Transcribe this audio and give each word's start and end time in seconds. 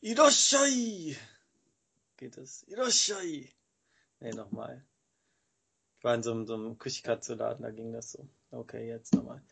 Iroshai! 0.00 1.16
Geht 2.16 2.38
es? 2.38 2.62
Iroshai! 2.68 3.50
Nee, 4.20 4.30
nochmal. 4.30 4.84
Ich 5.96 6.04
war 6.04 6.14
in 6.14 6.22
so 6.22 6.30
einem, 6.30 6.46
so 6.46 6.54
einem 6.54 6.78
Kushikatsu-Laden, 6.78 7.64
da 7.64 7.72
ging 7.72 7.92
das 7.92 8.12
so. 8.12 8.28
Okay, 8.52 8.86
jetzt 8.86 9.12
nochmal. 9.14 9.42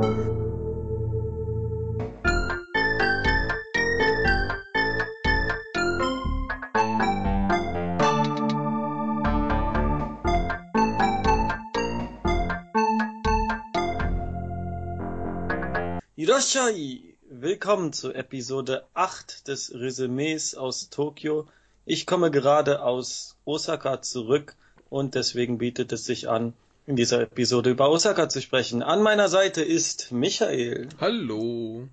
Iroshai! 16.15 17.16
Willkommen 17.39 17.93
zu 17.93 18.15
Episode 18.15 18.87
8 18.95 19.47
des 19.47 19.75
Resümees 19.75 20.55
aus 20.55 20.89
Tokio. 20.89 21.47
Ich 21.85 22.07
komme 22.07 22.31
gerade 22.31 22.83
aus 22.83 23.37
Osaka 23.45 24.01
zurück 24.01 24.55
und 24.89 25.15
deswegen 25.15 25.59
bietet 25.59 25.93
es 25.93 26.07
sich 26.07 26.31
an, 26.31 26.55
in 26.87 26.97
dieser 26.97 27.21
Episode 27.21 27.69
über 27.69 27.91
Osaka 27.91 28.31
zu 28.31 28.41
sprechen. 28.41 28.83
An 28.83 29.03
meiner 29.03 29.29
Seite 29.29 29.63
ist 29.63 30.13
Michael. 30.13 30.89
Hallo. 30.99 31.89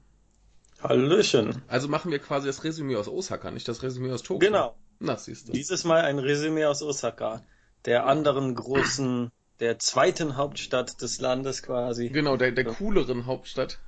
Hallöchen. 0.81 1.61
Also 1.67 1.89
machen 1.89 2.11
wir 2.11 2.19
quasi 2.19 2.47
das 2.47 2.63
Resümee 2.63 2.95
aus 2.95 3.09
Osaka, 3.09 3.51
nicht 3.51 3.67
das 3.67 3.83
Resümee 3.83 4.13
aus 4.13 4.23
Tokio. 4.23 4.47
Genau. 4.47 4.75
Na, 4.99 5.17
siehst 5.17 5.49
du. 5.49 5.51
Dieses 5.51 5.83
Mal 5.83 6.03
ein 6.03 6.19
Resümee 6.19 6.63
aus 6.63 6.81
Osaka, 6.81 7.43
der 7.83 8.05
anderen 8.05 8.55
großen, 8.55 9.29
der 9.59 9.77
zweiten 9.77 10.37
Hauptstadt 10.37 11.01
des 11.01 11.19
Landes 11.19 11.63
quasi. 11.63 12.07
Genau, 12.07 12.37
der, 12.37 12.53
der 12.53 12.63
cooleren 12.63 13.25
Hauptstadt. 13.25 13.79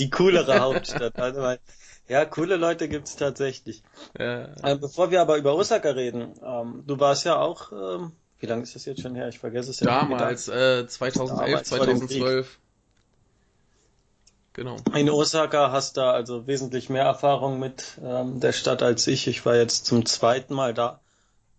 Die 0.00 0.10
coolere 0.10 0.58
Hauptstadt. 0.60 1.18
Also, 1.18 1.42
weil, 1.42 1.60
ja, 2.08 2.24
coole 2.24 2.56
Leute 2.56 2.88
gibt's 2.88 3.16
tatsächlich. 3.16 3.82
Äh, 4.18 4.44
Äh, 4.62 4.76
bevor 4.76 5.10
wir 5.10 5.20
aber 5.20 5.36
über 5.36 5.54
Osaka 5.54 5.90
reden, 5.90 6.32
ähm, 6.42 6.82
du 6.86 6.98
warst 6.98 7.24
ja 7.24 7.38
auch, 7.38 7.70
ähm, 7.70 8.12
wie 8.40 8.46
lange 8.46 8.62
ist 8.62 8.74
das 8.74 8.86
jetzt 8.86 9.02
schon 9.02 9.14
her? 9.14 9.28
Ich 9.28 9.38
vergesse 9.38 9.70
es 9.70 9.80
ja. 9.80 9.86
damals, 10.00 10.48
äh, 10.48 10.86
2011, 10.88 11.46
Damals, 11.46 11.68
vor 11.68 11.86
dem 11.86 11.98
2012. 11.98 12.58
Genau. 14.54 14.76
In 14.94 15.10
Osaka 15.10 15.70
hast 15.70 15.96
du 15.96 16.00
also 16.02 16.46
wesentlich 16.46 16.88
mehr 16.88 17.04
Erfahrung 17.04 17.60
mit 17.60 17.98
ähm, 18.02 18.40
der 18.40 18.52
Stadt 18.52 18.82
als 18.82 19.06
ich. 19.06 19.28
Ich 19.28 19.46
war 19.46 19.54
jetzt 19.54 19.86
zum 19.86 20.06
zweiten 20.06 20.54
Mal 20.54 20.74
da. 20.74 21.00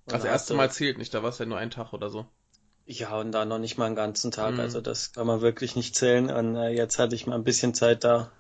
Und 0.06 0.14
Das 0.14 0.26
erste 0.26 0.56
Mal 0.56 0.72
zählt 0.72 0.98
nicht, 0.98 1.14
da 1.14 1.24
war 1.24 1.30
es 1.30 1.38
ja 1.38 1.46
nur 1.46 1.58
ein 1.58 1.72
Tag 1.72 1.94
oder 1.94 2.10
so. 2.10 2.26
Ja, 2.86 3.18
und 3.20 3.32
da 3.32 3.46
noch 3.46 3.60
nicht 3.60 3.78
mal 3.78 3.86
einen 3.86 3.96
ganzen 3.96 4.32
Tag. 4.32 4.56
Mhm. 4.56 4.60
Also 4.60 4.82
das 4.82 5.14
kann 5.14 5.28
man 5.28 5.42
wirklich 5.42 5.76
nicht 5.76 5.96
zählen. 5.96 6.30
Und 6.30 6.56
äh, 6.56 6.70
jetzt 6.70 7.00
hatte 7.00 7.16
ich 7.16 7.28
mal 7.28 7.36
ein 7.36 7.44
bisschen 7.44 7.74
Zeit 7.74 8.04
da 8.04 8.32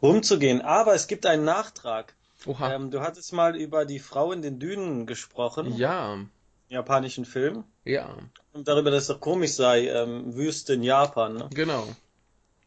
rumzugehen. 0.00 0.62
Aber 0.62 0.94
es 0.94 1.06
gibt 1.06 1.26
einen 1.26 1.44
Nachtrag. 1.44 2.14
Oha. 2.46 2.72
Ähm, 2.72 2.90
du 2.90 3.00
hattest 3.02 3.32
mal 3.34 3.54
über 3.56 3.84
die 3.84 3.98
Frau 3.98 4.32
in 4.32 4.40
den 4.40 4.58
Dünen 4.58 5.04
gesprochen, 5.06 5.76
ja, 5.76 6.14
im 6.14 6.30
japanischen 6.68 7.26
Film. 7.26 7.64
ja, 7.84 8.16
Und 8.54 8.66
darüber, 8.66 8.90
dass 8.90 9.02
es 9.02 9.08
doch 9.08 9.20
komisch 9.20 9.52
sei, 9.52 9.88
ähm, 9.88 10.34
Wüste 10.34 10.72
in 10.74 10.82
Japan. 10.82 11.34
Ne? 11.36 11.50
genau. 11.52 11.86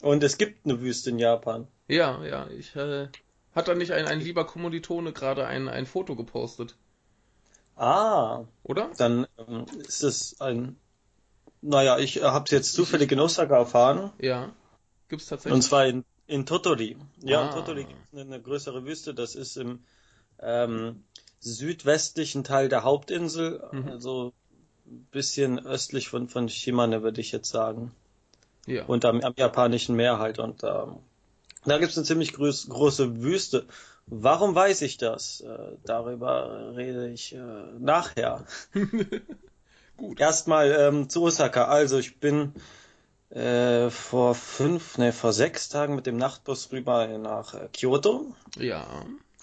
Und 0.02 0.22
es 0.24 0.38
gibt 0.38 0.66
eine 0.66 0.80
Wüste 0.82 1.10
in 1.10 1.18
Japan. 1.18 1.68
Ja, 1.88 2.24
ja, 2.24 2.48
ich, 2.50 2.76
äh, 2.76 3.08
hat 3.56 3.68
da 3.68 3.74
nicht 3.74 3.94
ein, 3.94 4.06
ein 4.06 4.20
lieber 4.20 4.46
Kommilitone 4.46 5.12
gerade 5.12 5.48
ein, 5.48 5.68
ein 5.70 5.86
Foto 5.88 6.16
gepostet, 6.16 6.76
Ah, 7.76 8.44
oder? 8.64 8.92
dann 8.98 9.26
ähm, 9.40 9.66
ist 9.88 10.04
es 10.04 10.40
ein. 10.40 10.78
Naja, 11.64 11.98
ich 11.98 12.18
äh, 12.22 12.24
habe 12.26 12.46
es 12.46 12.52
jetzt 12.52 12.74
zufällig 12.74 13.12
in 13.12 13.20
Osaka 13.20 13.58
erfahren. 13.58 14.12
Ja. 14.20 14.52
Gibt's 15.10 15.28
tatsächlich? 15.28 15.54
Und 15.54 15.62
zwar 15.62 15.86
in, 15.88 16.04
in 16.28 16.46
Totori. 16.46 16.98
Ja, 17.22 17.42
Ah. 17.42 17.46
in 17.48 17.52
Totori 17.56 17.84
gibt 17.86 18.00
es 18.12 18.14
eine, 18.14 18.22
eine 18.34 18.42
größere 18.42 18.86
Wüste. 18.86 19.14
Das 19.14 19.36
ist 19.36 19.56
im 19.58 19.84
ähm, 20.40 21.04
südwestlichen 21.40 22.44
Teil 22.44 22.70
der 22.70 22.84
Hauptinsel, 22.84 23.64
Mhm. 23.72 23.88
also 23.90 24.34
ein 24.86 25.08
bisschen 25.12 25.66
östlich 25.66 26.10
von, 26.10 26.28
von 26.28 26.50
Shimane, 26.50 27.02
würde 27.04 27.22
ich 27.22 27.32
jetzt 27.32 27.50
sagen. 27.50 27.92
ja. 28.66 28.84
Und 28.86 29.06
am, 29.06 29.22
am 29.22 29.34
japanischen 29.38 29.96
Meer 29.96 30.20
halt. 30.20 30.40
Und 30.40 30.64
ähm, 30.64 30.98
da 31.66 31.78
gibt 31.78 31.92
es 31.92 31.98
eine 31.98 32.06
ziemlich 32.06 32.34
groß, 32.34 32.68
große 32.70 33.22
Wüste. 33.22 33.66
Warum 34.08 34.54
weiß 34.54 34.82
ich 34.82 34.98
das? 34.98 35.40
Äh, 35.42 35.78
darüber 35.86 36.74
rede 36.76 37.10
ich 37.10 37.34
äh, 37.36 37.40
nachher. 37.80 38.46
Gut. 39.98 40.20
Erstmal 40.20 40.72
ähm, 40.72 41.10
zu 41.10 41.24
Osaka. 41.24 41.66
Also 41.66 41.98
ich 42.00 42.20
bin 42.20 42.54
äh, 43.30 43.90
vor 43.90 44.36
fünf, 44.36 44.98
ne, 44.98 45.12
vor 45.12 45.34
sechs 45.34 45.70
Tagen 45.70 45.96
mit 45.96 46.06
dem 46.06 46.18
Nachtbus 46.18 46.72
rüber 46.72 47.08
nach 47.18 47.54
äh, 47.54 47.68
Kyoto. 47.74 48.36
Ja. 48.58 48.86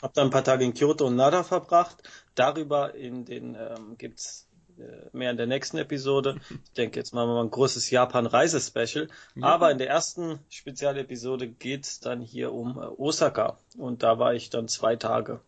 Hab 0.00 0.15
dann 0.15 0.28
ein 0.28 0.31
paar 0.31 0.44
Tage 0.44 0.65
in 0.65 0.75
Kyoto 0.75 1.06
und 1.06 1.16
Nara 1.16 1.43
verbracht. 1.43 2.03
Darüber 2.34 2.94
in 2.94 3.25
den 3.25 3.55
ähm, 3.55 3.97
gibt's 3.99 4.47
äh, 4.78 5.09
mehr 5.12 5.31
in 5.31 5.37
der 5.37 5.47
nächsten 5.47 5.77
Episode. 5.78 6.37
Ich 6.50 6.72
denke, 6.72 6.99
jetzt 6.99 7.12
machen 7.12 7.28
wir 7.28 7.34
mal 7.34 7.44
ein 7.44 7.50
großes 7.50 7.91
Japan-Reise-Special. 7.91 9.09
Ja. 9.34 9.47
Aber 9.47 9.71
in 9.71 9.78
der 9.78 9.89
ersten 9.89 10.39
Spezialepisode 10.49 11.49
geht's 11.49 12.00
dann 12.00 12.21
hier 12.21 12.53
um 12.53 12.78
äh, 12.78 12.87
Osaka. 12.87 13.59
Und 13.77 14.03
da 14.03 14.19
war 14.19 14.34
ich 14.34 14.50
dann 14.50 14.69
zwei 14.69 14.97
Tage. 14.97 15.41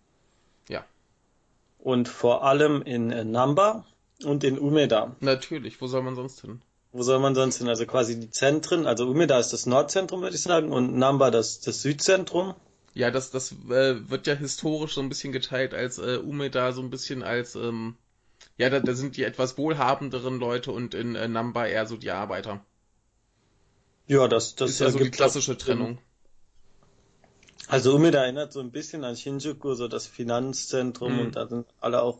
Ja. 0.69 0.85
Und 1.79 2.09
vor 2.09 2.45
allem 2.45 2.83
in 2.83 3.11
äh, 3.11 3.25
Namba 3.25 3.85
und 4.25 4.45
in 4.45 4.59
Umeda. 4.59 5.17
Natürlich, 5.21 5.81
wo 5.81 5.87
soll 5.87 6.03
man 6.03 6.15
sonst 6.15 6.41
hin? 6.41 6.63
Wo 6.93 7.03
soll 7.03 7.19
man 7.21 7.35
sonst 7.35 7.59
hin? 7.59 7.69
Also 7.69 7.87
quasi 7.87 8.21
die 8.21 8.31
Zentren. 8.31 8.87
Also 8.87 9.09
Umeda 9.09 9.39
ist 9.39 9.53
das 9.53 9.67
Nordzentrum, 9.67 10.21
würde 10.21 10.37
ich 10.37 10.43
sagen, 10.43 10.73
und 10.73 10.97
Namba 10.97 11.31
das, 11.31 11.61
das 11.61 11.83
Südzentrum. 11.83 12.55
Ja, 12.95 13.11
das, 13.11 13.31
das 13.31 13.53
äh, 13.71 14.11
wird 14.11 14.27
ja 14.27 14.35
historisch 14.35 14.95
so 14.95 15.01
ein 15.01 15.09
bisschen 15.09 15.33
geteilt 15.33 15.73
als 15.73 15.99
äh, 15.99 16.19
Umeda 16.19 16.73
so 16.73 16.83
ein 16.83 16.91
bisschen 16.91 17.23
als, 17.23 17.55
ähm, 17.55 17.97
ja, 18.59 18.69
da, 18.69 18.81
da 18.81 18.95
sind 18.95 19.17
die 19.17 19.25
etwas 19.25 19.57
wohlhabenderen 19.57 20.39
Leute 20.39 20.73
und 20.73 20.95
in 20.95 21.15
äh, 21.15 21.29
Namba 21.29 21.67
eher 21.67 21.87
so 21.87 21.97
die 21.97 22.11
Arbeiter. 22.11 22.63
Ja, 24.07 24.29
das, 24.29 24.55
das 24.57 24.71
ist 24.73 24.81
ja 24.81 24.91
so 24.91 24.99
die 24.99 25.11
klassische. 25.11 25.57
Trennung. 25.57 25.99
Also 27.69 27.95
Umeda 27.95 28.25
erinnert 28.25 28.53
so 28.53 28.61
ein 28.61 28.71
bisschen 28.71 29.05
an 29.05 29.17
Shinjuku, 29.17 29.75
so 29.75 29.89
das 29.89 30.07
Finanzzentrum 30.07 31.15
Mhm. 31.15 31.21
und 31.21 31.37
da 31.37 31.47
sind 31.47 31.67
alle 31.81 32.03
auch 32.03 32.19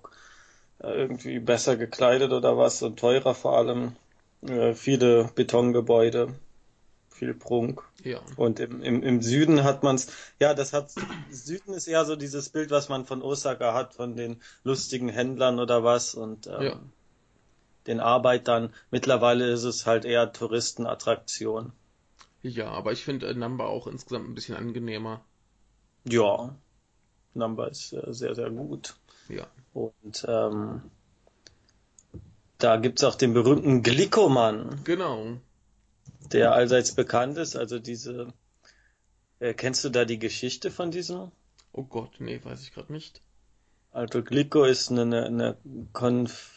irgendwie 0.83 1.39
besser 1.39 1.77
gekleidet 1.77 2.33
oder 2.33 2.57
was 2.59 2.83
und 2.83 2.99
teurer 2.99 3.35
vor 3.35 3.57
allem. 3.57 3.97
Äh, 4.43 4.75
viele 4.75 5.31
Betongebäude, 5.35 6.35
viel 7.11 7.35
Prunk. 7.35 7.83
Ja. 8.03 8.21
Und 8.37 8.59
im, 8.61 8.83
im, 8.83 9.03
im 9.03 9.23
Süden 9.23 9.63
hat 9.63 9.83
man's, 9.83 10.09
ja, 10.41 10.55
das 10.55 10.73
hat, 10.73 10.91
Süden 11.31 11.75
ist 11.75 11.87
eher 11.87 12.05
so 12.05 12.17
dieses 12.17 12.49
Bild, 12.49 12.71
was 12.71 12.89
man 12.89 13.05
von 13.05 13.23
Osaka 13.23 13.75
hat, 13.75 13.95
von 13.95 14.17
den 14.17 14.43
lustigen 14.65 15.09
Händlern 15.09 15.61
oder 15.61 15.85
was 15.85 16.15
und 16.15 16.47
ähm, 16.49 16.63
Ja. 16.63 16.81
den 17.87 18.01
Arbeitern. 18.01 18.73
Mittlerweile 18.91 19.49
ist 19.51 19.65
es 19.65 19.87
halt 19.87 20.05
eher 20.05 20.33
Touristenattraktion. 20.33 21.73
Ja, 22.43 22.71
aber 22.71 22.93
ich 22.93 23.05
finde 23.05 23.29
äh, 23.29 23.35
Namba 23.35 23.67
auch 23.67 23.87
insgesamt 23.87 24.29
ein 24.29 24.35
bisschen 24.35 24.57
angenehmer. 24.57 25.25
Ja, 26.05 26.57
Number 27.35 27.71
ist 27.71 27.93
äh, 27.93 28.13
sehr, 28.13 28.35
sehr 28.35 28.51
gut. 28.51 28.97
Ja. 29.33 29.47
Und 29.73 30.25
ähm, 30.29 30.83
da 32.59 32.77
gibt's 32.77 33.03
auch 33.05 33.15
den 33.15 33.33
berühmten 33.35 33.83
Glikoman, 33.83 34.81
Genau. 34.85 35.39
der 36.33 36.53
allseits 36.53 36.95
bekannt 36.95 37.39
ist. 37.39 37.57
Also 37.57 37.79
diese, 37.79 38.29
äh, 39.41 39.55
kennst 39.55 39.85
du 39.85 39.89
da 39.89 40.05
die 40.05 40.19
Geschichte 40.19 40.71
von 40.71 40.91
diesem? 40.91 41.33
Oh 41.73 41.85
Gott, 41.85 42.21
nee, 42.21 42.41
weiß 42.43 42.63
ich 42.63 42.73
gerade 42.73 42.93
nicht. 42.93 43.23
Also 43.91 44.23
Glico 44.23 44.65
ist 44.65 44.91
eine, 44.91 45.03
eine, 45.03 45.27
eine 45.27 45.57
Konf 45.93 46.51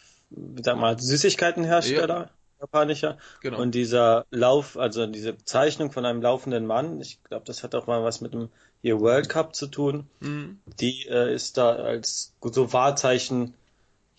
sag 0.62 0.78
mal, 0.78 0.98
Süßigkeitenhersteller, 0.98 2.30
japanischer. 2.60 3.18
Genau. 3.40 3.60
Und 3.60 3.74
dieser 3.74 4.26
Lauf, 4.30 4.76
also 4.76 5.06
diese 5.06 5.36
Zeichnung 5.44 5.92
von 5.92 6.04
einem 6.04 6.22
laufenden 6.22 6.66
Mann, 6.66 7.00
ich 7.00 7.22
glaube, 7.24 7.44
das 7.44 7.62
hat 7.62 7.74
auch 7.74 7.86
mal 7.86 8.02
was 8.02 8.20
mit 8.20 8.32
dem 8.32 8.48
hier 8.82 9.00
World 9.00 9.28
Cup 9.28 9.54
zu 9.54 9.66
tun. 9.66 10.08
Mhm. 10.20 10.60
Die 10.80 11.06
äh, 11.08 11.34
ist 11.34 11.58
da 11.58 11.74
als 11.74 12.34
so 12.40 12.72
Wahrzeichen, 12.72 13.54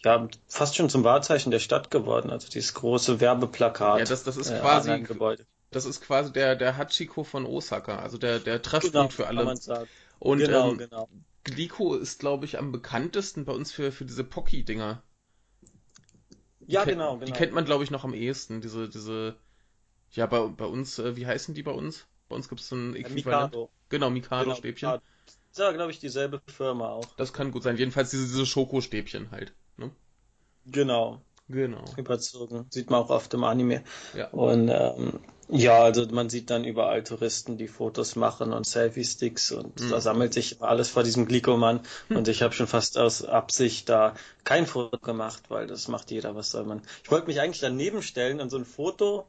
ja, 0.03 0.27
fast 0.47 0.75
schon 0.75 0.89
zum 0.89 1.03
Wahrzeichen 1.03 1.51
der 1.51 1.59
Stadt 1.59 1.91
geworden. 1.91 2.29
Also 2.29 2.49
dieses 2.49 2.73
große 2.73 3.19
Werbeplakat. 3.19 3.99
Ja, 3.99 4.05
das, 4.05 4.23
das 4.23 4.37
ist 4.37 4.51
äh, 4.51 4.59
quasi, 4.59 4.99
Gebäude. 5.01 5.45
das 5.71 5.85
ist 5.85 6.01
quasi 6.01 6.33
der, 6.33 6.55
der 6.55 6.77
Hachiko 6.77 7.23
von 7.23 7.45
Osaka, 7.45 7.99
also 7.99 8.17
der, 8.17 8.39
der 8.39 8.61
Treffpunkt 8.61 8.93
Genau, 8.93 9.07
für 9.09 9.27
alle. 9.27 9.87
Und 10.19 10.39
genau, 10.39 10.71
ähm, 10.71 10.77
genau. 10.77 11.07
Glico 11.43 11.95
ist, 11.95 12.19
glaube 12.19 12.45
ich, 12.45 12.57
am 12.57 12.71
bekanntesten 12.71 13.45
bei 13.45 13.53
uns 13.53 13.71
für, 13.71 13.91
für 13.91 14.05
diese 14.05 14.23
Pocky-Dinger. 14.23 15.01
Ja, 16.67 16.83
kennt- 16.83 16.97
genau, 16.97 17.15
Die 17.17 17.25
genau. 17.25 17.37
kennt 17.37 17.53
man, 17.53 17.65
glaube 17.65 17.83
ich, 17.83 17.91
noch 17.91 18.03
am 18.03 18.13
ehesten. 18.13 18.61
Diese, 18.61 18.89
diese, 18.89 19.35
ja, 20.11 20.25
bei, 20.27 20.47
bei 20.47 20.65
uns, 20.65 20.99
äh, 20.99 21.15
wie 21.15 21.25
heißen 21.27 21.55
die 21.55 21.63
bei 21.63 21.71
uns? 21.71 22.07
Bei 22.29 22.35
uns 22.35 22.49
gibt 22.49 22.61
es 22.61 22.69
so 22.69 22.75
ein 22.75 22.95
Äh, 22.95 22.99
Äquivalent. 22.99 23.53
Mikado. 23.53 23.69
Genau, 23.89 24.07
Genau, 24.07 24.09
Mikado-Stäbchen. 24.09 24.89
Mikado. 24.89 25.03
Ist 25.51 25.59
ja, 25.59 25.71
glaube 25.71 25.91
ich, 25.91 25.99
dieselbe 25.99 26.41
Firma 26.47 26.89
auch. 26.89 27.05
Das 27.17 27.33
kann 27.33 27.51
gut 27.51 27.63
sein. 27.63 27.77
Jedenfalls 27.77 28.11
diese, 28.11 28.27
diese 28.27 28.45
Schokostäbchen 28.45 29.31
halt. 29.31 29.53
Ne? 29.77 29.91
Genau. 30.65 31.21
Genau. 31.49 31.83
überzogen. 31.97 32.67
Sieht 32.69 32.89
man 32.89 33.01
auch 33.01 33.09
oft 33.09 33.33
im 33.33 33.43
Anime. 33.43 33.83
Ja. 34.13 34.27
Und 34.31 34.69
ähm, 34.69 35.19
ja, 35.49 35.81
also 35.81 36.05
man 36.07 36.29
sieht 36.29 36.49
dann 36.49 36.65
überall 36.65 37.03
Touristen, 37.03 37.57
die 37.57 37.69
Fotos 37.69 38.15
machen 38.17 38.51
und 38.51 38.65
Selfie-Sticks 38.65 39.51
und 39.53 39.79
Mhm. 39.79 39.89
da 39.91 40.01
sammelt 40.01 40.33
sich 40.33 40.61
alles 40.61 40.89
vor 40.89 41.03
diesem 41.03 41.25
Glikoman 41.25 41.79
und 42.09 42.27
ich 42.27 42.41
habe 42.41 42.53
schon 42.53 42.67
fast 42.67 42.97
aus 42.97 43.23
Absicht 43.23 43.87
da 43.87 44.13
kein 44.43 44.65
Foto 44.65 44.97
gemacht, 44.99 45.43
weil 45.49 45.65
das 45.67 45.87
macht 45.87 46.11
jeder, 46.11 46.35
was 46.35 46.51
soll 46.51 46.65
man. 46.65 46.81
Ich 47.03 47.11
wollte 47.11 47.27
mich 47.27 47.39
eigentlich 47.39 47.61
daneben 47.61 48.01
stellen 48.01 48.41
und 48.41 48.49
so 48.49 48.57
ein 48.57 48.65
Foto, 48.65 49.25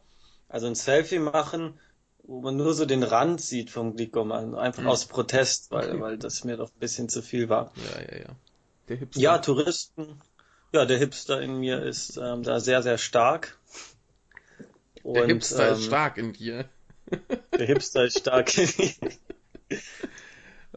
also 0.49 0.67
ein 0.67 0.75
Selfie 0.75 1.20
machen, 1.20 1.79
wo 2.25 2.41
man 2.41 2.56
nur 2.56 2.75
so 2.75 2.85
den 2.85 3.05
Rand 3.05 3.41
sieht 3.41 3.70
vom 3.70 3.94
Glikoman, 3.94 4.56
einfach 4.56 4.82
Mhm. 4.82 4.88
aus 4.88 5.06
Protest, 5.06 5.70
weil, 5.70 5.88
Okay. 5.91 6.00
weil 6.00 6.19
das 6.19 6.43
mir 6.44 6.56
doch 6.56 6.70
ein 6.75 6.81
bisschen 6.81 7.09
zu 7.09 7.23
viel 7.23 7.49
war. 7.49 7.73
Ja, 7.76 8.00
ja, 8.00 8.19
ja. 8.23 8.37
Ja, 9.15 9.38
Touristen. 9.38 10.19
Ja, 10.73 10.85
der 10.85 10.99
Hipster 10.99 11.41
in 11.41 11.59
mir 11.59 11.82
ist 11.82 12.17
ähm, 12.19 12.43
da 12.43 12.61
sehr, 12.61 12.82
sehr 12.82 12.99
stark. 12.99 13.59
der 15.05 15.23
Und, 15.25 15.29
Hipster 15.29 15.70
ist 15.70 15.79
ähm, 15.79 15.85
stark 15.85 16.19
in 16.19 16.32
dir. 16.32 16.69
Der 17.59 17.67
Hipster 17.67 18.05
ist 18.05 18.19
stark. 18.19 18.53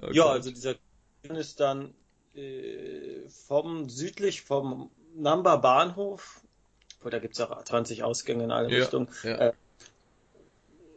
Oh 0.02 0.08
ja, 0.12 0.26
also 0.28 0.50
dieser 0.50 0.76
ist 1.24 1.60
dann 1.60 1.94
äh, 2.36 3.28
vom 3.48 3.90
südlich 3.90 4.42
vom 4.42 4.90
Namba 5.16 5.58
Bahnhof, 5.58 6.40
wo 7.02 7.10
da 7.10 7.20
gibt's 7.20 7.40
auch 7.42 7.64
20 7.64 8.04
Ausgänge 8.04 8.46
in 8.46 8.52
alle 8.52 8.70
Ja, 8.72 8.80
Richtungen, 8.80 9.10
ja. 9.24 9.50
äh, 9.50 9.54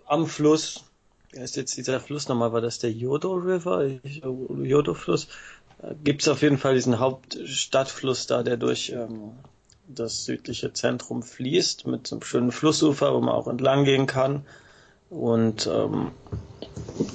am 0.06 0.26
Fluss. 0.26 0.85
Wie 1.32 1.41
heißt 1.41 1.56
jetzt 1.56 1.76
dieser 1.76 1.99
Fluss 2.00 2.29
nochmal? 2.29 2.52
War 2.52 2.61
das 2.61 2.79
der 2.79 2.93
Yodo 2.93 3.32
River? 3.35 3.85
Ich- 4.05 4.23
Yodo 4.23 4.94
Fluss? 4.94 5.26
Äh, 5.84 5.94
Gibt's 6.02 6.28
auf 6.28 6.42
jeden 6.42 6.58
Fall 6.58 6.75
diesen 6.75 6.98
Hauptstadtfluss 6.98 8.26
da, 8.26 8.42
der 8.42 8.56
durch 8.56 8.90
ähm, 8.90 9.32
das 9.86 10.25
südliche 10.25 10.72
Zentrum 10.72 11.22
fließt, 11.22 11.86
mit 11.86 12.06
so 12.06 12.16
einem 12.16 12.22
schönen 12.22 12.52
Flussufer, 12.52 13.14
wo 13.14 13.20
man 13.20 13.34
auch 13.34 13.48
entlang 13.48 13.84
gehen 13.84 14.06
kann. 14.06 14.46
Und 15.10 15.66
ähm, 15.66 16.12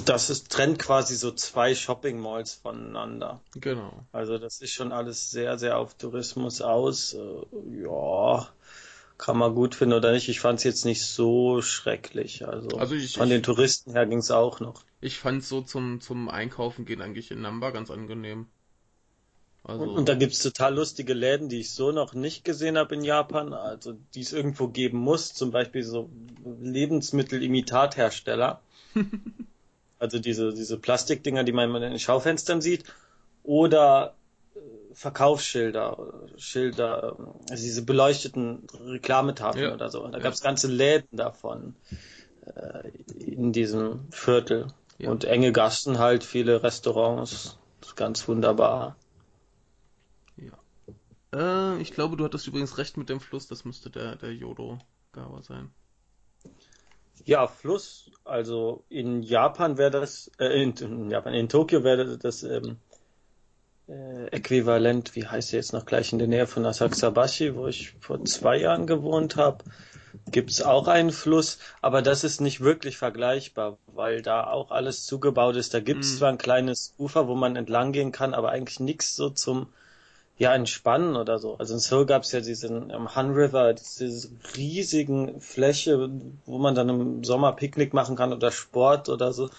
das 0.05 0.29
ist, 0.29 0.51
trennt 0.51 0.79
quasi 0.79 1.15
so 1.15 1.31
zwei 1.31 1.73
Shopping 1.75 2.19
Malls 2.19 2.53
voneinander. 2.53 3.41
Genau. 3.55 4.05
Also 4.11 4.37
das 4.37 4.61
ist 4.61 4.71
schon 4.71 4.91
alles 4.91 5.31
sehr, 5.31 5.57
sehr 5.57 5.77
auf 5.77 5.95
Tourismus 5.95 6.61
aus. 6.61 7.13
Äh, 7.13 7.83
ja, 7.83 8.47
kann 9.17 9.37
man 9.37 9.53
gut 9.53 9.75
finden 9.75 9.95
oder 9.95 10.11
nicht. 10.13 10.29
Ich 10.29 10.39
fand 10.39 10.59
es 10.59 10.63
jetzt 10.63 10.85
nicht 10.85 11.05
so 11.05 11.61
schrecklich. 11.61 12.47
Also, 12.47 12.69
Also 12.77 12.95
ich- 12.95 13.13
von 13.17 13.29
den 13.29 13.43
Touristen 13.43 13.91
her 13.91 14.05
ging's 14.05 14.31
auch 14.31 14.59
noch. 14.59 14.83
Ich 15.01 15.17
fand 15.19 15.43
so 15.43 15.61
zum, 15.61 15.99
zum 16.01 16.29
Einkaufen 16.29 16.85
gehen 16.85 17.01
eigentlich 17.01 17.31
in 17.31 17.41
Namba 17.41 17.71
ganz 17.71 17.89
angenehm. 17.91 18.47
Also, 19.63 19.83
Und, 19.83 19.89
und 19.97 20.09
da 20.09 20.15
gibt's 20.15 20.41
total 20.41 20.75
lustige 20.75 21.13
Läden, 21.13 21.49
die 21.49 21.59
ich 21.59 21.73
so 21.73 21.91
noch 21.91 22.13
nicht 22.13 22.43
gesehen 22.43 22.77
habe 22.77 22.95
in 22.95 23.03
Japan, 23.03 23.53
also 23.53 23.93
die 24.15 24.21
es 24.21 24.33
irgendwo 24.33 24.67
geben 24.67 24.97
muss, 24.97 25.33
zum 25.33 25.51
Beispiel 25.51 25.83
so 25.83 26.09
Lebensmittelimitathersteller. 26.61 28.61
also 29.99 30.19
diese, 30.19 30.53
diese 30.53 30.77
Plastikdinger, 30.77 31.43
die 31.43 31.51
man 31.51 31.73
in 31.75 31.81
den 31.81 31.99
Schaufenstern 31.99 32.61
sieht, 32.61 32.85
oder 33.43 34.15
äh, 34.55 34.59
Verkaufsschilder, 34.93 35.97
Schilder, 36.37 37.15
ähm, 37.19 37.27
also 37.49 37.63
diese 37.63 37.83
beleuchteten 37.83 38.65
Reklametafeln 38.85 39.65
Ja. 39.65 39.73
oder 39.73 39.89
so. 39.89 40.03
Und 40.03 40.13
da 40.13 40.17
Ja. 40.19 40.23
gab's 40.23 40.41
ganze 40.41 40.67
Läden 40.67 41.17
davon 41.17 41.75
äh, 42.55 42.89
in 43.23 43.51
diesem 43.51 44.07
Viertel. 44.11 44.67
Ja. 44.97 45.11
Und 45.11 45.25
enge 45.25 45.51
Gassen 45.51 45.99
halt, 45.99 46.23
viele 46.23 46.63
Restaurants. 46.63 47.57
Ganz 47.95 48.27
wunderbar. 48.27 48.95
Äh, 51.33 51.81
ich 51.81 51.91
glaube, 51.91 52.17
du 52.17 52.25
hattest 52.25 52.47
übrigens 52.47 52.77
recht 52.77 52.97
mit 52.97 53.09
dem 53.09 53.19
Fluss, 53.19 53.47
das 53.47 53.65
müsste 53.65 53.89
der, 53.89 54.15
der 54.15 54.33
Yodo-Gawa 54.33 55.41
sein. 55.43 55.69
Ja, 57.25 57.47
Fluss, 57.47 58.11
also 58.23 58.83
in 58.89 59.21
Japan 59.23 59.77
wäre 59.77 59.91
das, 59.91 60.31
äh, 60.39 60.61
in, 60.61 60.73
in 60.77 61.11
Japan, 61.11 61.33
in 61.33 61.49
Tokio 61.49 61.83
wäre 61.83 62.17
das 62.17 62.43
ähm, 62.43 62.77
äh, 63.87 64.27
äquivalent, 64.27 65.15
wie 65.15 65.27
heißt 65.27 65.51
der 65.51 65.59
jetzt 65.59 65.73
noch 65.73 65.85
gleich 65.85 66.13
in 66.13 66.19
der 66.19 66.27
Nähe 66.27 66.47
von 66.47 66.65
Asakusabashi, 66.65 67.55
wo 67.55 67.67
ich 67.67 67.93
vor 67.99 68.23
zwei 68.25 68.57
Jahren 68.57 68.87
gewohnt 68.87 69.35
habe, 69.35 69.63
gibt's 70.31 70.61
auch 70.61 70.87
einen 70.87 71.11
Fluss, 71.11 71.59
aber 71.81 72.01
das 72.01 72.23
ist 72.23 72.39
nicht 72.41 72.61
wirklich 72.61 72.97
vergleichbar, 72.97 73.77
weil 73.87 74.21
da 74.21 74.47
auch 74.47 74.71
alles 74.71 75.05
zugebaut 75.05 75.55
ist. 75.55 75.73
Da 75.73 75.79
gibt's 75.81 76.13
Mhm. 76.13 76.17
zwar 76.17 76.29
ein 76.29 76.37
kleines 76.37 76.93
Ufer, 76.97 77.27
wo 77.27 77.35
man 77.35 77.55
entlang 77.55 77.91
gehen 77.91 78.11
kann, 78.11 78.33
aber 78.33 78.49
eigentlich 78.49 78.79
nichts 78.79 79.15
so 79.15 79.29
zum 79.29 79.67
ja, 80.39 80.55
entspannen 80.55 81.15
oder 81.17 81.37
so. 81.37 81.57
Also 81.57 81.73
in 81.75 81.79
Seoul 81.81 82.05
gab's 82.05 82.31
ja 82.31 82.39
diesen 82.39 82.91
am 82.91 83.13
Han 83.13 83.31
River, 83.31 83.73
diese 83.73 84.29
riesigen 84.55 85.41
Fläche, 85.41 86.09
wo 86.45 86.57
man 86.57 86.75
dann 86.75 86.89
im 86.89 87.23
Sommer 87.25 87.51
Picknick 87.51 87.93
machen 87.93 88.15
kann 88.15 88.33
oder 88.33 88.49
Sport 88.51 89.09
oder 89.09 89.33
so. 89.33 89.49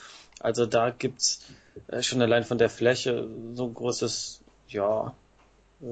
Also 0.41 0.65
da 0.67 0.89
gibt's 0.91 1.43
äh, 1.89 2.03
schon 2.03 2.23
allein 2.23 2.45
von 2.45 2.57
der 2.57 2.71
Fläche 2.71 3.29
so 3.55 3.67
ein 3.67 3.75
großes, 3.75 4.41
ja, 4.69 5.15
äh, 5.83 5.87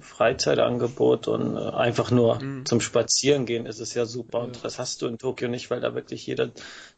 Freizeitangebot 0.00 1.28
und 1.28 1.56
äh, 1.56 1.60
einfach 1.60 2.10
nur 2.10 2.40
Mhm. 2.42 2.66
zum 2.66 2.80
Spazieren 2.80 3.44
gehen 3.46 3.66
ist 3.66 3.80
es 3.80 3.94
ja 3.94 4.06
super. 4.06 4.38
Ja. 4.38 4.44
Und 4.44 4.64
das 4.64 4.78
hast 4.78 5.02
du 5.02 5.06
in 5.06 5.18
Tokio 5.18 5.48
nicht, 5.48 5.70
weil 5.70 5.80
da 5.80 5.94
wirklich 5.94 6.26
jeder 6.26 6.50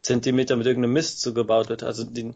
Zentimeter 0.02 0.56
mit 0.56 0.66
irgendeinem 0.66 0.92
Mist 0.92 1.20
zugebaut 1.20 1.68
wird. 1.68 1.82
Also 1.82 2.04
den, 2.04 2.34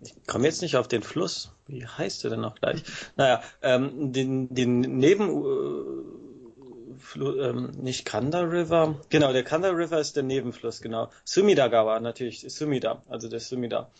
ich 0.00 0.14
komme 0.26 0.46
jetzt 0.46 0.62
nicht 0.62 0.76
auf 0.76 0.88
den 0.88 1.02
Fluss. 1.02 1.52
Wie 1.66 1.86
heißt 1.86 2.22
der 2.22 2.30
denn 2.30 2.40
noch 2.40 2.56
gleich? 2.56 2.82
Naja, 3.16 3.42
ähm, 3.62 4.12
den, 4.12 4.54
den 4.54 4.80
Neben, 4.80 5.28
äh, 5.28 6.98
Flu, 6.98 7.38
ähm, 7.40 7.72
nicht 7.80 8.04
Kanda 8.04 8.40
River. 8.40 9.00
Genau, 9.08 9.32
der 9.32 9.44
Kanda 9.44 9.70
River 9.70 9.98
ist 10.00 10.16
der 10.16 10.22
Nebenfluss, 10.22 10.80
genau. 10.80 11.10
Sumidagawa, 11.24 12.00
natürlich, 12.00 12.40
Sumida, 12.52 13.02
also 13.08 13.28
der 13.28 13.40
Sumida. 13.40 13.90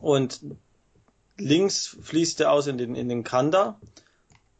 Und 0.00 0.40
links 1.36 1.96
fließt 2.02 2.40
der 2.40 2.52
aus 2.52 2.66
in 2.66 2.78
den, 2.78 2.94
in 2.94 3.08
den 3.08 3.24
Kanda. 3.24 3.78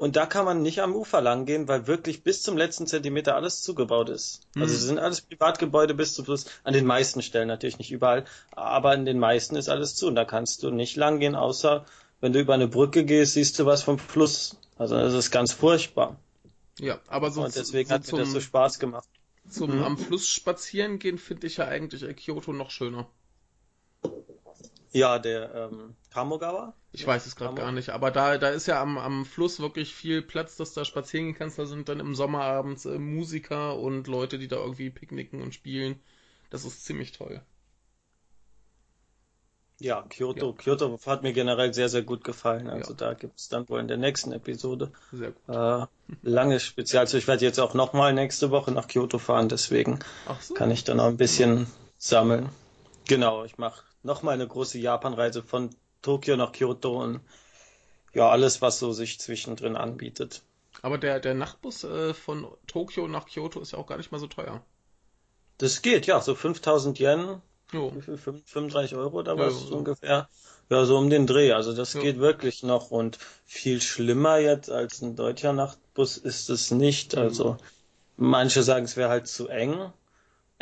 Und 0.00 0.16
da 0.16 0.26
kann 0.26 0.44
man 0.44 0.62
nicht 0.62 0.80
am 0.82 0.94
Ufer 0.96 1.20
lang 1.20 1.46
gehen, 1.46 1.68
weil 1.68 1.86
wirklich 1.86 2.22
bis 2.24 2.42
zum 2.42 2.56
letzten 2.56 2.86
Zentimeter 2.88 3.36
alles 3.36 3.62
zugebaut 3.62 4.08
ist. 4.08 4.40
Also 4.58 4.74
Hm. 4.74 4.74
es 4.74 4.82
sind 4.82 4.98
alles 4.98 5.20
Privatgebäude 5.20 5.94
bis 5.94 6.14
zum 6.14 6.24
Fluss. 6.24 6.46
An 6.64 6.72
den 6.74 6.86
meisten 6.86 7.22
Stellen 7.22 7.48
natürlich 7.48 7.78
nicht 7.78 7.92
überall, 7.92 8.24
aber 8.52 8.90
an 8.90 9.04
den 9.04 9.18
meisten 9.18 9.56
ist 9.56 9.68
alles 9.68 9.94
zu. 9.94 10.06
Und 10.08 10.16
da 10.16 10.24
kannst 10.24 10.62
du 10.62 10.70
nicht 10.70 10.96
lang 10.96 11.20
gehen, 11.20 11.34
außer 11.36 11.84
wenn 12.20 12.32
du 12.32 12.40
über 12.40 12.54
eine 12.54 12.68
Brücke 12.68 13.04
gehst, 13.04 13.34
siehst 13.34 13.58
du 13.58 13.66
was 13.66 13.82
vom 13.82 13.98
Fluss. 13.98 14.56
Also 14.78 14.96
das 14.96 15.14
ist 15.14 15.30
ganz 15.30 15.52
furchtbar. 15.52 16.16
Ja, 16.80 17.00
aber 17.06 17.30
so, 17.30 17.42
Und 17.42 17.56
deswegen 17.56 17.88
so 17.88 17.94
hat 17.94 18.06
mir 18.06 18.14
das 18.14 18.30
so 18.32 18.40
Spaß 18.40 18.78
gemacht. 18.78 19.08
zum 19.50 19.70
Mhm. 19.70 19.82
am 19.82 19.98
Fluss 19.98 20.28
spazieren 20.30 20.98
gehen 20.98 21.18
finde 21.18 21.46
ich 21.46 21.58
ja 21.58 21.66
eigentlich 21.68 22.16
Kyoto 22.16 22.54
noch 22.54 22.70
schöner. 22.70 23.10
Ja, 24.92 25.18
der 25.18 25.54
ähm, 25.54 25.94
Kamogawa. 26.10 26.74
Ich 26.92 27.06
weiß 27.06 27.26
es 27.26 27.36
gerade 27.36 27.54
gar 27.54 27.70
nicht, 27.70 27.90
aber 27.90 28.10
da, 28.10 28.36
da 28.36 28.48
ist 28.48 28.66
ja 28.66 28.82
am, 28.82 28.98
am 28.98 29.24
Fluss 29.24 29.60
wirklich 29.60 29.94
viel 29.94 30.22
Platz, 30.22 30.56
dass 30.56 30.72
da 30.74 30.84
spazieren 30.84 31.26
gehen 31.26 31.34
kannst. 31.36 31.58
Da 31.58 31.66
sind 31.66 31.88
dann 31.88 32.00
im 32.00 32.16
Sommer 32.16 32.42
abends 32.42 32.84
äh, 32.84 32.98
Musiker 32.98 33.78
und 33.78 34.08
Leute, 34.08 34.38
die 34.38 34.48
da 34.48 34.56
irgendwie 34.56 34.90
picknicken 34.90 35.40
und 35.40 35.54
spielen. 35.54 36.00
Das 36.50 36.64
ist 36.64 36.84
ziemlich 36.84 37.12
toll. 37.12 37.40
Ja, 39.78 40.04
Kyoto. 40.10 40.52
Kyoto 40.52 40.98
hat 41.06 41.22
mir 41.22 41.32
generell 41.32 41.72
sehr, 41.72 41.88
sehr 41.88 42.02
gut 42.02 42.22
gefallen. 42.22 42.68
Also 42.68 42.92
Ja. 42.92 42.96
da 42.98 43.14
gibt's 43.14 43.48
dann 43.48 43.68
wohl 43.68 43.80
in 43.80 43.88
der 43.88 43.96
nächsten 43.96 44.32
Episode 44.32 44.92
Sehr 45.12 45.30
gut. 45.30 45.54
äh, 45.54 45.86
langes 46.22 46.64
Spezial. 46.64 47.04
Also 47.04 47.16
ich 47.16 47.28
werde 47.28 47.44
jetzt 47.44 47.58
auch 47.60 47.72
nochmal 47.72 48.12
nächste 48.12 48.50
Woche 48.50 48.72
nach 48.72 48.88
Kyoto 48.88 49.18
fahren, 49.18 49.48
deswegen 49.48 50.00
so. 50.40 50.54
kann 50.54 50.70
ich 50.70 50.84
dann 50.84 51.00
auch 51.00 51.06
ein 51.06 51.16
bisschen 51.16 51.66
sammeln. 51.96 52.50
Genau, 53.06 53.44
ich 53.44 53.56
mache 53.56 53.84
nochmal 54.02 54.34
eine 54.34 54.46
große 54.48 54.78
Japanreise 54.78 55.42
von 55.42 55.70
Tokio 56.02 56.36
nach 56.36 56.52
Kyoto 56.52 57.02
und 57.02 57.20
ja, 58.12 58.28
alles, 58.28 58.60
was 58.62 58.78
so 58.78 58.92
sich 58.92 59.20
zwischendrin 59.20 59.76
anbietet. 59.76 60.42
Aber 60.82 60.98
der, 60.98 61.20
der 61.20 61.34
Nachtbus 61.34 61.84
äh, 61.84 62.14
von 62.14 62.46
Tokio 62.66 63.06
nach 63.08 63.26
Kyoto 63.26 63.60
ist 63.60 63.72
ja 63.72 63.78
auch 63.78 63.86
gar 63.86 63.98
nicht 63.98 64.12
mal 64.12 64.18
so 64.18 64.26
teuer. 64.26 64.62
Das 65.58 65.82
geht, 65.82 66.06
ja, 66.06 66.20
so 66.20 66.34
5000 66.34 66.98
Yen, 66.98 67.42
Jo. 67.72 67.92
wie 67.94 68.00
viel, 68.00 68.16
35 68.16 68.96
Euro 68.96 69.18
oder 69.18 69.38
was 69.38 69.60
so. 69.60 69.76
ungefähr. 69.76 70.28
Ja, 70.70 70.84
so 70.84 70.96
um 70.96 71.10
den 71.10 71.26
Dreh. 71.26 71.52
Also 71.52 71.72
das 71.74 71.92
Ja. 71.94 72.00
geht 72.00 72.18
wirklich 72.18 72.62
noch 72.62 72.90
und 72.90 73.18
viel 73.44 73.80
schlimmer 73.80 74.38
jetzt 74.38 74.70
als 74.70 75.02
ein 75.02 75.16
deutscher 75.16 75.52
Nachtbus 75.52 76.16
ist 76.16 76.48
es 76.50 76.70
nicht. 76.70 77.14
Mhm. 77.14 77.18
Also 77.22 77.56
manche 78.16 78.62
sagen, 78.62 78.84
es 78.86 78.96
wäre 78.96 79.10
halt 79.10 79.28
zu 79.28 79.48
eng. 79.48 79.92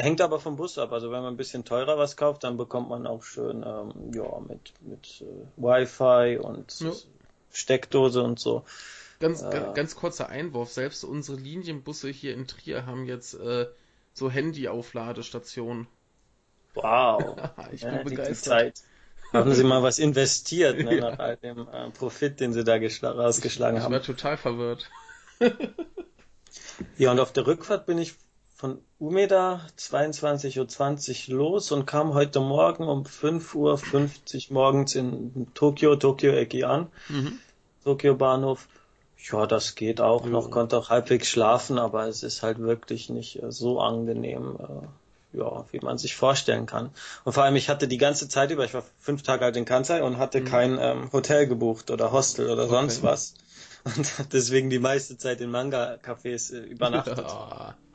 Hängt 0.00 0.20
aber 0.20 0.38
vom 0.38 0.56
Bus 0.56 0.78
ab. 0.78 0.92
Also 0.92 1.10
wenn 1.10 1.22
man 1.22 1.34
ein 1.34 1.36
bisschen 1.36 1.64
teurer 1.64 1.98
was 1.98 2.16
kauft, 2.16 2.44
dann 2.44 2.56
bekommt 2.56 2.88
man 2.88 3.06
auch 3.06 3.24
schön, 3.24 3.64
ähm, 3.66 4.12
ja, 4.14 4.38
mit, 4.46 4.72
mit 4.80 5.22
äh, 5.22 5.46
Wi-Fi 5.56 6.38
und 6.38 6.78
Ja. 6.80 6.92
Steckdose 7.52 8.22
und 8.22 8.38
so. 8.38 8.64
Ganz, 9.18 9.42
Äh. 9.42 9.50
ga- 9.50 9.72
ganz 9.72 9.96
kurzer 9.96 10.28
Einwurf. 10.28 10.70
Selbst 10.72 11.02
unsere 11.02 11.36
Linienbusse 11.36 12.08
hier 12.10 12.34
in 12.34 12.46
Trier 12.46 12.86
haben 12.86 13.06
jetzt 13.06 13.34
äh, 13.34 13.66
so 14.14 14.30
Handy-Aufladestationen. 14.30 15.88
Wow. 16.74 17.36
ich 17.72 17.80
Ja, 17.82 17.90
bin 17.90 17.98
die 18.04 18.10
begeistert. 18.10 18.44
Zeit. 18.52 18.82
Haben 19.32 19.52
Sie 19.52 19.64
mal 19.64 19.82
was 19.82 19.98
investiert, 19.98 20.78
ne, 20.78 20.96
Ja. 20.98 21.10
nach 21.10 21.18
all 21.18 21.36
dem 21.38 21.66
äh, 21.66 21.90
Profit, 21.90 22.38
den 22.38 22.52
Sie 22.52 22.62
da 22.62 22.74
geschla- 22.76 23.10
rausgeschlagen 23.10 23.78
Ich 23.78 23.82
haben. 23.84 23.92
war 23.92 24.02
total 24.02 24.36
verwirrt. 24.36 24.88
Ja, 26.96 27.10
und 27.10 27.18
auf 27.20 27.32
der 27.32 27.46
Rückfahrt 27.46 27.86
bin 27.86 27.98
ich 27.98 28.14
von 28.58 28.80
Umeda 28.98 29.60
22.20 29.78 31.30
Uhr 31.30 31.36
los 31.36 31.70
und 31.70 31.86
kam 31.86 32.14
heute 32.14 32.40
Morgen 32.40 32.88
um 32.88 33.04
5.50 33.04 33.54
Uhr 33.54 34.52
morgens 34.52 34.96
in 34.96 35.46
Tokio, 35.54 35.94
Tokio 35.94 36.32
Eki 36.32 36.64
an, 36.64 36.88
mhm. 37.08 37.38
Tokio 37.84 38.16
Bahnhof. 38.16 38.66
Ja, 39.30 39.46
das 39.46 39.76
geht 39.76 40.00
auch 40.00 40.24
ja. 40.24 40.30
noch, 40.30 40.50
konnte 40.50 40.76
auch 40.76 40.90
halbwegs 40.90 41.28
schlafen, 41.28 41.78
aber 41.78 42.08
es 42.08 42.24
ist 42.24 42.42
halt 42.42 42.58
wirklich 42.58 43.08
nicht 43.10 43.40
äh, 43.40 43.52
so 43.52 43.80
angenehm, 43.80 44.58
äh, 44.58 45.38
ja, 45.38 45.64
wie 45.70 45.78
man 45.78 45.96
sich 45.98 46.16
vorstellen 46.16 46.66
kann. 46.66 46.90
Und 47.22 47.34
vor 47.34 47.44
allem, 47.44 47.54
ich 47.54 47.68
hatte 47.68 47.86
die 47.86 47.98
ganze 47.98 48.28
Zeit 48.28 48.50
über, 48.50 48.64
ich 48.64 48.74
war 48.74 48.82
fünf 48.98 49.22
Tage 49.22 49.44
alt 49.44 49.56
in 49.56 49.66
Kansai 49.66 50.02
und 50.02 50.18
hatte 50.18 50.40
mhm. 50.40 50.44
kein 50.46 50.78
ähm, 50.80 51.12
Hotel 51.12 51.46
gebucht 51.46 51.92
oder 51.92 52.10
Hostel 52.10 52.50
oder 52.50 52.64
okay. 52.64 52.72
sonst 52.72 53.02
was. 53.04 53.34
Und 53.84 54.12
deswegen 54.32 54.68
die 54.68 54.80
meiste 54.80 55.16
Zeit 55.16 55.40
in 55.40 55.50
Manga-Cafés 55.52 56.52
äh, 56.52 56.58
übernachtet. 56.58 57.18
Ja, 57.18 57.76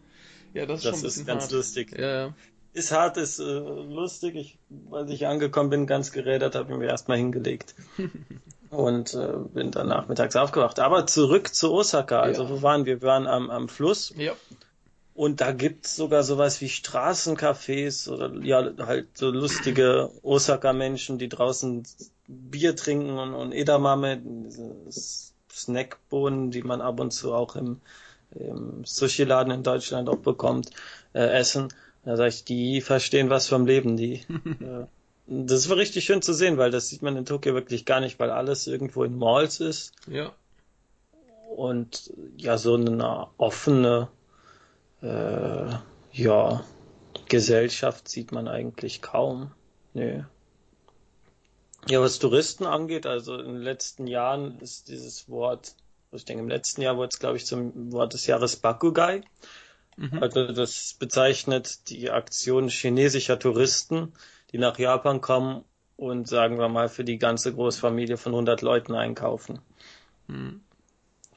das 0.54 0.86
ist, 0.86 1.04
das 1.04 1.18
ist 1.18 1.28
ganz 1.28 1.44
hart. 1.44 1.52
lustig. 1.52 1.98
Ja, 1.98 2.26
ja. 2.26 2.34
Ist 2.74 2.92
hart, 2.92 3.18
ist 3.18 3.40
äh, 3.40 3.44
lustig. 3.44 4.36
Ich, 4.36 4.58
als 4.92 5.12
ich 5.12 5.28
angekommen 5.28 5.70
bin, 5.70 5.88
ganz 5.88 6.12
gerädert, 6.12 6.56
habe 6.56 6.72
ich 6.72 6.80
mir 6.80 6.88
erstmal 6.88 7.18
hingelegt. 7.18 7.76
und 8.70 9.14
äh, 9.14 9.34
bin 9.54 9.72
dann 9.72 9.88
nachmittags 9.88 10.36
aufgewacht. 10.36 10.80
Aber 10.80 11.06
zurück 11.06 11.54
zu 11.54 11.72
Osaka. 11.72 12.22
Also 12.22 12.44
ja. 12.44 12.50
wo 12.50 12.62
waren 12.62 12.86
wir? 12.86 13.02
Wir 13.02 13.08
waren 13.08 13.28
am, 13.28 13.50
am 13.50 13.70
Fluss. 13.70 14.14
Ja. 14.18 14.34
Und 15.16 15.42
da 15.42 15.52
gibt's 15.52 15.96
sogar 15.96 16.24
sowas 16.24 16.60
wie 16.62 16.70
Straßencafés 16.70 18.10
oder 18.10 18.34
ja 18.42 18.72
halt 18.80 19.16
so 19.16 19.30
lustige 19.30 20.10
Osaka-Menschen, 20.24 21.20
die 21.20 21.30
draußen 21.30 21.84
Bier 22.28 22.76
trinken 22.76 23.20
und, 23.20 23.36
und 23.36 23.52
Edamame, 23.52 24.22
Snackbohnen, 25.52 26.50
die 26.50 26.64
man 26.64 26.82
ab 26.82 27.00
und 27.00 27.12
zu 27.12 27.34
auch 27.34 27.56
im, 27.56 27.80
im 28.36 28.84
Sushi-Laden 28.86 29.52
in 29.52 29.64
Deutschland 29.64 30.10
auch 30.10 30.18
bekommt, 30.18 30.70
äh, 31.14 31.26
essen. 31.26 31.70
Da 32.06 32.18
sag 32.18 32.28
ich, 32.30 32.44
die 32.44 32.82
verstehen 32.82 33.30
was 33.30 33.48
vom 33.48 33.66
Leben, 33.66 33.98
die. 33.98 34.14
äh, 34.60 34.86
das 35.26 35.70
war 35.70 35.78
richtig 35.78 36.04
schön 36.04 36.22
zu 36.22 36.34
sehen, 36.34 36.58
weil 36.58 36.72
das 36.72 36.90
sieht 36.90 37.02
man 37.02 37.16
in 37.16 37.26
Tokio 37.26 37.54
wirklich 37.54 37.86
gar 37.86 38.02
nicht, 38.02 38.20
weil 38.20 38.30
alles 38.30 38.68
irgendwo 38.68 39.06
in 39.06 39.18
Malls 39.18 39.62
ist. 39.62 39.94
Ja. 40.08 40.34
Und 41.56 42.12
ja, 42.36 42.58
so 42.58 42.76
eine 42.76 43.28
offene 43.38 44.10
äh, 45.02 45.76
ja, 46.12 46.64
Gesellschaft 47.30 48.10
sieht 48.10 48.32
man 48.32 48.48
eigentlich 48.48 49.02
kaum. 49.02 49.52
Nö. 49.94 50.24
Ja, 51.88 52.02
was 52.02 52.20
Touristen 52.20 52.66
angeht, 52.66 53.06
also 53.06 53.38
in 53.38 53.54
den 53.54 53.62
letzten 53.62 54.08
Jahren 54.08 54.60
ist 54.60 54.88
dieses 54.88 55.30
Wort, 55.30 55.76
ich 56.16 56.26
denke 56.26 56.44
im 56.44 56.50
letzten 56.50 56.82
Jahr 56.82 56.98
wurde 56.98 57.10
es, 57.12 57.20
glaube 57.20 57.38
ich, 57.38 57.46
zum 57.46 57.92
Wort 57.92 58.14
des 58.14 58.28
Jahres 58.28 58.56
Bakugai. 58.56 59.22
Mhm. 59.98 60.20
Also 60.22 60.52
das 60.52 60.96
bezeichnet 60.98 61.90
die 61.90 62.10
Aktion 62.10 62.70
chinesischer 62.70 63.40
Touristen, 63.40 64.14
die 64.52 64.58
nach 64.58 64.78
Japan 64.80 65.22
kommen 65.22 65.64
und 65.96 66.28
sagen 66.28 66.58
wir 66.58 66.70
mal 66.70 66.90
für 66.90 67.04
die 67.04 67.18
ganze 67.18 67.54
Großfamilie 67.54 68.18
von 68.18 68.34
100 68.34 68.62
Leuten 68.62 68.96
einkaufen. 68.96 69.60
Mhm. 70.28 70.62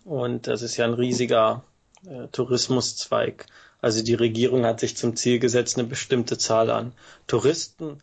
Und 0.05 0.47
das 0.47 0.63
ist 0.63 0.77
ja 0.77 0.85
ein 0.85 0.95
riesiger 0.95 1.65
äh, 2.07 2.29
Tourismuszweig. 2.29 3.47
Also 3.81 4.03
die 4.03 4.15
Regierung 4.15 4.65
hat 4.65 4.81
sich 4.81 4.97
zum 4.97 5.17
Ziel 5.17 5.39
gesetzt, 5.39 5.79
eine 5.79 5.87
bestimmte 5.87 6.39
Zahl 6.39 6.71
an 6.71 6.93
Touristen 7.27 7.99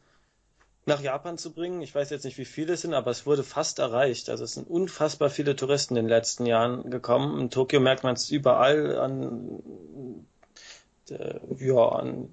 nach 0.86 1.02
Japan 1.02 1.38
zu 1.38 1.52
bringen. 1.54 1.82
Ich 1.82 1.96
weiß 1.96 2.10
jetzt 2.10 2.25
nicht, 2.25 2.38
wie 2.38 2.46
viele 2.46 2.74
es 2.74 2.82
sind, 2.82 2.94
aber 2.94 3.12
es 3.12 3.25
wurde 3.25 3.44
fast 3.44 3.80
erreicht. 3.80 4.30
Also 4.30 4.44
es 4.44 4.54
sind 4.54 4.70
unfassbar 4.70 5.30
viele 5.30 5.56
Touristen 5.56 5.96
in 5.96 6.06
den 6.06 6.10
letzten 6.10 6.46
Jahren 6.46 6.90
gekommen. 6.90 7.40
In 7.40 7.50
Tokio 7.50 7.80
merkt 7.80 8.04
man 8.04 8.16
es 8.16 8.30
überall 8.30 8.98
an, 8.98 9.62
äh, 11.10 11.40
ja, 11.60 11.88
an 11.90 12.30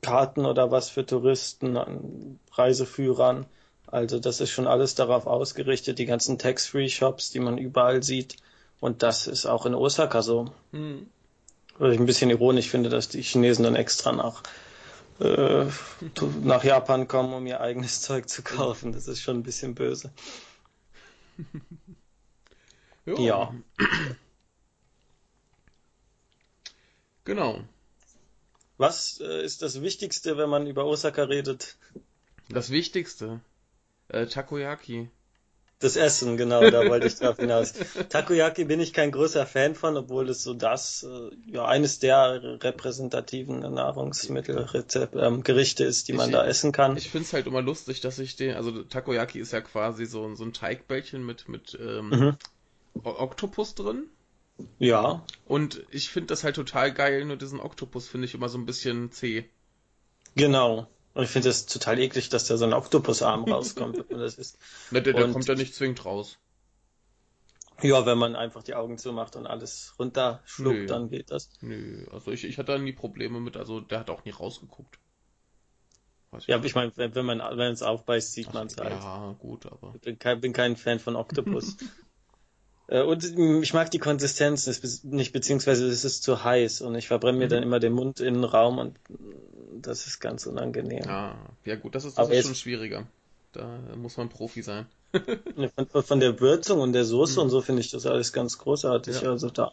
Karten 0.00 0.46
oder 0.46 0.70
was 0.70 0.90
für 0.90 1.04
Touristen, 1.04 1.76
an 1.76 2.40
Reiseführern. 2.52 3.46
Also 3.86 4.18
das 4.18 4.40
ist 4.40 4.50
schon 4.50 4.66
alles 4.66 4.94
darauf 4.94 5.26
ausgerichtet, 5.26 5.98
die 5.98 6.06
ganzen 6.06 6.38
Tax-Free-Shops, 6.38 7.30
die 7.30 7.40
man 7.40 7.58
überall 7.58 8.02
sieht. 8.02 8.36
Und 8.80 9.02
das 9.02 9.26
ist 9.26 9.46
auch 9.46 9.66
in 9.66 9.74
Osaka 9.74 10.22
so. 10.22 10.46
Hm. 10.72 11.06
Was 11.78 11.92
ich 11.92 12.00
ein 12.00 12.06
bisschen 12.06 12.30
ironisch 12.30 12.68
finde, 12.68 12.88
dass 12.88 13.08
die 13.08 13.22
Chinesen 13.22 13.64
dann 13.64 13.76
extra 13.76 14.12
nach 14.12 14.42
äh, 15.20 15.66
nach 16.42 16.64
Japan 16.64 17.06
kommen, 17.08 17.32
um 17.34 17.46
ihr 17.46 17.60
eigenes 17.60 18.00
Zeug 18.02 18.28
zu 18.28 18.42
kaufen. 18.42 18.92
Das 18.92 19.08
ist 19.08 19.20
schon 19.20 19.38
ein 19.38 19.42
bisschen 19.42 19.74
böse. 19.74 20.12
ja. 23.06 23.54
Genau. 27.24 27.62
Was 28.78 29.20
äh, 29.20 29.44
ist 29.44 29.60
das 29.60 29.82
Wichtigste, 29.82 30.38
wenn 30.38 30.48
man 30.48 30.66
über 30.66 30.86
Osaka 30.86 31.24
redet? 31.24 31.76
Das 32.48 32.70
Wichtigste? 32.70 33.40
Äh, 34.08 34.26
Takoyaki. 34.26 35.10
Das 35.80 35.96
Essen, 35.96 36.36
genau, 36.36 36.68
da 36.68 36.86
wollte 36.90 37.06
ich 37.06 37.16
drauf 37.16 37.38
hinaus. 37.38 37.72
Takoyaki 38.10 38.64
bin 38.64 38.80
ich 38.80 38.92
kein 38.92 39.10
großer 39.10 39.46
Fan 39.46 39.74
von, 39.74 39.96
obwohl 39.96 40.28
es 40.28 40.42
so 40.42 40.52
das, 40.52 41.04
äh, 41.04 41.30
ja, 41.50 41.64
eines 41.64 41.98
der 41.98 42.62
repräsentativen 42.62 43.60
Nahrungsmittelgerichte 43.60 45.08
ähm, 45.14 45.42
Gerichte 45.42 45.84
ist, 45.84 46.08
die 46.08 46.12
man 46.12 46.28
ich, 46.28 46.34
da 46.34 46.46
essen 46.46 46.72
kann. 46.72 46.98
Ich 46.98 47.08
finde 47.08 47.24
es 47.24 47.32
halt 47.32 47.46
immer 47.46 47.62
lustig, 47.62 48.02
dass 48.02 48.18
ich 48.18 48.36
den, 48.36 48.56
also 48.56 48.82
Takoyaki 48.82 49.40
ist 49.40 49.54
ja 49.54 49.62
quasi 49.62 50.04
so, 50.04 50.34
so 50.34 50.44
ein 50.44 50.52
Teigbällchen 50.52 51.24
mit, 51.24 51.48
mit 51.48 51.78
ähm, 51.80 52.10
mhm. 52.10 52.36
Oktopus 53.02 53.74
drin. 53.74 54.04
Ja. 54.78 55.24
Und 55.46 55.82
ich 55.90 56.10
finde 56.10 56.26
das 56.26 56.44
halt 56.44 56.56
total 56.56 56.92
geil, 56.92 57.24
nur 57.24 57.36
diesen 57.36 57.58
Oktopus 57.58 58.06
finde 58.06 58.26
ich 58.26 58.34
immer 58.34 58.50
so 58.50 58.58
ein 58.58 58.66
bisschen 58.66 59.12
zäh. 59.12 59.48
Genau. 60.36 60.88
Und 61.14 61.24
ich 61.24 61.30
finde 61.30 61.48
es 61.48 61.66
total 61.66 61.98
eklig, 61.98 62.28
dass 62.28 62.46
da 62.46 62.56
so 62.56 62.64
ein 62.64 62.72
Oktopusarm 62.72 63.44
rauskommt. 63.50 64.04
das 64.08 64.34
ist. 64.34 64.58
Na, 64.90 65.00
der, 65.00 65.14
der 65.14 65.24
und, 65.24 65.32
kommt 65.32 65.48
ja 65.48 65.54
nicht 65.54 65.74
zwingend 65.74 66.04
raus. 66.04 66.38
Ja, 67.82 68.04
wenn 68.04 68.18
man 68.18 68.36
einfach 68.36 68.62
die 68.62 68.74
Augen 68.74 68.98
zumacht 68.98 69.36
und 69.36 69.46
alles 69.46 69.94
runterschluckt, 69.98 70.76
Nö. 70.80 70.86
dann 70.86 71.08
geht 71.08 71.30
das. 71.30 71.50
Nö, 71.62 72.06
also 72.12 72.30
ich, 72.30 72.44
ich 72.44 72.58
hatte 72.58 72.72
da 72.72 72.78
nie 72.78 72.92
Probleme 72.92 73.40
mit, 73.40 73.56
also 73.56 73.80
der 73.80 74.00
hat 74.00 74.10
auch 74.10 74.24
nie 74.24 74.30
rausgeguckt. 74.30 74.98
Weiß 76.30 76.46
ja, 76.46 76.56
aber 76.56 76.66
ich 76.66 76.74
meine, 76.74 76.92
wenn, 76.96 77.14
wenn 77.14 77.26
man 77.26 77.38
wenn 77.38 77.72
es 77.72 77.82
aufbeißt, 77.82 78.32
sieht 78.32 78.52
man 78.52 78.66
es 78.66 78.76
halt. 78.76 78.90
Ja, 78.90 79.34
gut, 79.38 79.66
aber. 79.66 79.94
Ich 79.94 80.02
bin 80.02 80.18
kein, 80.18 80.40
bin 80.40 80.52
kein 80.52 80.76
Fan 80.76 80.98
von 80.98 81.16
Oktopus. 81.16 81.76
Äh, 82.90 83.02
und 83.02 83.24
ich 83.62 83.72
mag 83.72 83.90
die 83.92 84.00
Konsistenz 84.00 84.66
nicht, 85.04 85.32
beziehungsweise 85.32 85.86
es 85.86 86.04
ist 86.04 86.24
zu 86.24 86.42
heiß 86.42 86.80
und 86.80 86.96
ich 86.96 87.06
verbrenne 87.06 87.38
mir 87.38 87.44
mhm. 87.44 87.50
dann 87.50 87.62
immer 87.62 87.78
den 87.78 87.92
Mund 87.92 88.18
in 88.18 88.34
den 88.34 88.44
Raum 88.44 88.78
und 88.78 88.98
das 89.72 90.06
ist 90.06 90.20
ganz 90.20 90.46
unangenehm. 90.46 91.08
Ah, 91.08 91.36
ja 91.64 91.76
gut, 91.76 91.94
das 91.94 92.04
ist, 92.04 92.18
das 92.18 92.28
ist 92.28 92.46
schon 92.46 92.54
schwieriger. 92.54 93.06
Da 93.52 93.80
muss 93.96 94.16
man 94.16 94.28
Profi 94.28 94.62
sein. 94.62 94.86
von, 95.74 96.04
von, 96.04 96.20
der 96.20 96.38
Würzung 96.38 96.80
und 96.80 96.92
der 96.92 97.04
Soße 97.04 97.40
mhm. 97.40 97.44
und 97.44 97.50
so 97.50 97.60
finde 97.60 97.80
ich 97.80 97.90
das 97.90 98.06
alles 98.06 98.32
ganz 98.32 98.58
großartig. 98.58 99.22
Ja. 99.22 99.30
Also 99.30 99.50
da, 99.50 99.72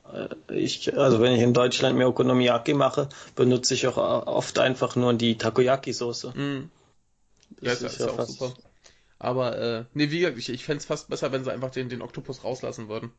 äh, 0.49 0.55
ich, 0.55 0.97
also 0.97 1.21
wenn 1.21 1.33
ich 1.33 1.41
in 1.41 1.53
Deutschland 1.53 1.95
mir 1.95 2.07
Okonomiyaki 2.07 2.73
mache, 2.73 3.09
benutze 3.35 3.75
ich 3.75 3.87
auch 3.87 3.97
oft 3.97 4.57
einfach 4.57 4.95
nur 4.95 5.13
die 5.13 5.37
Takoyaki-Soße. 5.37 6.35
Mhm. 6.35 6.71
Ja, 7.61 7.71
ist, 7.71 7.83
ist 7.83 7.99
ja, 7.99 8.07
auch 8.07 8.25
super. 8.25 8.53
Aber, 9.19 9.57
äh, 9.57 9.85
nee, 9.93 10.09
wie 10.11 10.19
gesagt, 10.19 10.37
ich, 10.37 10.49
ich 10.49 10.63
fände 10.63 10.79
es 10.79 10.85
fast 10.85 11.09
besser, 11.09 11.31
wenn 11.31 11.43
sie 11.43 11.51
einfach 11.51 11.71
den, 11.71 11.89
den 11.89 12.01
Oktopus 12.01 12.43
rauslassen 12.43 12.87
würden. 12.87 13.11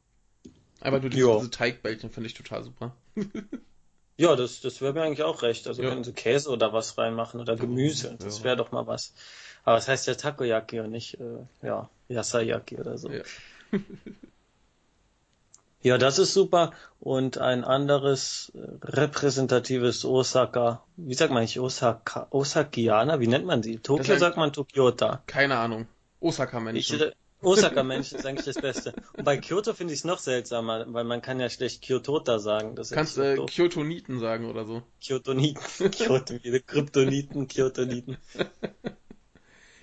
Einfach 0.81 1.01
nur 1.01 1.11
diese, 1.11 1.37
diese 1.39 1.51
Teigbällchen 1.51 2.11
finde 2.11 2.29
ich 2.29 2.35
total 2.35 2.65
super. 2.65 2.97
Ja, 4.19 4.35
das, 4.35 4.61
das 4.61 4.81
wäre 4.81 4.93
mir 4.93 5.03
eigentlich 5.03 5.23
auch 5.23 5.43
recht. 5.43 5.69
Also 5.69 5.83
ja. 5.83 5.91
wenn 5.91 6.03
sie 6.03 6.13
Käse 6.13 6.51
oder 6.51 6.73
was 6.73 6.99
reinmachen 6.99 7.41
oder 7.41 7.55
Gemüse, 7.55 8.17
das 8.19 8.43
wäre 8.43 8.57
doch 8.57 8.73
mal 8.73 8.87
was. 8.89 9.15
Aber 9.65 9.79
es 9.79 9.85
das 9.85 9.93
heißt 9.93 10.07
ja 10.09 10.15
Takoyaki 10.15 10.81
und 10.81 10.91
nicht, 10.91 11.21
äh, 11.21 11.47
ja, 11.63 11.89
Yasayaki 12.09 12.79
oder 12.79 12.99
so. 12.99 13.11
Ja. 13.11 13.23
ja, 15.83 15.99
das 15.99 16.19
ist 16.19 16.35
super. 16.35 16.73
Und 16.99 17.39
ein 17.39 17.63
anderes 17.63 18.51
äh, 18.57 18.59
repräsentatives 18.85 20.05
Osaka, 20.05 20.83
wie 20.97 21.15
sagt 21.15 21.33
man 21.33 21.43
nicht 21.43 21.61
Osaka, 21.61 22.27
Osakianer, 22.31 23.21
wie 23.21 23.29
nennt 23.29 23.47
man 23.47 23.63
sie? 23.63 23.79
Tokio 23.79 24.17
sagt 24.17 24.37
man 24.37 24.53
Tokyota. 24.53 25.23
Keine 25.27 25.59
Ahnung. 25.59 25.87
Osaka-Menschen. 26.19 27.13
Osaka-Menschen 27.43 28.19
ist 28.19 28.27
eigentlich 28.27 28.47
das 28.47 28.61
Beste. 28.61 28.93
Und 29.17 29.25
bei 29.25 29.37
Kyoto 29.37 29.73
finde 29.73 29.95
ich 29.95 30.01
es 30.01 30.05
noch 30.05 30.19
seltsamer, 30.19 30.85
weil 30.89 31.05
man 31.05 31.23
kann 31.23 31.39
ja 31.39 31.49
schlecht 31.49 31.83
Kyotota 31.83 32.39
sagen. 32.39 32.75
Das 32.75 32.91
Kannst 32.91 33.17
äh, 33.19 33.37
Kyotoniten 33.37 34.19
sagen 34.19 34.51
oder 34.51 34.65
so. 34.65 34.83
Kyotoniten, 35.01 35.63
Kyoto, 35.91 36.35
Kryptoniten, 36.67 37.47
Kyotoniten. 37.47 38.17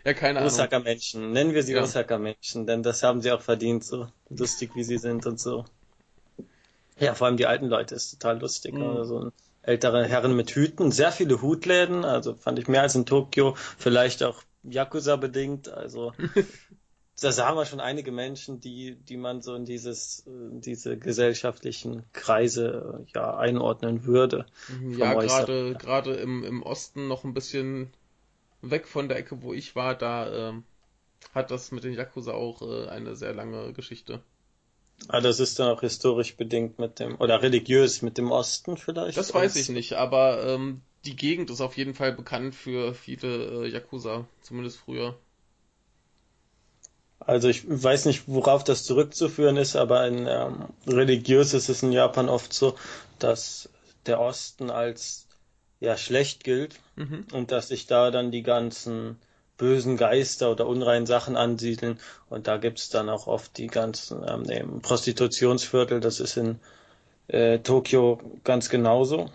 ja, 0.04 0.14
keine 0.14 0.40
Ahnung. 0.40 0.52
Osaka-Menschen, 0.52 1.32
nennen 1.32 1.54
wir 1.54 1.64
sie 1.64 1.74
ja. 1.74 1.84
Osaka-Menschen, 1.84 2.68
denn 2.68 2.84
das 2.84 3.04
haben 3.04 3.22
sie 3.22 3.32
auch 3.32 3.42
verdient, 3.42 3.86
so 3.86 4.08
lustig 4.30 4.72
wie 4.76 4.84
sie 4.84 4.98
sind 4.98 5.26
und 5.26 5.40
so. 5.40 5.66
Ja, 7.00 7.14
vor 7.14 7.28
allem 7.28 7.38
die 7.38 7.46
alten 7.46 7.68
Leute 7.68 7.96
ist 7.96 8.12
total 8.12 8.40
lustig. 8.40 8.74
Mhm. 8.74 8.84
Also 8.84 9.32
ältere 9.62 10.06
Herren 10.06 10.36
mit 10.36 10.52
Hüten, 10.52 10.92
sehr 10.92 11.12
viele 11.12 11.42
Hutläden, 11.42 12.06
also 12.06 12.36
fand 12.36 12.60
ich 12.60 12.68
mehr 12.68 12.82
als 12.82 12.96
in 12.96 13.06
Tokio, 13.06 13.56
vielleicht 13.78 14.24
auch 14.24 14.44
Yakuza 14.64 15.16
bedingt, 15.16 15.70
also 15.70 16.14
da 17.22 17.32
sahen 17.32 17.56
wir 17.56 17.66
schon 17.66 17.80
einige 17.80 18.12
Menschen, 18.12 18.60
die, 18.60 18.96
die 18.96 19.18
man 19.18 19.42
so 19.42 19.56
in 19.56 19.66
dieses, 19.66 20.24
diese 20.28 20.98
gesellschaftlichen 20.98 22.04
Kreise 22.12 23.06
ja 23.14 23.38
einordnen 23.38 24.06
würde. 24.06 24.46
Mhm, 24.68 24.98
ja, 24.98 25.14
gerade 25.14 25.76
gerade 25.76 26.16
im, 26.16 26.44
im 26.44 26.62
Osten 26.64 27.08
noch 27.08 27.24
ein 27.24 27.34
bisschen 27.34 27.94
weg 28.62 28.88
von 28.88 29.08
der 29.08 29.18
Ecke, 29.18 29.42
wo 29.42 29.54
ich 29.54 29.76
war, 29.76 29.96
da 29.96 30.50
ähm, 30.50 30.64
hat 31.34 31.52
das 31.52 31.72
mit 31.72 31.84
den 31.84 31.94
Yakuza 31.94 32.34
auch 32.34 32.62
äh, 32.62 32.90
eine 32.90 33.16
sehr 33.16 33.34
lange 33.34 33.72
Geschichte. 33.74 34.22
Ah, 35.08 35.22
das 35.22 35.40
ist 35.40 35.60
dann 35.60 35.70
auch 35.70 35.82
historisch 35.82 36.36
bedingt 36.36 36.80
mit 36.80 37.00
dem, 37.00 37.20
oder 37.20 37.42
religiös 37.42 38.02
mit 38.02 38.18
dem 38.18 38.32
Osten 38.32 38.78
vielleicht? 38.78 39.18
Das 39.18 39.34
weiß 39.34 39.56
ich 39.58 39.70
nicht, 39.70 39.94
aber 39.94 40.46
ähm, 40.46 40.82
die 41.06 41.16
Gegend 41.16 41.50
ist 41.50 41.62
auf 41.62 41.78
jeden 41.78 41.94
Fall 41.94 42.14
bekannt 42.14 42.56
für 42.56 42.94
viele 42.94 43.66
äh, 43.66 43.68
Yakuza, 43.68 44.26
zumindest 44.42 44.78
früher. 44.78 45.18
Also 47.20 47.48
ich 47.48 47.64
weiß 47.68 48.06
nicht, 48.06 48.24
worauf 48.28 48.64
das 48.64 48.84
zurückzuführen 48.84 49.58
ist, 49.58 49.76
aber 49.76 50.06
in 50.08 50.28
ähm, 50.28 50.66
religiös 50.88 51.54
ist 51.54 51.70
es 51.70 51.82
in 51.82 51.92
Japan 51.92 52.30
oft 52.30 52.54
so, 52.54 52.76
dass 53.20 53.70
der 54.06 54.20
Osten 54.20 54.70
als 54.70 55.28
ja 55.80 55.98
schlecht 55.98 56.44
gilt 56.44 56.76
mhm. 56.96 57.26
und 57.32 57.52
dass 57.52 57.70
sich 57.70 57.88
da 57.88 58.12
dann 58.12 58.32
die 58.32 58.44
ganzen 58.44 59.18
bösen 59.58 59.98
Geister 59.98 60.52
oder 60.52 60.68
unreinen 60.68 61.06
Sachen 61.06 61.36
ansiedeln 61.36 62.00
und 62.30 62.48
da 62.48 62.58
gibt's 62.58 62.90
dann 62.90 63.10
auch 63.10 63.28
oft 63.28 63.58
die 63.58 63.68
ganzen 63.68 64.24
ähm, 64.28 64.82
Prostitutionsviertel, 64.82 66.02
das 66.02 66.20
ist 66.20 66.38
in 66.38 66.60
äh, 67.28 67.60
Tokio 67.60 68.20
ganz 68.44 68.70
genauso. 68.70 69.32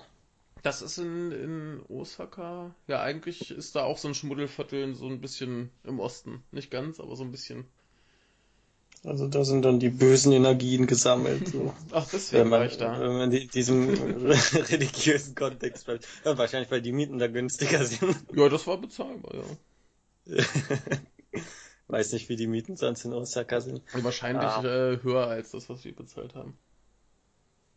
Das 0.63 0.83
ist 0.83 0.99
in, 0.99 1.33
in 1.33 1.81
Osaka. 1.89 2.75
Ja, 2.87 3.01
eigentlich 3.01 3.51
ist 3.51 3.77
da 3.77 3.85
auch 3.85 3.99
so 3.99 4.09
ein 4.09 4.15
Schmuddelviertel 4.15 4.95
so 4.95 5.07
ein 5.07 5.21
bisschen 5.21 5.71
im 5.85 6.01
Osten. 6.01 6.43
Nicht 6.53 6.71
ganz, 6.71 7.01
aber 7.01 7.17
so 7.17 7.25
ein 7.25 7.31
bisschen. 7.31 7.65
Also 9.03 9.29
da 9.29 9.45
sind 9.45 9.65
dann 9.65 9.81
die 9.81 9.89
bösen 9.89 10.33
Energien 10.33 10.87
gesammelt. 10.87 11.49
So. 11.49 11.73
Ach, 11.91 12.07
deswegen 12.13 12.43
wenn 12.43 12.49
man, 12.51 12.61
war 12.61 12.67
ich 12.67 12.77
da. 12.77 13.01
Wenn 13.01 13.13
man 13.17 13.33
in 13.33 13.49
diesem 13.49 13.89
religiösen 13.95 15.35
Kontext 15.35 15.87
bleibt. 15.87 16.07
Ja, 16.25 16.37
wahrscheinlich, 16.37 16.71
weil 16.71 16.83
die 16.83 16.93
Mieten 16.93 17.19
da 17.19 17.29
günstiger 17.29 17.85
sind. 17.85 18.17
Ja, 18.35 18.49
das 18.49 18.67
war 18.67 18.77
bezahlbar, 18.77 19.35
ja. 20.27 20.37
Weiß 21.89 22.13
nicht, 22.13 22.29
wie 22.29 22.37
die 22.37 22.47
Mieten 22.47 22.77
sonst 22.77 23.05
in 23.05 23.15
Osaka 23.15 23.61
sind. 23.61 23.83
Wahrscheinlich 23.95 24.45
ah. 24.45 24.63
äh, 24.65 25.03
höher 25.03 25.27
als 25.27 25.53
das, 25.53 25.69
was 25.71 25.85
wir 25.85 25.97
bezahlt 25.97 26.35
haben. 26.35 26.57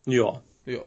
Ja. 0.06 0.44
Ja. 0.66 0.84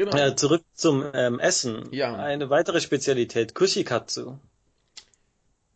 Genau. 0.00 0.16
Äh, 0.16 0.34
zurück 0.34 0.64
zum 0.72 1.04
ähm, 1.12 1.38
Essen. 1.38 1.92
Ja. 1.92 2.16
Eine 2.16 2.48
weitere 2.48 2.80
Spezialität, 2.80 3.54
Kushikatsu. 3.54 4.38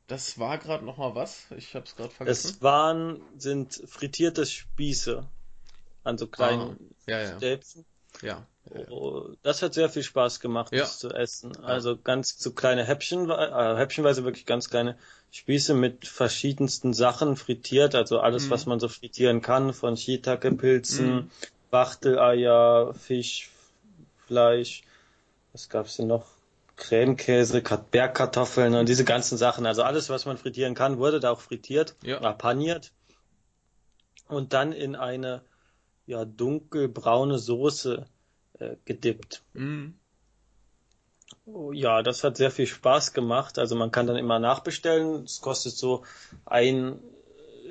Das 0.06 0.38
war 0.38 0.56
gerade 0.56 0.82
noch 0.82 0.96
mal 0.96 1.14
was? 1.14 1.44
Ich 1.54 1.74
habe 1.74 1.84
es 1.84 1.94
gerade 1.94 2.08
vergessen. 2.08 2.52
Es 2.52 2.62
waren 2.62 3.20
sind 3.36 3.82
frittierte 3.86 4.46
Spieße 4.46 5.26
an 6.04 6.16
so 6.16 6.26
kleinen 6.26 6.78
ah, 7.06 7.10
ja, 7.10 7.20
ja. 7.20 7.36
Stäbchen. 7.36 7.84
Ja. 8.22 8.46
Oh, 8.88 9.28
das 9.42 9.60
hat 9.60 9.74
sehr 9.74 9.90
viel 9.90 10.02
Spaß 10.02 10.40
gemacht, 10.40 10.72
ja. 10.72 10.78
das 10.80 10.98
zu 10.98 11.10
essen. 11.10 11.62
Also 11.62 11.98
ganz 11.98 12.38
so 12.38 12.52
kleine 12.52 12.82
Häppchen, 12.82 13.28
äh, 13.28 13.76
häppchenweise 13.76 14.24
wirklich 14.24 14.46
ganz 14.46 14.70
kleine 14.70 14.96
Spieße 15.32 15.74
mit 15.74 16.06
verschiedensten 16.06 16.94
Sachen 16.94 17.36
frittiert, 17.36 17.94
also 17.94 18.20
alles, 18.20 18.46
mhm. 18.46 18.50
was 18.50 18.64
man 18.64 18.80
so 18.80 18.88
frittieren 18.88 19.42
kann, 19.42 19.74
von 19.74 19.98
Shiitake-Pilzen, 19.98 21.14
mhm. 21.14 21.30
Wachteleier, 21.70 22.94
Fisch, 22.94 23.50
Fleisch, 24.26 24.82
was 25.52 25.68
gab's 25.68 25.96
denn 25.96 26.06
noch? 26.06 26.26
Cremekäse, 26.76 27.62
Bergkartoffeln 27.62 28.74
und 28.74 28.88
diese 28.88 29.04
ganzen 29.04 29.38
Sachen. 29.38 29.64
Also 29.64 29.82
alles, 29.82 30.10
was 30.10 30.26
man 30.26 30.36
frittieren 30.36 30.74
kann, 30.74 30.98
wurde 30.98 31.20
da 31.20 31.30
auch 31.30 31.40
frittiert, 31.40 31.94
ja. 32.02 32.32
paniert 32.32 32.92
und 34.28 34.52
dann 34.52 34.72
in 34.72 34.96
eine 34.96 35.42
ja 36.06 36.24
dunkelbraune 36.24 37.38
Soße 37.38 38.06
äh, 38.58 38.76
gedippt. 38.84 39.42
Mhm. 39.52 39.94
Oh, 41.46 41.72
ja, 41.72 42.02
das 42.02 42.24
hat 42.24 42.36
sehr 42.36 42.50
viel 42.50 42.66
Spaß 42.66 43.12
gemacht. 43.12 43.58
Also 43.58 43.76
man 43.76 43.90
kann 43.90 44.06
dann 44.06 44.16
immer 44.16 44.38
nachbestellen. 44.38 45.24
Es 45.24 45.40
kostet 45.40 45.74
so 45.74 46.04
ein 46.46 46.98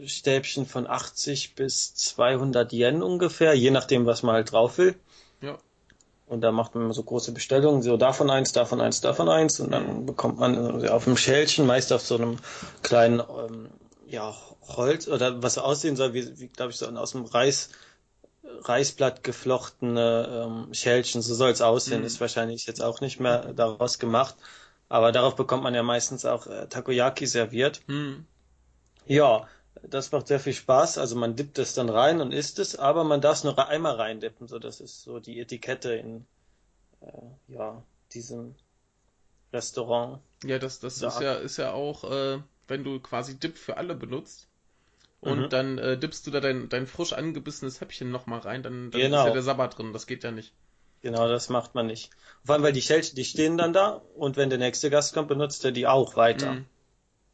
Stäbchen 0.05 0.65
von 0.65 0.87
80 0.87 1.55
bis 1.55 1.95
200 1.95 2.71
Yen 2.71 3.01
ungefähr, 3.01 3.53
je 3.53 3.71
nachdem, 3.71 4.05
was 4.05 4.23
man 4.23 4.35
halt 4.35 4.51
drauf 4.51 4.77
will. 4.77 4.95
Und 6.25 6.41
da 6.41 6.51
macht 6.51 6.73
man 6.73 6.91
so 6.93 7.03
große 7.03 7.31
Bestellungen, 7.31 7.81
so 7.81 7.97
davon 7.97 8.29
eins, 8.29 8.53
davon 8.53 8.81
eins, 8.81 9.01
davon 9.01 9.29
eins. 9.29 9.59
Und 9.59 9.71
dann 9.71 10.05
bekommt 10.05 10.39
man 10.39 10.87
auf 10.87 11.05
einem 11.05 11.17
Schälchen, 11.17 11.65
meist 11.67 11.91
auf 11.91 12.01
so 12.01 12.15
einem 12.15 12.37
kleinen 12.81 13.19
ähm, 13.19 13.69
ja, 14.07 14.33
Holz 14.61 15.07
oder 15.07 15.43
was 15.43 15.57
aussehen 15.57 15.95
soll, 15.95 16.13
wie, 16.13 16.39
wie 16.39 16.47
glaube 16.47 16.71
ich, 16.71 16.77
so 16.77 16.87
aus 16.87 17.11
dem 17.11 17.25
Reis, 17.25 17.69
Reisblatt 18.61 19.23
geflochtene 19.23 20.45
ähm, 20.45 20.73
Schälchen. 20.73 21.21
So 21.21 21.35
soll 21.35 21.51
es 21.51 21.61
aussehen. 21.61 22.01
Mhm. 22.01 22.07
Ist 22.07 22.21
wahrscheinlich 22.21 22.65
jetzt 22.65 22.81
auch 22.81 23.01
nicht 23.01 23.19
mehr 23.19 23.53
daraus 23.53 23.99
gemacht. 23.99 24.35
Aber 24.89 25.11
darauf 25.11 25.35
bekommt 25.35 25.63
man 25.63 25.73
ja 25.75 25.83
meistens 25.83 26.25
auch 26.25 26.47
äh, 26.47 26.67
Takoyaki 26.67 27.27
serviert. 27.27 27.81
Mhm. 27.87 28.25
Ja, 29.05 29.47
das 29.89 30.11
macht 30.11 30.27
sehr 30.27 30.39
viel 30.39 30.53
Spaß. 30.53 30.97
Also 30.97 31.15
man 31.15 31.35
dippt 31.35 31.59
es 31.59 31.73
dann 31.73 31.89
rein 31.89 32.21
und 32.21 32.31
isst 32.31 32.59
es, 32.59 32.75
aber 32.75 33.03
man 33.03 33.21
darf 33.21 33.37
es 33.37 33.43
nur 33.43 33.67
einmal 33.67 33.95
reindippen. 33.95 34.47
So, 34.47 34.59
das 34.59 34.79
ist 34.81 35.03
so 35.03 35.19
die 35.19 35.39
Etikette 35.39 35.93
in 35.93 36.25
äh, 37.01 37.53
ja 37.53 37.83
diesem 38.13 38.55
Restaurant. 39.51 40.19
Ja, 40.43 40.59
das, 40.59 40.79
das 40.79 41.01
ist 41.01 41.21
ja 41.21 41.33
ist 41.33 41.57
ja 41.57 41.73
auch, 41.73 42.09
äh, 42.09 42.39
wenn 42.67 42.83
du 42.83 42.99
quasi 42.99 43.37
Dip 43.37 43.57
für 43.57 43.77
alle 43.77 43.95
benutzt 43.95 44.47
und 45.21 45.41
mhm. 45.41 45.49
dann 45.49 45.77
äh, 45.77 45.97
dippst 45.97 46.25
du 46.27 46.31
da 46.31 46.39
dein, 46.39 46.69
dein 46.69 46.87
frisch 46.87 47.13
angebissenes 47.13 47.81
Häppchen 47.81 48.11
nochmal 48.11 48.39
rein, 48.39 48.63
dann, 48.63 48.91
dann 48.91 49.01
genau. 49.01 49.21
ist 49.21 49.27
ja 49.27 49.33
der 49.33 49.43
Sabbat 49.43 49.77
drin. 49.77 49.93
Das 49.93 50.07
geht 50.07 50.23
ja 50.23 50.31
nicht. 50.31 50.53
Genau, 51.01 51.27
das 51.27 51.49
macht 51.49 51.75
man 51.75 51.87
nicht. 51.87 52.11
Vor 52.45 52.55
allem, 52.55 52.63
weil 52.63 52.71
die 52.71 52.81
Schälchen, 52.81 53.15
die 53.15 53.25
stehen 53.25 53.57
dann 53.57 53.73
da 53.73 54.01
und 54.15 54.37
wenn 54.37 54.49
der 54.49 54.59
nächste 54.59 54.89
Gast 54.89 55.13
kommt, 55.13 55.27
benutzt 55.27 55.65
er 55.65 55.71
die 55.71 55.87
auch 55.87 56.15
weiter. 56.15 56.53
Mhm. 56.53 56.65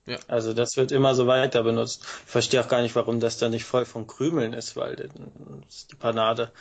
Ja. 0.09 0.17
Also 0.27 0.53
das 0.53 0.75
wird 0.75 0.91
immer 0.91 1.13
so 1.13 1.27
weiter 1.27 1.63
benutzt. 1.63 2.01
Ich 2.25 2.31
verstehe 2.31 2.61
auch 2.61 2.67
gar 2.67 2.81
nicht, 2.81 2.95
warum 2.95 3.19
das 3.19 3.37
da 3.37 3.47
nicht 3.47 3.63
voll 3.63 3.85
von 3.85 4.07
Krümeln 4.07 4.53
ist, 4.53 4.75
weil 4.75 4.95
die 4.95 5.95
Panade 5.95 6.51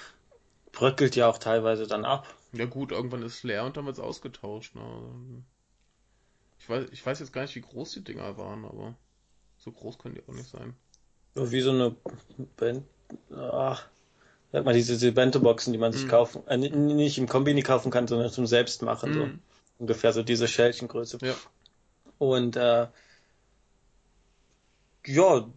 bröckelt 0.72 1.16
ja 1.16 1.28
auch 1.28 1.38
teilweise 1.38 1.86
dann 1.86 2.04
ab. 2.04 2.26
Ja 2.52 2.66
gut, 2.66 2.92
irgendwann 2.92 3.22
ist 3.22 3.36
es 3.36 3.42
leer 3.42 3.64
und 3.64 3.76
dann 3.76 3.86
wird 3.86 3.96
es 3.96 4.02
ausgetauscht. 4.02 4.74
Ne? 4.74 5.42
Ich, 6.58 6.68
weiß, 6.68 6.86
ich 6.92 7.04
weiß 7.04 7.20
jetzt 7.20 7.32
gar 7.32 7.42
nicht, 7.42 7.54
wie 7.56 7.62
groß 7.62 7.92
die 7.92 8.04
Dinger 8.04 8.36
waren, 8.36 8.64
aber 8.64 8.94
so 9.56 9.72
groß 9.72 9.98
können 9.98 10.14
die 10.14 10.22
auch 10.28 10.34
nicht 10.34 10.50
sein. 10.50 10.74
Wie 11.34 11.60
so 11.60 11.70
eine 11.70 11.96
ach, 13.34 13.86
sag 14.52 14.64
mal, 14.64 14.74
diese, 14.74 14.94
diese 14.94 15.12
Bento-Boxen, 15.12 15.72
die 15.72 15.78
man 15.78 15.92
sich 15.92 16.06
mm. 16.06 16.10
kaufen, 16.10 16.46
äh, 16.48 16.56
nicht 16.56 17.18
im 17.18 17.28
Kombini 17.28 17.62
kaufen 17.62 17.90
kann, 17.90 18.06
sondern 18.06 18.30
zum 18.30 18.46
Selbstmachen. 18.46 19.10
Mm. 19.10 19.14
So. 19.14 19.26
Mhm. 19.26 19.38
Ungefähr 19.78 20.12
so 20.12 20.22
diese 20.22 20.48
Schälchengröße. 20.48 21.18
Ja. 21.22 21.34
Und 22.18 22.56
äh, 22.56 22.88
ja, 25.08 25.48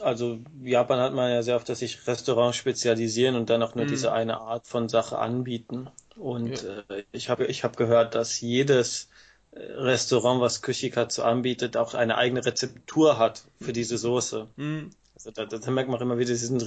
also 0.00 0.38
Japan 0.62 1.00
hat 1.00 1.14
man 1.14 1.30
ja 1.30 1.42
sehr 1.42 1.56
oft, 1.56 1.68
dass 1.68 1.80
sich 1.80 2.06
Restaurants 2.06 2.56
spezialisieren 2.56 3.34
und 3.34 3.50
dann 3.50 3.62
auch 3.62 3.74
nur 3.74 3.86
mhm. 3.86 3.90
diese 3.90 4.12
eine 4.12 4.40
Art 4.40 4.66
von 4.66 4.88
Sache 4.88 5.18
anbieten. 5.18 5.88
Und 6.16 6.62
ja. 6.62 6.84
äh, 6.94 7.04
ich 7.12 7.30
habe 7.30 7.46
ich 7.46 7.64
hab 7.64 7.76
gehört, 7.76 8.14
dass 8.14 8.40
jedes 8.40 9.08
äh, 9.52 9.60
Restaurant, 9.60 10.40
was 10.40 10.62
Kushikatsu 10.62 11.22
anbietet, 11.22 11.76
auch 11.76 11.94
eine 11.94 12.16
eigene 12.16 12.44
Rezeptur 12.44 13.18
hat 13.18 13.44
für 13.60 13.72
diese 13.72 13.98
Soße. 13.98 14.48
Mhm. 14.56 14.90
Also 15.14 15.30
da, 15.32 15.46
da 15.46 15.70
merkt 15.70 15.90
man 15.90 16.00
immer 16.00 16.18
wieder 16.18 16.30
diesen 16.30 16.62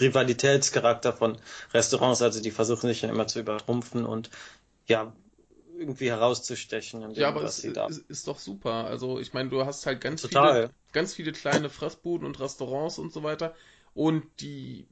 Rivalitätscharakter 0.00 1.12
von 1.12 1.38
Restaurants. 1.72 2.22
Also 2.22 2.42
die 2.42 2.50
versuchen 2.50 2.88
sich 2.88 3.02
dann 3.02 3.10
immer 3.10 3.26
zu 3.26 3.40
übertrumpfen 3.40 4.04
und 4.04 4.30
ja, 4.86 5.12
irgendwie 5.84 6.10
herauszustechen. 6.10 7.00
Dem, 7.00 7.12
ja, 7.12 7.28
aber 7.28 7.42
es 7.44 7.64
ist, 7.64 7.76
ist, 8.08 8.26
doch 8.26 8.38
super. 8.38 8.84
Also 8.86 9.20
ich 9.20 9.32
meine, 9.32 9.50
du 9.50 9.64
hast 9.64 9.86
halt 9.86 10.00
ganz 10.00 10.22
Total. 10.22 10.54
viele, 10.54 10.74
ganz 10.92 11.14
viele 11.14 11.32
kleine 11.32 11.70
Fressbuden 11.70 12.26
und 12.26 12.40
Restaurants 12.40 12.98
und 12.98 13.12
so 13.12 13.22
weiter. 13.22 13.54
Und 13.94 14.24
die, 14.40 14.88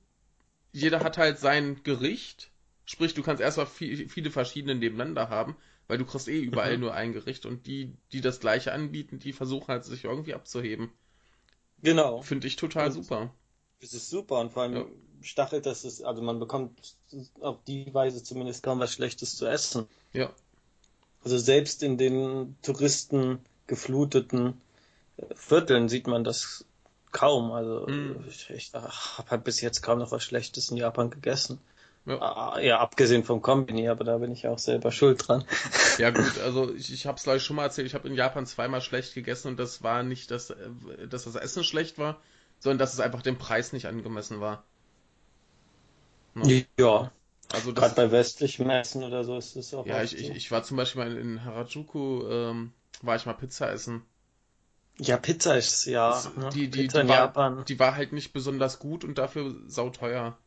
jeder 0.72 1.00
hat 1.00 1.18
halt 1.18 1.38
sein 1.38 1.80
Gericht. 1.82 2.50
Sprich, 2.84 3.14
du 3.14 3.22
kannst 3.22 3.42
erstmal 3.42 3.66
viel, 3.66 4.08
viele 4.08 4.30
verschiedene 4.30 4.74
nebeneinander 4.74 5.28
haben, 5.28 5.56
weil 5.88 5.98
du 5.98 6.04
kriegst 6.04 6.28
eh 6.28 6.40
überall 6.40 6.74
mhm. 6.74 6.80
nur 6.80 6.94
ein 6.94 7.12
Gericht 7.12 7.46
und 7.46 7.66
die, 7.66 7.94
die 8.12 8.20
das 8.20 8.40
gleiche 8.40 8.72
anbieten, 8.72 9.18
die 9.18 9.32
versuchen 9.32 9.68
halt 9.68 9.84
sich 9.84 10.04
irgendwie 10.04 10.34
abzuheben. 10.34 10.92
Genau. 11.82 12.22
Finde 12.22 12.46
ich 12.46 12.56
total 12.56 12.88
und 12.88 12.92
super. 12.92 13.34
Es 13.80 13.92
ist 13.94 14.10
super 14.10 14.40
und 14.40 14.52
vor 14.52 14.62
allem 14.62 14.74
ja. 14.74 14.86
stachelt 15.22 15.66
das 15.66 15.84
ist, 15.84 16.02
also 16.02 16.22
man 16.22 16.38
bekommt 16.38 16.96
auf 17.40 17.62
die 17.64 17.92
Weise 17.92 18.22
zumindest 18.22 18.62
kaum 18.62 18.78
was 18.78 18.92
Schlechtes 18.92 19.36
zu 19.36 19.46
essen. 19.46 19.88
Ja. 20.12 20.32
Also 21.24 21.38
selbst 21.38 21.82
in 21.82 21.98
den 21.98 22.56
Touristen 22.62 23.38
gefluteten 23.66 24.60
äh, 25.16 25.34
Vierteln 25.34 25.88
sieht 25.88 26.06
man 26.06 26.24
das 26.24 26.64
kaum. 27.12 27.52
Also 27.52 27.86
mm. 27.86 28.24
ich, 28.28 28.50
ich 28.50 28.72
habe 28.74 29.30
halt 29.30 29.44
bis 29.44 29.60
jetzt 29.60 29.82
kaum 29.82 29.98
noch 29.98 30.10
was 30.10 30.24
Schlechtes 30.24 30.70
in 30.70 30.76
Japan 30.76 31.10
gegessen. 31.10 31.60
Ja. 32.04 32.20
Ah, 32.20 32.60
ja, 32.60 32.80
abgesehen 32.80 33.22
vom 33.22 33.42
Kombini, 33.42 33.88
aber 33.88 34.02
da 34.02 34.18
bin 34.18 34.32
ich 34.32 34.48
auch 34.48 34.58
selber 34.58 34.90
schuld 34.90 35.28
dran. 35.28 35.44
Ja 35.98 36.10
gut, 36.10 36.38
also 36.40 36.74
ich, 36.74 36.92
ich 36.92 37.06
habe 37.06 37.16
es 37.16 37.22
gleich 37.22 37.44
schon 37.44 37.54
mal 37.54 37.64
erzählt, 37.64 37.86
ich 37.86 37.94
habe 37.94 38.08
in 38.08 38.14
Japan 38.14 38.44
zweimal 38.44 38.80
schlecht 38.80 39.14
gegessen 39.14 39.48
und 39.48 39.60
das 39.60 39.84
war 39.84 40.02
nicht, 40.02 40.32
dass, 40.32 40.50
äh, 40.50 40.56
dass 41.08 41.24
das 41.24 41.36
Essen 41.36 41.62
schlecht 41.62 41.98
war, 41.98 42.20
sondern 42.58 42.78
dass 42.78 42.92
es 42.92 42.98
einfach 42.98 43.22
dem 43.22 43.38
Preis 43.38 43.72
nicht 43.72 43.86
angemessen 43.86 44.40
war. 44.40 44.64
Ne? 46.34 46.66
Ja. 46.78 47.12
Also 47.52 47.74
gerade 47.74 47.94
bei 47.94 48.10
westlichem 48.10 48.68
Essen 48.70 49.04
oder 49.04 49.24
so 49.24 49.36
ist 49.36 49.56
es 49.56 49.74
auch. 49.74 49.86
Ja, 49.86 50.02
ich, 50.02 50.16
ich, 50.16 50.30
ich, 50.30 50.50
war 50.50 50.62
zum 50.62 50.76
Beispiel 50.76 51.04
mal 51.04 51.16
in 51.16 51.44
Harajuku, 51.44 52.26
ähm, 52.28 52.72
war 53.02 53.16
ich 53.16 53.26
mal 53.26 53.34
Pizza 53.34 53.70
essen. 53.70 54.02
Ja, 54.98 55.16
Pizza 55.16 55.56
ist 55.56 55.86
ja. 55.86 56.10
Das, 56.10 56.36
ne? 56.36 56.50
die, 56.52 56.68
die, 56.68 56.88
die, 56.88 57.08
war, 57.08 57.64
die 57.64 57.78
war 57.78 57.94
halt 57.96 58.12
nicht 58.12 58.32
besonders 58.32 58.78
gut 58.78 59.04
und 59.04 59.18
dafür 59.18 59.54
sauteuer. 59.66 60.38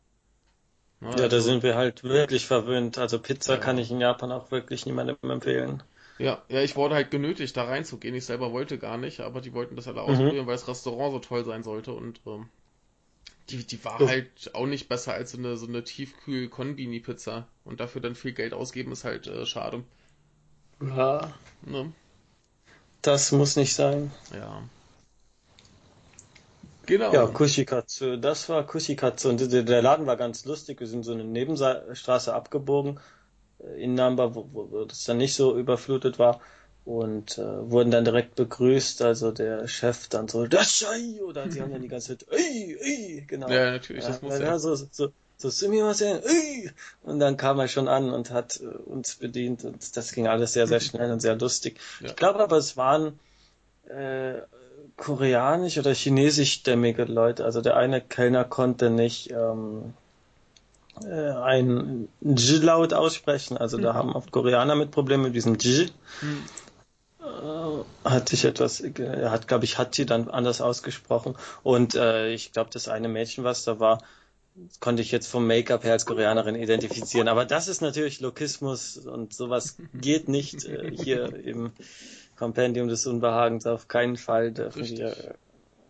Ja, 1.00 1.08
also, 1.08 1.28
da 1.28 1.40
sind 1.40 1.62
wir 1.62 1.76
halt 1.76 2.04
wirklich 2.04 2.46
verwöhnt. 2.46 2.98
Also 2.98 3.18
Pizza 3.18 3.54
ja. 3.54 3.60
kann 3.60 3.78
ich 3.78 3.90
in 3.90 4.00
Japan 4.00 4.32
auch 4.32 4.50
wirklich 4.50 4.86
niemandem 4.86 5.16
empfehlen. 5.22 5.82
Ja, 6.18 6.42
ja, 6.48 6.62
ich 6.62 6.76
wurde 6.76 6.94
halt 6.94 7.10
genötigt, 7.10 7.56
da 7.56 7.64
reinzugehen. 7.64 8.14
Ich 8.14 8.24
selber 8.24 8.52
wollte 8.52 8.78
gar 8.78 8.96
nicht, 8.96 9.20
aber 9.20 9.42
die 9.42 9.52
wollten 9.52 9.76
das 9.76 9.86
alle 9.86 10.02
mhm. 10.02 10.08
ausprobieren, 10.08 10.44
mhm. 10.44 10.46
weil 10.46 10.54
das 10.54 10.68
Restaurant 10.68 11.12
so 11.12 11.18
toll 11.18 11.44
sein 11.44 11.62
sollte 11.62 11.92
und 11.92 12.20
ähm, 12.26 12.48
die, 13.50 13.64
die 13.64 13.84
war 13.84 14.00
oh. 14.00 14.08
halt 14.08 14.54
auch 14.54 14.66
nicht 14.66 14.88
besser 14.88 15.14
als 15.14 15.32
so 15.32 15.38
eine, 15.38 15.56
so 15.56 15.66
eine 15.66 15.84
Tiefkühl-Konbini-Pizza. 15.84 17.46
Und 17.64 17.80
dafür 17.80 18.00
dann 18.00 18.14
viel 18.14 18.32
Geld 18.32 18.52
ausgeben 18.52 18.92
ist 18.92 19.04
halt 19.04 19.26
äh, 19.26 19.46
schade. 19.46 19.84
Ja. 20.80 21.32
Ne? 21.62 21.92
Das 23.02 23.32
muss 23.32 23.56
nicht 23.56 23.74
sein. 23.74 24.10
Ja. 24.34 24.62
Genau. 26.86 27.12
Ja, 27.12 27.26
Kushikatsu. 27.26 28.16
Das 28.16 28.48
war 28.48 28.64
Kushikatsu. 28.64 29.28
Und 29.28 29.50
der 29.50 29.82
Laden 29.82 30.06
war 30.06 30.16
ganz 30.16 30.44
lustig. 30.44 30.80
Wir 30.80 30.86
sind 30.86 31.02
so 31.02 31.12
eine 31.12 31.24
Nebenstraße 31.24 32.34
abgebogen 32.34 33.00
äh, 33.58 33.82
in 33.82 33.94
Namba, 33.94 34.34
wo, 34.34 34.48
wo 34.52 34.84
das 34.84 35.04
dann 35.04 35.18
nicht 35.18 35.34
so 35.34 35.58
überflutet 35.58 36.18
war 36.18 36.40
und 36.86 37.36
äh, 37.36 37.70
wurden 37.70 37.90
dann 37.90 38.04
direkt 38.04 38.36
begrüßt. 38.36 39.02
Also 39.02 39.32
der 39.32 39.68
Chef 39.68 40.08
dann 40.08 40.28
so, 40.28 40.46
das 40.46 40.78
sei 40.78 41.20
oder 41.22 41.50
sie 41.50 41.60
haben 41.60 41.72
dann 41.72 41.82
die 41.82 41.88
ganze 41.88 42.16
Zeit, 42.16 42.26
ey, 42.30 42.78
ey, 42.80 43.24
genau. 43.26 43.50
Ja, 43.50 43.72
natürlich, 43.72 44.04
das 44.04 44.22
muss 44.22 44.38
ja. 44.38 44.46
ja. 44.46 44.58
So, 44.58 44.76
so, 44.76 45.08
so 45.36 45.50
sumimasen, 45.50 46.22
ey! 46.22 46.70
Und 47.02 47.18
dann 47.18 47.36
kam 47.36 47.58
er 47.58 47.68
schon 47.68 47.88
an 47.88 48.10
und 48.10 48.30
hat 48.30 48.60
äh, 48.60 48.66
uns 48.66 49.16
bedient 49.16 49.64
und 49.64 49.96
das 49.96 50.12
ging 50.12 50.28
alles 50.28 50.52
sehr, 50.52 50.68
sehr 50.68 50.80
schnell 50.80 51.10
und 51.10 51.20
sehr 51.20 51.36
lustig. 51.36 51.80
Ja. 52.00 52.06
Ich 52.06 52.16
glaube 52.16 52.38
aber, 52.38 52.56
es 52.56 52.76
waren 52.76 53.18
äh, 53.88 54.42
koreanisch 54.96 55.78
oder 55.78 55.92
chinesischstämmige 55.92 57.04
Leute. 57.04 57.44
Also 57.44 57.60
der 57.60 57.76
eine 57.76 58.00
Kellner 58.00 58.44
konnte 58.44 58.90
nicht 58.90 59.32
ähm, 59.32 59.92
äh, 61.04 61.30
ein 61.30 62.08
J-Laut 62.20 62.94
aussprechen. 62.94 63.56
Also 63.56 63.76
mhm. 63.76 63.82
da 63.82 63.94
haben 63.94 64.14
oft 64.14 64.30
Koreaner 64.30 64.76
mit 64.76 64.92
Problemen 64.92 65.24
mit 65.24 65.34
diesem 65.34 65.56
J. 65.56 65.92
Mhm. 66.22 66.44
Äh, 67.36 68.08
hat 68.08 68.28
sich 68.28 68.44
etwas, 68.44 68.80
er 68.80 69.30
hat, 69.30 69.48
glaube 69.48 69.64
ich, 69.64 69.78
Hachi 69.78 70.06
dann 70.06 70.28
anders 70.28 70.60
ausgesprochen. 70.60 71.36
Und 71.62 71.94
äh, 71.94 72.32
ich 72.32 72.52
glaube, 72.52 72.70
das 72.72 72.88
eine 72.88 73.08
Mädchen, 73.08 73.44
was 73.44 73.64
da 73.64 73.78
war, 73.80 74.02
konnte 74.80 75.02
ich 75.02 75.12
jetzt 75.12 75.26
vom 75.26 75.46
Make-up 75.46 75.84
her 75.84 75.92
als 75.92 76.06
Koreanerin 76.06 76.54
identifizieren. 76.54 77.28
Aber 77.28 77.44
das 77.44 77.68
ist 77.68 77.82
natürlich 77.82 78.20
Lokismus 78.20 78.96
und 78.96 79.34
sowas 79.34 79.76
geht 79.94 80.28
nicht 80.28 80.64
äh, 80.64 80.90
hier 80.90 81.34
im 81.44 81.72
Kompendium 82.36 82.88
des 82.88 83.06
Unbehagens. 83.06 83.66
Auf 83.66 83.88
keinen 83.88 84.16
Fall 84.16 84.52
dürfen 84.52 84.80
Richtig. 84.80 85.00
wir 85.00 85.34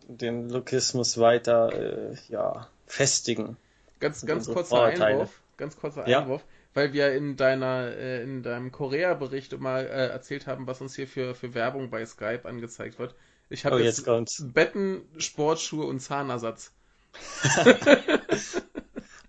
den 0.07 0.49
Lokismus 0.49 1.17
weiter 1.17 1.73
äh, 2.11 2.15
ja, 2.29 2.67
festigen. 2.85 3.57
Ganz, 3.99 4.25
ganz 4.25 4.47
kurzer 4.47 4.83
Einwurf. 4.83 5.41
Ganz 5.57 5.77
kurzer 5.77 6.07
ja? 6.07 6.39
Weil 6.77 6.93
wir 6.93 7.11
in 7.11 7.37
deiner 7.37 7.87
äh, 7.87 8.21
in 8.21 8.43
deinem 8.43 8.71
Korea-Bericht 8.71 9.59
mal 9.59 9.83
äh, 9.83 10.09
erzählt 10.09 10.45
haben, 10.45 10.67
was 10.67 10.79
uns 10.79 10.95
hier 10.95 11.07
für, 11.07 11.33
für 11.33 11.55
Werbung 11.55 11.89
bei 11.89 12.05
Skype 12.05 12.41
angezeigt 12.43 12.99
wird. 12.99 13.15
Ich 13.49 13.65
habe 13.65 13.77
oh, 13.77 13.79
jetzt, 13.79 14.05
jetzt 14.05 14.53
Betten, 14.53 15.01
Sportschuhe 15.17 15.87
und 15.87 16.01
Zahnersatz. 16.01 16.71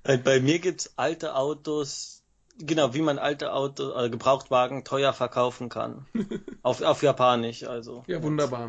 bei, 0.02 0.16
bei 0.24 0.40
mir 0.40 0.58
gibt's 0.58 0.92
alte 0.96 1.36
Autos, 1.36 2.22
genau, 2.58 2.92
wie 2.92 3.00
man 3.00 3.18
alte 3.18 3.54
Autos, 3.54 3.94
also 3.94 4.10
Gebrauchtwagen 4.10 4.84
teuer 4.84 5.14
verkaufen 5.14 5.70
kann. 5.70 6.04
auf, 6.62 6.82
auf 6.82 7.02
Japanisch, 7.02 7.64
also. 7.64 8.04
Ja, 8.08 8.22
wunderbar. 8.22 8.68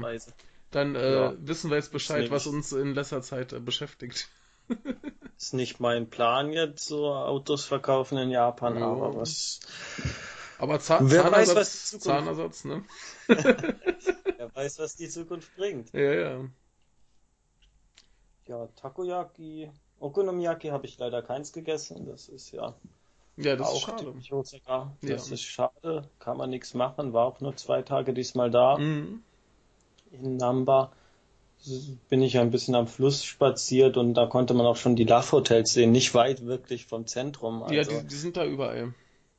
Dann 0.72 0.96
äh, 0.96 1.16
ja. 1.16 1.34
wissen 1.38 1.70
wir 1.70 1.76
jetzt 1.76 1.92
Bescheid, 1.92 2.32
was 2.32 2.48
uns 2.48 2.72
in 2.72 2.96
letzter 2.96 3.22
Zeit 3.24 3.52
äh, 3.52 3.60
beschäftigt. 3.60 4.30
Ist 5.40 5.54
nicht 5.54 5.80
mein 5.80 6.10
Plan 6.10 6.52
jetzt, 6.52 6.86
so 6.86 7.14
Autos 7.14 7.64
verkaufen 7.64 8.18
in 8.18 8.30
Japan, 8.30 8.78
ja. 8.78 8.88
aber 8.88 9.16
was. 9.16 9.62
Aber 10.58 10.82
Zahn 10.82 11.10
Wer 11.10 11.24
Zahnersatz, 11.24 11.48
weiß, 11.48 11.56
was 11.56 11.90
die 11.92 12.00
Zahnersatz, 12.00 12.66
ne? 12.66 12.84
Wer 13.28 14.54
weiß, 14.54 14.80
was 14.80 14.98
die 14.98 15.08
Zukunft 15.08 15.56
bringt. 15.56 15.94
Ja, 15.94 16.14
ja. 16.14 16.46
Ja, 18.48 18.68
Takoyaki, 18.76 19.72
Okonomiyaki 20.02 20.68
habe 20.68 20.86
ich 20.88 20.98
leider 20.98 21.22
keins 21.22 21.54
gegessen. 21.54 22.06
Das 22.06 22.28
ist 22.28 22.52
ja. 22.52 22.76
Ja, 23.38 23.56
das 23.56 23.74
ist 23.74 23.82
schade. 23.82 24.14
Osaka. 24.32 24.92
Das 25.02 25.30
ja. 25.30 25.34
ist 25.36 25.44
schade, 25.44 26.10
kann 26.20 26.36
man 26.36 26.50
nichts 26.50 26.74
machen. 26.74 27.14
War 27.14 27.26
auch 27.26 27.40
nur 27.40 27.56
zwei 27.56 27.82
Tage 27.82 28.14
diesmal 28.14 28.52
da. 28.52 28.78
Mhm. 28.78 29.24
In 30.12 30.36
Namba 30.36 30.92
bin 32.10 32.22
ich 32.22 32.38
ein 32.38 32.52
bisschen 32.52 32.76
am 32.76 32.88
Fluss 32.88 33.24
spaziert 33.24 33.98
und 33.98 34.14
da 34.14 34.26
konnte 34.26 34.54
man 34.54 34.66
auch 34.66 34.78
schon 34.78 34.96
die 34.96 35.04
Love 35.04 35.32
Hotels 35.32 35.74
sehen, 35.74 35.92
nicht 35.92 36.14
weit 36.14 36.46
wirklich 36.46 36.86
vom 36.86 37.06
Zentrum. 37.08 37.64
Also, 37.64 37.76
ja, 37.76 37.84
die, 37.84 38.08
die 38.08 38.16
sind 38.16 38.38
da 38.38 38.46
überall. 38.46 38.94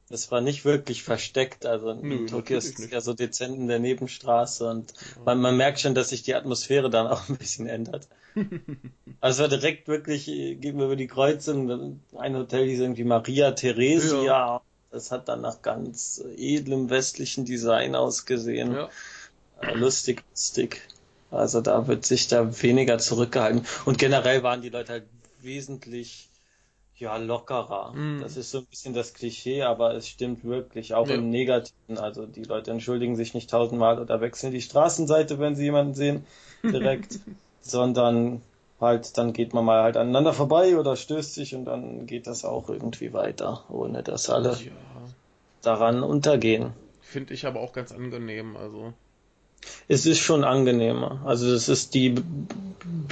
Das 0.09 0.31
war 0.33 0.41
nicht 0.41 0.65
wirklich 0.65 1.05
versteckt, 1.05 1.65
also 1.67 1.95
Nö, 1.95 2.27
Tokio 2.27 2.59
ist 2.59 2.79
ja 2.91 3.01
so 3.01 3.15
dezent 3.15 3.57
in 3.57 3.69
der 3.69 3.79
Nebenstraße 3.79 4.69
und 4.69 4.93
ja. 4.93 5.23
man, 5.25 5.41
man 5.41 5.57
merkt 5.57 5.79
schon, 5.79 5.95
dass 5.95 6.09
sich 6.09 6.23
die 6.23 6.35
Atmosphäre 6.35 6.91
dann 6.91 7.07
auch 7.07 7.23
ein 7.29 7.37
bisschen 7.37 7.67
ändert. 7.67 8.09
also 9.21 9.45
es 9.45 9.51
war 9.51 9.57
direkt 9.59 9.87
wirklich, 9.87 10.27
gehen 10.27 10.79
wir 10.79 10.87
über 10.87 10.97
die 10.97 11.07
Kreuzung, 11.07 12.01
ein 12.19 12.37
Hotel 12.37 12.67
hieß 12.67 12.81
irgendwie 12.81 13.05
Maria 13.05 13.53
Theresia, 13.53 14.23
ja. 14.23 14.61
das 14.91 15.13
hat 15.13 15.29
dann 15.29 15.43
nach 15.43 15.63
ganz 15.63 16.23
edlem 16.37 16.91
westlichen 16.91 17.45
Design 17.45 17.95
ausgesehen. 17.95 18.73
Ja. 18.73 18.91
Äh, 19.61 19.75
lustig, 19.75 20.25
lustig. 20.31 20.83
Also 21.31 21.61
da 21.61 21.87
wird 21.87 22.05
sich 22.05 22.29
da 22.29 22.63
weniger 22.63 22.99
zurückgehalten. 22.99 23.65
Und 23.85 23.99
generell 23.99 24.43
waren 24.43 24.63
die 24.63 24.69
Leute 24.69 24.93
halt 24.93 25.05
wesentlich 25.41 26.31
ja 26.97 27.17
lockerer. 27.17 27.93
Mm. 27.95 28.21
Das 28.21 28.37
ist 28.37 28.51
so 28.51 28.59
ein 28.59 28.67
bisschen 28.67 28.95
das 28.95 29.15
Klischee, 29.15 29.63
aber 29.63 29.95
es 29.95 30.07
stimmt 30.07 30.45
wirklich, 30.45 30.95
auch 30.95 31.09
ja. 31.09 31.15
im 31.15 31.31
Negativen. 31.31 31.99
Also 31.99 32.27
die 32.27 32.45
Leute 32.45 32.71
entschuldigen 32.71 33.17
sich 33.17 33.35
nicht 33.35 33.51
tausendmal 33.51 33.99
oder 33.99 34.21
wechseln 34.21 34.53
die 34.53 34.61
Straßenseite, 34.61 35.39
wenn 35.39 35.57
sie 35.57 35.65
jemanden 35.65 35.95
sehen, 35.95 36.27
direkt, 36.63 37.19
sondern 37.63 38.43
halt, 38.81 39.17
dann 39.19 39.33
geht 39.33 39.55
man 39.55 39.65
mal 39.65 39.83
halt 39.83 39.97
aneinander 39.97 40.33
vorbei 40.33 40.77
oder 40.77 40.97
stößt 40.97 41.35
sich 41.35 41.55
und 41.55 41.65
dann 41.65 42.07
geht 42.07 42.27
das 42.27 42.45
auch 42.45 42.69
irgendwie 42.69 43.13
weiter, 43.13 43.65
ohne 43.69 44.03
dass 44.03 44.31
alle 44.31 44.53
ja. 44.53 44.73
daran 45.63 46.03
untergehen. 46.03 46.73
Finde 47.01 47.35
ich 47.35 47.47
aber 47.47 47.61
auch 47.61 47.73
ganz 47.73 47.93
angenehm, 47.93 48.57
also. 48.57 48.93
Es 49.89 50.07
ist 50.07 50.19
schon 50.19 50.45
angenehmer. 50.45 51.23
Also 51.25 51.51
das 51.51 51.69
ist 51.69 51.95
die, 51.95 52.15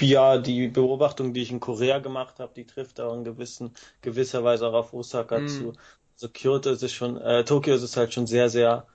ja, 0.01 0.39
die 0.39 0.69
Beobachtung, 0.69 1.35
die 1.35 1.43
ich 1.43 1.51
in 1.51 1.61
Korea 1.61 1.99
gemacht 1.99 2.39
habe, 2.39 2.53
die 2.55 2.65
trifft 2.65 3.01
auch 3.01 3.15
in 3.15 3.25
gewissen, 3.25 3.73
gewisser 4.03 4.45
Weise 4.45 4.67
auch 4.69 4.75
auf 4.75 4.93
Osaka 4.93 5.41
mm. 5.41 5.49
zu. 5.49 5.73
Also 6.15 6.29
Kyoto 6.33 6.71
ist 6.71 6.83
es 6.83 6.93
schon, 6.93 7.21
äh, 7.21 7.45
Tokio 7.45 7.75
ist 7.75 7.83
es 7.83 7.97
halt 7.97 8.15
schon 8.15 8.27
sehr, 8.27 8.49
sehr, 8.49 8.87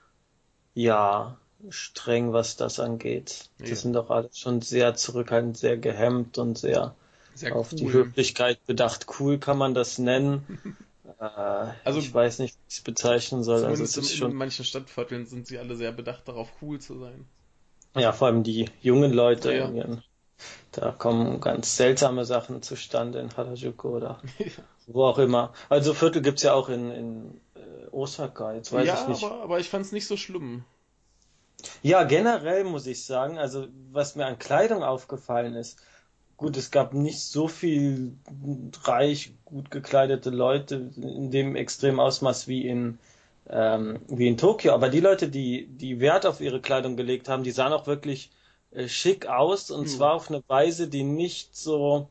ja, 0.74 1.38
streng, 1.70 2.32
was 2.32 2.56
das 2.56 2.80
angeht. 2.80 3.48
Ja. 3.58 3.66
Die 3.66 3.74
sind 3.74 3.94
doch 3.94 4.10
alle 4.10 4.30
schon 4.32 4.60
sehr 4.60 4.94
zurückhaltend, 4.94 5.56
sehr 5.56 5.76
gehemmt 5.76 6.38
und 6.38 6.58
sehr, 6.58 6.94
sehr 7.34 7.56
auf 7.56 7.72
cool. 7.72 7.78
die 7.78 7.92
Höflichkeit 7.92 8.64
bedacht. 8.66 9.06
Cool 9.18 9.38
kann 9.38 9.58
man 9.58 9.74
das 9.74 9.98
nennen. 9.98 10.76
äh, 11.20 11.24
also 11.84 11.98
ich 11.98 12.12
weiß 12.12 12.40
nicht, 12.40 12.54
wie 12.54 12.68
ich 12.68 12.76
es 12.76 12.82
bezeichnen 12.82 13.44
soll. 13.44 13.64
Also 13.64 13.82
es 13.82 13.96
ist 13.96 14.12
in, 14.12 14.18
schon 14.18 14.30
in 14.32 14.36
manchen 14.36 14.64
Stadtvierteln 14.64 15.26
sind 15.26 15.46
sie 15.46 15.58
alle 15.58 15.76
sehr 15.76 15.92
bedacht 15.92 16.28
darauf, 16.28 16.50
cool 16.60 16.80
zu 16.80 16.98
sein. 16.98 17.26
Ja, 17.94 18.12
vor 18.12 18.28
allem 18.28 18.42
die 18.42 18.68
jungen 18.80 19.12
Leute. 19.12 19.54
Ja, 19.54 19.70
ja. 19.70 19.86
Da 20.72 20.90
kommen 20.90 21.40
ganz 21.40 21.76
seltsame 21.76 22.24
Sachen 22.24 22.62
zustande 22.62 23.20
in 23.20 23.36
Harajuku 23.36 23.88
oder 23.88 24.20
ja. 24.38 24.46
wo 24.86 25.04
auch 25.04 25.18
immer. 25.18 25.52
Also 25.68 25.94
Viertel 25.94 26.22
gibt's 26.22 26.42
ja 26.42 26.54
auch 26.54 26.68
in, 26.68 26.90
in 26.90 27.40
äh, 27.54 27.86
Osaka. 27.92 28.54
Jetzt 28.54 28.72
weiß 28.72 28.86
ja, 28.86 29.00
ich 29.02 29.08
nicht. 29.08 29.24
Aber, 29.24 29.42
aber 29.42 29.60
ich 29.60 29.68
fand's 29.68 29.92
nicht 29.92 30.06
so 30.06 30.16
schlimm. 30.16 30.64
Ja, 31.82 32.02
generell 32.02 32.64
muss 32.64 32.86
ich 32.86 33.04
sagen, 33.04 33.38
also 33.38 33.68
was 33.92 34.16
mir 34.16 34.26
an 34.26 34.38
Kleidung 34.38 34.82
aufgefallen 34.82 35.54
ist, 35.54 35.80
gut, 36.36 36.56
es 36.56 36.70
gab 36.70 36.92
nicht 36.92 37.20
so 37.20 37.48
viel 37.48 38.18
reich, 38.82 39.32
gut 39.44 39.70
gekleidete 39.70 40.30
Leute 40.30 40.90
in 40.96 41.30
dem 41.30 41.56
extremen 41.56 42.00
Ausmaß 42.00 42.48
wie 42.48 42.66
in 42.66 42.98
ähm, 43.48 44.00
wie 44.08 44.28
in 44.28 44.36
Tokio. 44.36 44.72
Aber 44.72 44.88
die 44.88 45.00
Leute, 45.00 45.28
die, 45.28 45.66
die 45.66 46.00
Wert 46.00 46.26
auf 46.26 46.40
ihre 46.40 46.60
Kleidung 46.60 46.96
gelegt 46.96 47.28
haben, 47.28 47.44
die 47.44 47.50
sahen 47.50 47.72
auch 47.72 47.86
wirklich 47.86 48.30
äh, 48.70 48.88
schick 48.88 49.26
aus 49.26 49.70
und 49.70 49.82
mhm. 49.82 49.88
zwar 49.88 50.14
auf 50.14 50.30
eine 50.30 50.42
Weise, 50.48 50.88
die 50.88 51.02
nicht 51.02 51.56
so 51.56 52.08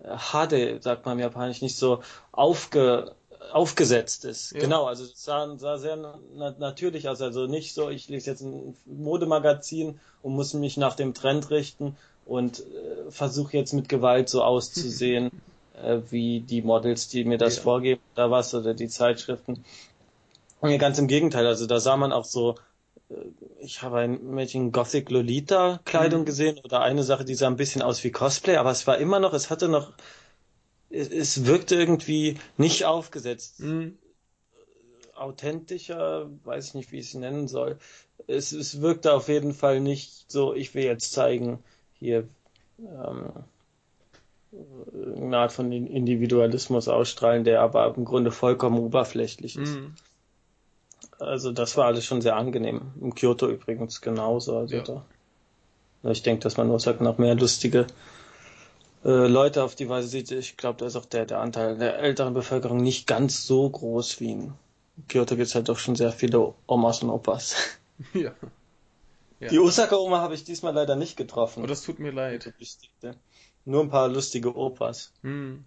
äh, 0.00 0.08
hade, 0.08 0.80
sagt 0.80 1.04
man 1.06 1.18
im 1.18 1.24
Japanisch, 1.24 1.62
nicht 1.62 1.76
so 1.76 2.00
aufge, 2.32 3.14
aufgesetzt 3.52 4.24
ist. 4.24 4.52
Ja. 4.52 4.60
Genau, 4.60 4.86
also 4.86 5.04
es 5.04 5.22
sah, 5.22 5.56
sah 5.58 5.78
sehr 5.78 5.96
na 6.34 6.54
natürlich 6.58 7.08
aus. 7.08 7.20
Also 7.20 7.46
nicht 7.46 7.74
so, 7.74 7.90
ich 7.90 8.08
lese 8.08 8.30
jetzt 8.30 8.42
ein 8.42 8.76
Modemagazin 8.86 10.00
und 10.22 10.34
muss 10.34 10.54
mich 10.54 10.76
nach 10.76 10.96
dem 10.96 11.14
Trend 11.14 11.50
richten 11.50 11.96
und 12.26 12.60
äh, 12.60 13.10
versuche 13.10 13.56
jetzt 13.56 13.72
mit 13.72 13.88
Gewalt 13.88 14.28
so 14.28 14.42
auszusehen 14.42 15.30
äh, 15.82 15.98
wie 16.10 16.40
die 16.40 16.62
Models, 16.62 17.08
die 17.08 17.24
mir 17.24 17.38
das 17.38 17.56
ja. 17.56 17.62
vorgeben 17.62 18.00
oder 18.14 18.30
was 18.30 18.54
oder 18.54 18.74
die 18.74 18.88
Zeitschriften. 18.88 19.64
Und 20.72 20.78
ganz 20.78 20.98
im 20.98 21.08
Gegenteil, 21.08 21.46
also 21.46 21.66
da 21.66 21.78
sah 21.78 21.96
man 21.96 22.12
auch 22.12 22.24
so, 22.24 22.56
äh, 23.10 23.14
ich 23.60 23.82
habe 23.82 23.98
ein 23.98 24.30
Mädchen 24.30 24.72
Gothic 24.72 25.10
Lolita 25.10 25.80
Kleidung 25.84 26.22
mhm. 26.22 26.26
gesehen 26.26 26.58
oder 26.64 26.80
eine 26.80 27.02
Sache, 27.02 27.24
die 27.24 27.34
sah 27.34 27.48
ein 27.48 27.56
bisschen 27.56 27.82
aus 27.82 28.02
wie 28.04 28.10
Cosplay, 28.10 28.56
aber 28.56 28.70
es 28.70 28.86
war 28.86 28.98
immer 28.98 29.20
noch, 29.20 29.34
es 29.34 29.50
hatte 29.50 29.68
noch 29.68 29.92
es, 30.90 31.08
es 31.08 31.46
wirkte 31.46 31.74
irgendwie 31.74 32.38
nicht 32.56 32.84
aufgesetzt. 32.84 33.60
Mhm. 33.60 33.98
Authentischer, 35.14 36.28
weiß 36.44 36.68
ich 36.68 36.74
nicht, 36.74 36.92
wie 36.92 36.98
ich 36.98 37.06
es 37.06 37.14
nennen 37.14 37.46
soll. 37.46 37.78
Es, 38.26 38.52
es 38.52 38.80
wirkte 38.80 39.12
auf 39.12 39.28
jeden 39.28 39.52
Fall 39.52 39.80
nicht 39.80 40.30
so, 40.30 40.54
ich 40.54 40.74
will 40.74 40.84
jetzt 40.84 41.12
zeigen, 41.12 41.62
hier 41.98 42.28
ähm, 42.78 43.32
eine 45.16 45.38
Art 45.38 45.52
von 45.52 45.70
Individualismus 45.70 46.88
ausstrahlen, 46.88 47.44
der 47.44 47.60
aber 47.60 47.94
im 47.96 48.04
Grunde 48.04 48.32
vollkommen 48.32 48.78
oberflächlich 48.78 49.56
ist. 49.56 49.76
Mhm. 49.76 49.94
Also 51.18 51.52
das 51.52 51.76
war 51.76 51.86
alles 51.86 52.04
schon 52.04 52.22
sehr 52.22 52.36
angenehm. 52.36 52.92
Im 53.00 53.14
Kyoto 53.14 53.48
übrigens 53.48 54.00
genauso. 54.00 54.58
Also 54.58 54.76
ja. 54.76 54.82
da, 54.82 56.10
ich 56.10 56.22
denke, 56.22 56.42
dass 56.42 56.56
man 56.56 56.76
sagt, 56.78 57.00
noch 57.00 57.18
mehr 57.18 57.34
lustige 57.34 57.86
äh, 59.04 59.26
Leute 59.26 59.62
auf 59.62 59.74
die 59.74 59.88
Weise 59.88 60.08
sieht, 60.08 60.30
ich 60.30 60.56
glaube, 60.56 60.78
da 60.78 60.86
ist 60.86 60.96
auch 60.96 61.04
der, 61.04 61.26
der 61.26 61.40
Anteil 61.40 61.76
der 61.76 61.98
älteren 61.98 62.34
Bevölkerung 62.34 62.78
nicht 62.78 63.06
ganz 63.06 63.46
so 63.46 63.68
groß 63.68 64.20
wie 64.20 64.32
in 64.32 64.54
Kyoto 65.08 65.36
gibt 65.36 65.48
es 65.48 65.54
halt 65.54 65.68
doch 65.68 65.78
schon 65.78 65.96
sehr 65.96 66.12
viele 66.12 66.54
Omas 66.66 67.02
und 67.02 67.10
Opas. 67.10 67.56
Ja. 68.12 68.34
ja. 69.38 69.48
Die 69.50 69.60
Osaka-Oma 69.60 70.18
habe 70.18 70.34
ich 70.34 70.42
diesmal 70.42 70.74
leider 70.74 70.96
nicht 70.96 71.16
getroffen. 71.16 71.62
Oh, 71.62 71.66
das 71.68 71.82
tut 71.82 72.00
mir 72.00 72.10
leid. 72.10 72.52
Nur 73.64 73.82
ein 73.82 73.88
paar 73.88 74.08
lustige 74.08 74.56
Opas. 74.56 75.12
Hm. 75.22 75.64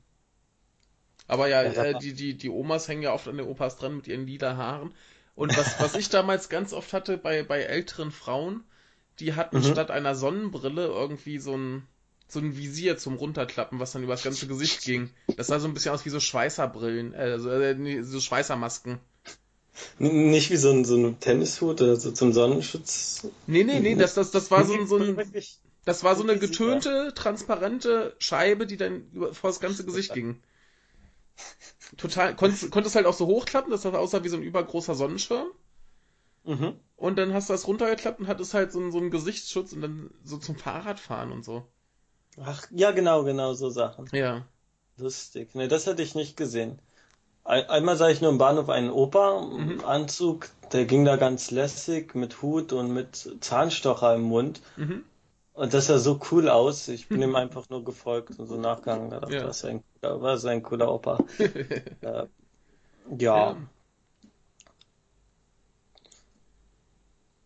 Aber 1.25 1.47
ja, 1.47 1.63
ja 1.63 1.83
äh, 1.85 1.97
die, 1.97 2.13
die, 2.13 2.33
die 2.35 2.49
Omas 2.49 2.89
hängen 2.89 3.01
ja 3.01 3.13
oft 3.13 3.29
an 3.29 3.37
den 3.37 3.47
Opas 3.47 3.77
dran 3.77 3.95
mit 3.95 4.07
ihren 4.07 4.27
lila 4.27 4.57
Haaren. 4.57 4.93
Und 5.37 5.55
was, 5.55 5.79
was 5.79 5.93
ich 5.93 6.09
damals 6.09 6.49
ganz 6.49 6.73
oft 6.73 6.93
hatte 6.93 7.15
bei, 7.15 7.43
bei 7.43 7.59
älteren 7.61 8.11
Frauen, 8.11 8.63
die 9.19 9.35
hatten 9.35 9.59
mhm. 9.59 9.65
statt 9.65 9.91
einer 9.91 10.15
Sonnenbrille 10.15 10.87
irgendwie 10.87 11.37
so 11.37 11.55
ein, 11.55 11.83
so 12.27 12.39
ein 12.39 12.57
Visier 12.57 12.97
zum 12.97 13.17
Runterklappen, 13.17 13.79
was 13.79 13.91
dann 13.91 14.01
über 14.01 14.13
das 14.13 14.23
ganze 14.23 14.47
Gesicht 14.47 14.81
ging. 14.81 15.11
Das 15.37 15.45
sah 15.45 15.59
so 15.59 15.67
ein 15.67 15.75
bisschen 15.75 15.93
aus 15.93 16.03
wie 16.05 16.09
so 16.09 16.19
Schweißerbrillen, 16.19 17.13
äh, 17.13 17.37
so, 17.37 17.51
äh, 17.51 18.01
so 18.01 18.19
Schweißermasken. 18.19 18.97
Nicht 19.99 20.49
wie 20.49 20.57
so 20.57 20.71
ein, 20.71 20.85
so 20.85 20.97
ein 20.97 21.19
Tennishut 21.19 21.81
oder 21.81 21.97
so 21.97 22.11
zum 22.11 22.33
Sonnenschutz. 22.33 23.27
Nee, 23.45 23.63
nee, 23.63 23.79
nee, 23.79 23.93
das, 23.93 24.15
das, 24.15 24.31
das 24.31 24.49
war 24.49 24.65
so 24.65 24.73
ein, 24.73 24.87
so 24.87 24.97
ein 24.97 25.15
das 25.85 26.03
war 26.03 26.15
so 26.15 26.23
eine 26.23 26.39
getönte, 26.39 27.13
transparente 27.13 28.15
Scheibe, 28.17 28.65
die 28.65 28.77
dann 28.77 29.07
über, 29.13 29.35
vor 29.35 29.51
das 29.51 29.59
ganze 29.59 29.85
Gesicht 29.85 30.15
ging. 30.15 30.41
Total, 31.95 32.35
konntest, 32.35 32.69
konntest 32.71 32.95
halt 32.95 33.05
auch 33.05 33.13
so 33.13 33.27
hochklappen, 33.27 33.71
dass 33.71 33.83
das 33.83 33.93
aussah 33.93 34.23
wie 34.23 34.29
so 34.29 34.37
ein 34.37 34.43
übergroßer 34.43 34.95
Sonnenschirm. 34.95 35.47
Mhm. 36.43 36.73
Und 36.95 37.17
dann 37.17 37.33
hast 37.33 37.49
du 37.49 37.53
das 37.53 37.67
runtergeklappt 37.67 38.19
und 38.19 38.27
hattest 38.27 38.53
halt 38.53 38.71
so, 38.71 38.79
einen, 38.79 38.91
so 38.91 38.97
einen 38.97 39.11
Gesichtsschutz 39.11 39.73
und 39.73 39.81
dann 39.81 40.09
so 40.23 40.37
zum 40.37 40.55
Fahrradfahren 40.55 41.31
und 41.31 41.45
so. 41.45 41.65
Ach, 42.41 42.65
ja, 42.71 42.91
genau, 42.91 43.23
genau, 43.23 43.53
so 43.53 43.69
Sachen. 43.69 44.07
Ja. 44.11 44.45
Lustig. 44.97 45.55
Ne, 45.55 45.67
das 45.67 45.87
hatte 45.87 46.01
ich 46.01 46.15
nicht 46.15 46.37
gesehen. 46.37 46.79
einmal 47.43 47.97
sah 47.97 48.09
ich 48.09 48.21
nur 48.21 48.31
im 48.31 48.37
Bahnhof 48.37 48.69
einen 48.69 48.89
Opa-Anzug, 48.89 50.49
mhm. 50.63 50.69
der 50.71 50.85
ging 50.85 51.05
da 51.05 51.15
ganz 51.15 51.51
lässig 51.51 52.15
mit 52.15 52.41
Hut 52.41 52.73
und 52.73 52.93
mit 52.93 53.37
Zahnstocher 53.41 54.15
im 54.15 54.23
Mund. 54.23 54.61
Mhm. 54.75 55.03
Und 55.57 55.73
das 55.73 55.87
sah 55.87 55.97
so 55.97 56.19
cool 56.31 56.49
aus. 56.49 56.87
Ich 56.87 57.07
bin 57.07 57.19
ihm 57.19 57.35
einfach 57.35 57.67
nur 57.71 57.83
gefolgt 57.83 58.37
und 58.37 58.45
so 58.45 58.57
nachgegangen. 58.57 59.09
Da 59.09 59.19
dachte, 59.19 59.37
ja. 59.37 59.43
das 59.43 59.65
ein, 59.65 59.83
war 60.01 60.37
so 60.37 60.49
ein 60.49 60.61
cooler 60.61 60.93
Opa. 60.93 61.17
äh, 61.39 61.81
ja. 62.03 62.27
ja. 63.17 63.57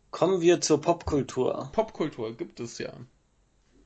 Kommen 0.10 0.42
wir 0.42 0.60
zur 0.60 0.82
Popkultur. 0.82 1.70
Popkultur 1.72 2.36
gibt 2.36 2.60
es 2.60 2.80
ja. 2.80 2.92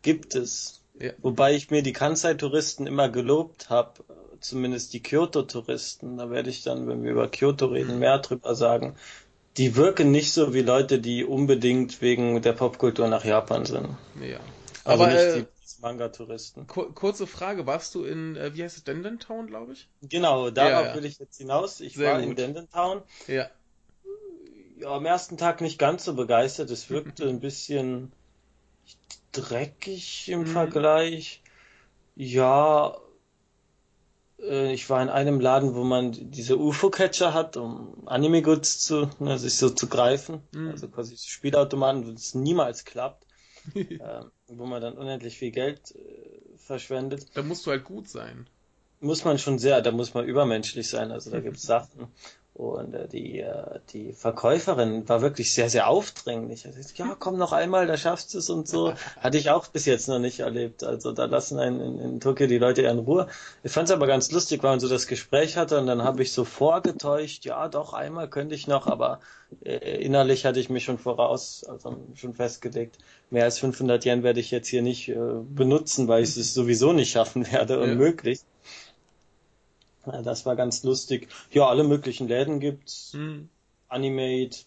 Gibt 0.02 0.34
es. 0.34 0.82
Ja. 1.00 1.12
Wobei 1.22 1.54
ich 1.54 1.70
mir 1.70 1.84
die 1.84 1.94
Kansai-Touristen 1.94 2.88
immer 2.88 3.10
gelobt 3.10 3.70
habe, 3.70 4.04
zumindest 4.40 4.94
die 4.94 5.04
Kyoto-Touristen. 5.04 6.18
Da 6.18 6.32
werde 6.32 6.50
ich 6.50 6.64
dann, 6.64 6.88
wenn 6.88 7.04
wir 7.04 7.12
über 7.12 7.28
Kyoto 7.28 7.68
reden, 7.68 8.00
mehr 8.00 8.18
drüber 8.18 8.56
sagen. 8.56 8.96
Die 9.58 9.76
wirken 9.76 10.12
nicht 10.12 10.34
so 10.34 10.54
wie 10.54 10.62
Leute, 10.62 11.00
die 11.00 11.24
unbedingt 11.24 12.02
wegen 12.02 12.42
der 12.42 12.54
Popkultur 12.54 13.08
nach 13.08 13.24
Japan 13.24 13.66
sind. 13.66 13.90
Ja. 14.22 14.40
Also 14.84 15.04
Aber, 15.04 15.14
nicht 15.14 15.24
äh, 15.24 15.40
die 15.42 15.82
Manga-Touristen. 15.82 16.68
Kurze 16.68 17.26
Frage, 17.26 17.66
warst 17.66 17.96
du 17.96 18.04
in, 18.04 18.36
äh, 18.36 18.54
wie 18.54 18.64
heißt 18.64 18.78
es, 18.78 18.84
Dendentown, 18.84 19.48
glaube 19.48 19.74
ich? 19.74 19.88
Genau, 20.02 20.50
darauf 20.50 20.72
ja, 20.72 20.88
ja. 20.90 20.96
will 20.96 21.06
ich 21.06 21.20
jetzt 21.20 21.38
hinaus. 21.38 21.80
Ich 21.80 21.96
Sehr 21.96 22.12
war 22.12 22.20
gut. 22.20 22.30
in 22.30 22.36
Dendentown. 22.36 23.02
Ja. 23.28 23.50
Ja, 24.78 24.90
am 24.90 25.06
ersten 25.06 25.38
Tag 25.38 25.62
nicht 25.62 25.80
ganz 25.80 26.04
so 26.04 26.16
begeistert. 26.16 26.70
Es 26.70 26.90
wirkte 26.90 27.28
ein 27.30 27.40
bisschen 27.40 28.12
dreckig 29.32 30.30
im 30.30 30.42
mhm. 30.42 30.48
Vergleich. 30.48 31.42
Ja, 32.16 32.98
ich 34.38 34.90
war 34.90 35.02
in 35.02 35.10
einem 35.10 35.40
Laden, 35.40 35.76
wo 35.76 35.84
man 35.84 36.12
diese 36.12 36.58
UFO-Catcher 36.58 37.34
hat, 37.34 37.58
um 37.58 38.06
Anime-Goods 38.06 38.80
zu, 38.80 39.10
ne, 39.20 39.40
sich 39.40 39.56
so 39.56 39.70
zu 39.70 39.88
greifen. 39.88 40.42
Mhm. 40.52 40.72
Also 40.72 40.88
quasi 40.90 41.16
Spielautomaten, 41.18 42.06
wo 42.06 42.12
es 42.12 42.36
niemals 42.36 42.86
klappt. 42.86 43.26
äh, 43.74 44.22
wo 44.48 44.66
man 44.66 44.82
dann 44.82 44.98
unendlich 44.98 45.38
viel 45.38 45.52
Geld 45.52 45.96
äh, 45.96 46.58
verschwendet. 46.58 47.28
Da 47.34 47.42
musst 47.42 47.66
du 47.66 47.72
halt 47.72 47.84
gut 47.84 48.08
sein. 48.08 48.48
Muss 49.00 49.26
man 49.26 49.40
schon 49.40 49.60
sehr, 49.60 49.82
da 49.82 49.92
muss 49.92 50.14
man 50.14 50.26
übermenschlich 50.26 50.88
sein. 50.88 51.12
Also 51.12 51.32
da 51.32 51.40
gibt 51.40 51.58
es 51.58 51.64
Sachen. 51.64 52.08
Und 52.56 52.94
äh, 52.94 53.08
die, 53.10 53.42
äh, 53.42 53.80
die 53.92 54.14
Verkäuferin 54.14 55.08
war 55.10 55.22
wirklich 55.22 55.54
sehr, 55.54 55.70
sehr 55.70 55.90
aufdringlich. 55.90 56.66
Also, 56.66 56.80
ja, 56.96 57.14
komm 57.20 57.38
noch 57.38 57.52
einmal, 57.52 57.86
da 57.86 57.98
schaffst 57.98 58.34
du 58.34 58.38
es 58.38 58.50
und 58.50 58.66
so. 58.66 58.94
Hatte 59.20 59.38
ich 59.38 59.50
auch 59.50 59.68
bis 59.68 59.86
jetzt 59.86 60.08
noch 60.08 60.20
nicht 60.20 60.40
erlebt. 60.40 60.82
Also 60.86 61.12
da 61.12 61.26
lassen 61.26 61.60
einen 61.60 61.82
in, 61.82 62.00
in 62.00 62.20
Tokio 62.22 62.48
die 62.48 62.58
Leute 62.58 62.84
eher 62.84 62.92
in 62.92 63.00
Ruhe. 63.00 63.28
Ich 63.64 63.74
fand 63.74 63.90
es 63.90 63.94
aber 63.94 64.08
ganz 64.08 64.32
lustig, 64.32 64.64
weil 64.64 64.72
man 64.72 64.80
so 64.80 64.88
das 64.88 65.08
Gespräch 65.08 65.58
hatte 65.58 65.78
und 65.80 65.88
dann 65.88 66.04
habe 66.04 66.24
ich 66.24 66.32
so 66.32 66.46
vorgetäuscht, 66.46 67.44
ja 67.44 67.68
doch, 67.68 67.92
einmal 67.92 68.30
könnte 68.30 68.56
ich 68.56 68.68
noch, 68.68 68.88
aber 68.88 69.20
äh, 69.66 70.02
innerlich 70.02 70.46
hatte 70.46 70.62
ich 70.62 70.70
mich 70.70 70.86
schon 70.86 70.98
voraus, 70.98 71.66
also 71.66 71.98
schon 72.16 72.36
festgelegt, 72.36 72.98
mehr 73.32 73.44
als 73.44 73.60
500 73.60 74.06
Yen 74.06 74.24
werde 74.24 74.40
ich 74.40 74.52
jetzt 74.52 74.70
hier 74.70 74.82
nicht 74.82 75.10
äh, 75.10 75.16
benutzen, 75.44 76.08
weil 76.08 76.24
ich 76.24 76.38
es 76.38 76.54
sowieso 76.54 76.94
nicht 76.94 77.12
schaffen 77.12 77.52
werde, 77.52 77.82
unmöglich. 77.82 78.40
Ja. 78.40 78.46
Ja, 78.46 78.55
das 80.24 80.46
war 80.46 80.56
ganz 80.56 80.84
lustig. 80.84 81.30
Ja, 81.52 81.68
alle 81.68 81.84
möglichen 81.84 82.28
Läden 82.28 82.60
gibt's. 82.60 83.14
Hm. 83.14 83.50
Animate, 83.88 84.60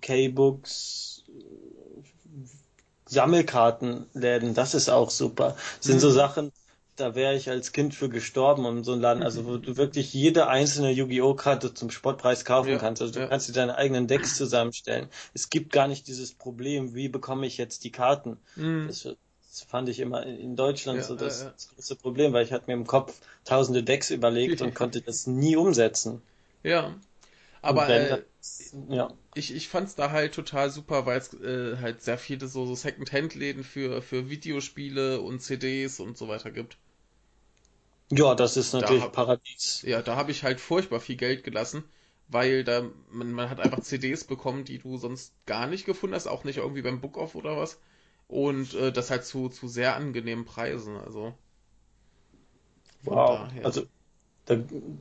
K-Books, 0.00 1.24
Sammelkartenläden, 3.06 4.54
das 4.54 4.74
ist 4.74 4.88
auch 4.88 5.10
super. 5.10 5.56
Das 5.76 5.86
sind 5.86 5.94
hm. 5.94 6.00
so 6.00 6.10
Sachen, 6.10 6.52
da 6.96 7.14
wäre 7.14 7.34
ich 7.34 7.50
als 7.50 7.72
Kind 7.72 7.94
für 7.94 8.08
gestorben 8.08 8.66
um 8.66 8.84
so 8.84 8.92
einen 8.92 9.00
Laden, 9.00 9.22
also 9.22 9.46
wo 9.46 9.56
du 9.56 9.76
wirklich 9.76 10.12
jede 10.12 10.46
einzelne 10.46 10.90
Yu-Gi-Oh! 10.90 11.34
Karte 11.34 11.74
zum 11.74 11.90
Spottpreis 11.90 12.44
kaufen 12.44 12.70
ja, 12.70 12.78
kannst. 12.78 13.02
Also 13.02 13.14
du 13.14 13.20
ja. 13.20 13.26
kannst 13.26 13.48
dir 13.48 13.52
deine 13.52 13.76
eigenen 13.76 14.06
Decks 14.06 14.36
zusammenstellen. 14.36 15.08
Es 15.32 15.50
gibt 15.50 15.72
gar 15.72 15.88
nicht 15.88 16.06
dieses 16.06 16.34
Problem, 16.34 16.94
wie 16.94 17.08
bekomme 17.08 17.46
ich 17.46 17.56
jetzt 17.56 17.84
die 17.84 17.90
Karten. 17.90 18.38
Mhm. 18.56 18.86
Das, 18.86 19.08
das 19.54 19.62
fand 19.62 19.88
ich 19.88 20.00
immer 20.00 20.26
in 20.26 20.56
Deutschland 20.56 20.98
ja, 20.98 21.04
so 21.04 21.14
das, 21.14 21.42
äh, 21.42 21.50
das, 21.52 21.68
große 21.68 21.94
Problem, 21.94 22.32
weil 22.32 22.44
ich 22.44 22.52
hatte 22.52 22.64
mir 22.66 22.72
im 22.72 22.88
Kopf 22.88 23.20
tausende 23.44 23.84
Decks 23.84 24.10
überlegt 24.10 24.60
und 24.62 24.74
konnte 24.74 25.00
das 25.00 25.28
nie 25.28 25.54
umsetzen. 25.54 26.22
Ja. 26.64 26.92
Aber 27.62 27.88
äh, 27.88 28.22
ja. 28.88 29.12
ich, 29.34 29.54
ich 29.54 29.68
fand 29.68 29.86
es 29.86 29.94
da 29.94 30.10
halt 30.10 30.34
total 30.34 30.70
super, 30.70 31.06
weil 31.06 31.18
es 31.18 31.34
äh, 31.34 31.76
halt 31.80 32.02
sehr 32.02 32.18
viele 32.18 32.48
so, 32.48 32.66
so 32.66 32.74
Second-Hand-Läden 32.74 33.62
für, 33.62 34.02
für 34.02 34.28
Videospiele 34.28 35.20
und 35.20 35.40
CDs 35.40 36.00
und 36.00 36.18
so 36.18 36.26
weiter 36.26 36.50
gibt. 36.50 36.76
Ja, 38.10 38.34
das 38.34 38.56
ist 38.56 38.72
natürlich 38.72 39.02
da 39.02 39.06
hab, 39.06 39.12
Paradies. 39.12 39.82
Ja, 39.82 40.02
da 40.02 40.16
habe 40.16 40.32
ich 40.32 40.42
halt 40.42 40.58
furchtbar 40.58 40.98
viel 40.98 41.16
Geld 41.16 41.44
gelassen, 41.44 41.84
weil 42.26 42.64
da 42.64 42.90
man, 43.08 43.30
man 43.30 43.48
hat 43.48 43.60
einfach 43.60 43.80
CDs 43.82 44.24
bekommen, 44.24 44.64
die 44.64 44.78
du 44.78 44.98
sonst 44.98 45.32
gar 45.46 45.68
nicht 45.68 45.86
gefunden 45.86 46.16
hast, 46.16 46.26
auch 46.26 46.42
nicht 46.42 46.56
irgendwie 46.56 46.82
beim 46.82 47.00
Book-Off 47.00 47.36
oder 47.36 47.56
was. 47.56 47.78
Und 48.28 48.74
äh, 48.74 48.92
das 48.92 49.10
halt 49.10 49.24
zu, 49.24 49.48
zu 49.48 49.68
sehr 49.68 49.96
angenehmen 49.96 50.44
Preisen. 50.44 50.96
Also. 50.96 51.34
Wow. 53.02 53.48
Daher. 53.48 53.66
Also 53.66 53.86
da 54.46 54.56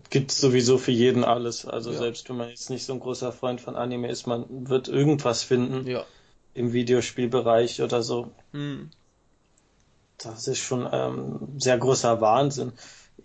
gibt 0.09 0.31
es 0.31 0.37
sowieso 0.39 0.77
für 0.77 0.91
jeden 0.91 1.23
alles. 1.23 1.65
Also 1.65 1.91
ja. 1.91 1.97
selbst 1.97 2.29
wenn 2.29 2.37
man 2.37 2.49
jetzt 2.49 2.69
nicht 2.69 2.85
so 2.85 2.93
ein 2.93 2.99
großer 2.99 3.31
Freund 3.31 3.59
von 3.59 3.75
Anime 3.75 4.09
ist, 4.09 4.25
man 4.25 4.69
wird 4.69 4.87
irgendwas 4.87 5.43
finden 5.43 5.87
ja. 5.87 6.05
im 6.53 6.71
Videospielbereich 6.71 7.81
oder 7.81 8.03
so. 8.03 8.31
Hm. 8.51 8.89
Das 10.17 10.47
ist 10.47 10.59
schon 10.59 10.87
ähm, 10.89 11.39
sehr 11.57 11.77
großer 11.77 12.21
Wahnsinn. 12.21 12.71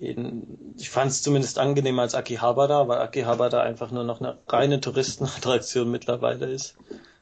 in, 0.01 0.75
ich 0.77 0.91
fand 0.91 1.13
es 1.13 1.23
zumindest 1.23 1.59
angenehmer 1.59 2.03
als 2.03 2.17
Akihabara, 2.17 2.89
weil 2.89 2.99
Akihabara 2.99 3.61
einfach 3.61 3.93
nur 3.93 4.05
noch 4.05 4.21
eine 4.21 4.39
reine 4.49 4.81
Touristenattraktion 4.81 5.89
mittlerweile 5.91 6.47
ist. 6.47 6.75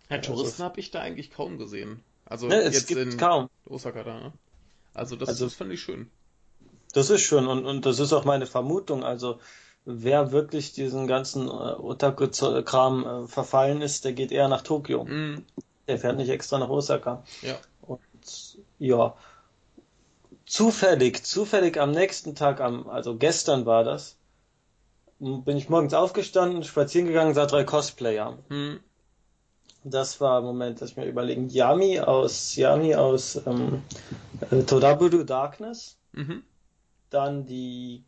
Ja, 0.08 0.18
Touristen 0.18 0.62
also, 0.62 0.64
habe 0.64 0.80
ich 0.80 0.90
da 0.90 1.00
eigentlich 1.00 1.30
kaum 1.30 1.58
gesehen. 1.58 2.02
Also 2.26 2.48
ne, 2.48 2.64
jetzt 2.64 2.90
in 2.90 3.16
kaum. 3.16 3.48
Osaka 3.68 4.02
da, 4.02 4.20
ne? 4.20 4.32
Also 4.94 5.16
das, 5.16 5.28
also, 5.28 5.46
das 5.46 5.54
fand 5.54 5.72
ich 5.72 5.80
schön. 5.80 6.10
Das 6.92 7.10
ist 7.10 7.22
schön 7.22 7.46
und, 7.46 7.66
und 7.66 7.86
das 7.86 7.98
ist 7.98 8.12
auch 8.12 8.24
meine 8.24 8.46
Vermutung. 8.46 9.04
Also 9.04 9.38
wer 9.84 10.32
wirklich 10.32 10.72
diesen 10.72 11.06
ganzen 11.06 11.46
äh, 11.46 11.50
Otaku-Kram 11.50 13.06
äh, 13.06 13.28
verfallen 13.28 13.82
ist, 13.82 14.04
der 14.04 14.12
geht 14.12 14.32
eher 14.32 14.48
nach 14.48 14.62
Tokio. 14.62 15.04
Mm. 15.04 15.44
Der 15.86 15.98
fährt 15.98 16.16
nicht 16.16 16.30
extra 16.30 16.58
nach 16.58 16.68
Osaka. 16.68 17.22
Ja. 17.42 17.56
Und 17.82 18.00
ja, 18.78 19.14
zufällig, 20.46 21.24
zufällig 21.24 21.78
am 21.78 21.92
nächsten 21.92 22.34
Tag, 22.34 22.60
am, 22.60 22.88
also 22.88 23.16
gestern 23.16 23.66
war 23.66 23.84
das, 23.84 24.16
bin 25.18 25.56
ich 25.56 25.68
morgens 25.68 25.94
aufgestanden, 25.94 26.64
spazieren 26.64 27.08
gegangen, 27.08 27.34
sah 27.34 27.46
drei 27.46 27.64
Cosplayer. 27.64 28.38
Hm. 28.48 28.80
Das 29.88 30.20
war, 30.20 30.42
Moment, 30.42 30.80
lass 30.80 30.90
ich 30.90 30.96
mir 30.96 31.06
überlegen, 31.06 31.48
Yami 31.48 32.00
aus, 32.00 32.56
Yami 32.56 32.96
aus 32.96 33.40
ähm, 33.46 33.82
äh, 34.50 34.64
Todaburu 34.64 35.22
Darkness. 35.22 35.96
Mhm. 36.10 36.42
Dann 37.08 37.46
die 37.46 38.02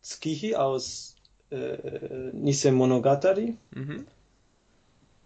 Tsukihi 0.00 0.56
aus 0.56 1.16
äh, 1.50 2.30
Nise 2.32 2.72
Monogatari. 2.72 3.58
Mhm. 3.72 4.06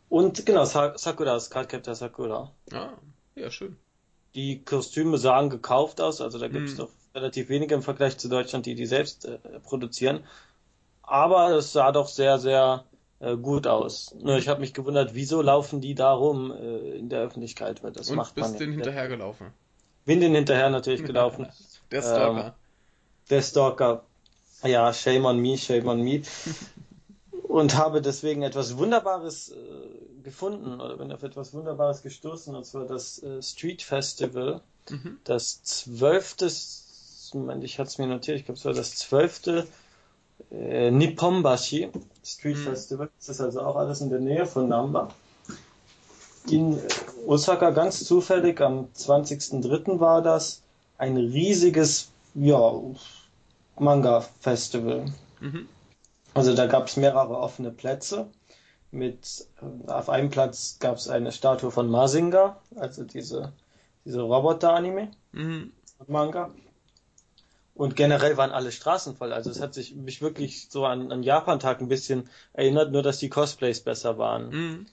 Und 0.09 0.45
genau, 0.45 0.65
Sakura 0.65 1.37
aus 1.37 1.49
Cardcaptor 1.49 1.95
Sakura. 1.95 2.51
Ah, 2.73 2.95
ja, 3.37 3.49
schön. 3.49 3.77
Die 4.35 4.65
Kostüme 4.65 5.19
sahen 5.19 5.51
gekauft 5.51 6.01
aus, 6.01 6.21
also 6.21 6.41
da 6.41 6.49
gibt 6.49 6.69
es 6.69 6.75
mhm. 6.75 6.79
doch 6.79 6.91
relativ 7.15 7.49
wenige 7.49 7.77
im 7.77 7.83
Vergleich 7.83 8.19
zu 8.19 8.29
Deutschland, 8.29 8.67
die 8.67 8.75
die 8.75 8.87
selbst 8.87 9.25
äh, 9.25 9.39
produzieren. 9.63 10.25
Aber 11.03 11.51
es 11.51 11.73
sah 11.73 11.93
doch 11.93 12.09
sehr, 12.09 12.41
sehr 12.41 12.85
äh, 13.23 13.37
gut 13.37 13.69
aus. 13.69 14.15
Nur 14.21 14.37
ich 14.37 14.49
habe 14.49 14.61
mich 14.61 14.75
gewundert, 14.75 15.15
wieso 15.15 15.43
laufen 15.43 15.81
die 15.81 15.95
da 15.95 16.13
rum 16.13 16.51
äh, 16.51 16.97
in 16.97 17.09
der 17.09 17.21
Öffentlichkeit? 17.21 17.83
Weil 17.83 17.93
das 17.93 18.11
Und 18.11 18.17
macht 18.17 18.35
bist 18.35 18.51
man 18.51 18.59
den 18.59 18.73
hinterhergelaufen? 18.73 19.49
Bin 20.05 20.21
den 20.21 20.35
hinterher 20.35 20.71
natürlich 20.71 21.05
gelaufen. 21.05 21.47
der 21.93 22.03
Stalker. 22.03 22.47
Ähm, 22.47 22.53
der 23.31 23.43
Stalker. 23.43 24.05
Ja, 24.65 24.93
shame 24.93 25.27
on 25.27 25.39
me, 25.39 25.57
shame 25.57 25.87
on 25.87 26.03
me. 26.03 26.23
Und 27.49 27.77
habe 27.77 28.03
deswegen 28.03 28.43
etwas 28.43 28.77
Wunderbares 28.77 29.51
äh, 29.51 30.23
gefunden 30.25 30.81
oder 30.81 30.97
bin 30.97 31.13
auf 31.13 31.23
etwas 31.23 31.53
Wunderbares 31.53 32.03
gestoßen, 32.03 32.55
und 32.57 32.65
zwar 32.65 32.87
das 32.87 33.23
äh, 33.23 33.43
Street 33.43 33.83
Festival, 33.83 34.63
mhm. 34.89 35.19
das 35.25 35.63
zwölfte, 35.63 36.47
ich 36.47 37.79
hatte 37.79 37.89
es 37.89 37.99
mir 37.99 38.07
notiert, 38.07 38.39
ich 38.39 38.47
glaube, 38.47 38.59
es 38.59 38.65
war 38.65 38.73
das 38.73 38.95
zwölfte 38.97 39.67
äh, 40.51 40.91
Nipponbashi 40.91 41.91
Street 42.25 42.57
mhm. 42.57 42.63
Festival. 42.65 43.11
Das 43.19 43.29
ist 43.29 43.41
also 43.41 43.61
auch 43.63 43.77
alles 43.77 44.01
in 44.01 44.11
der 44.11 44.21
Nähe 44.21 44.47
von 44.47 44.69
Namba. 44.69 45.09
In 46.51 46.79
Osaka 47.27 47.71
ganz 47.71 48.05
zufällig 48.05 48.61
am 48.61 48.89
20.03. 48.97 50.01
war 50.01 50.23
das 50.23 50.63
ein 50.99 51.17
riesiges 51.17 52.11
ja, 52.35 52.73
Manga-Festival. 53.79 55.07
Mhm. 55.41 55.69
Also 56.35 56.55
da 56.55 56.67
gab 56.67 56.89
es 56.89 56.97
mehrere 56.97 57.37
offene 57.39 57.71
Plätze 57.71 58.27
mit 58.93 59.47
äh, 59.61 59.91
auf 59.91 60.09
einem 60.09 60.31
Platz 60.31 60.77
gab 60.79 60.97
es 60.97 61.09
eine 61.09 61.33
Statue 61.33 61.71
von 61.71 61.91
Mazinga, 61.91 62.61
also 62.77 63.03
diese, 63.05 63.53
diese 64.05 64.21
Roboter-Anime, 64.21 65.11
mhm. 65.33 65.73
Manga. 66.07 66.51
Und 67.75 67.97
generell 67.97 68.37
waren 68.37 68.51
alle 68.51 68.71
Straßen 68.71 69.17
voll. 69.17 69.33
Also 69.33 69.51
es 69.51 69.61
hat 69.61 69.73
sich 69.73 69.95
mich 69.95 70.21
wirklich 70.21 70.69
so 70.69 70.85
an, 70.85 71.11
an 71.11 71.23
Japan-Tag 71.23 71.81
ein 71.81 71.89
bisschen 71.89 72.29
erinnert, 72.53 72.93
nur 72.93 73.03
dass 73.03 73.19
die 73.19 73.31
Cosplays 73.31 73.81
besser 73.81 74.19
waren. 74.19 74.51
Mhm. 74.51 74.87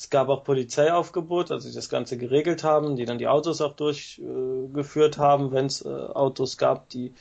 Es 0.00 0.08
gab 0.08 0.30
auch 0.30 0.44
Polizeiaufgebot, 0.44 1.50
also 1.50 1.68
die 1.68 1.74
das 1.74 1.90
Ganze 1.90 2.16
geregelt 2.16 2.64
haben, 2.64 2.96
die 2.96 3.04
dann 3.04 3.18
die 3.18 3.28
Autos 3.28 3.60
auch 3.60 3.74
durchgeführt 3.74 5.18
äh, 5.18 5.20
haben, 5.20 5.52
wenn 5.52 5.66
es 5.66 5.84
äh, 5.84 5.88
Autos 5.88 6.56
gab, 6.56 6.88
die, 6.88 7.12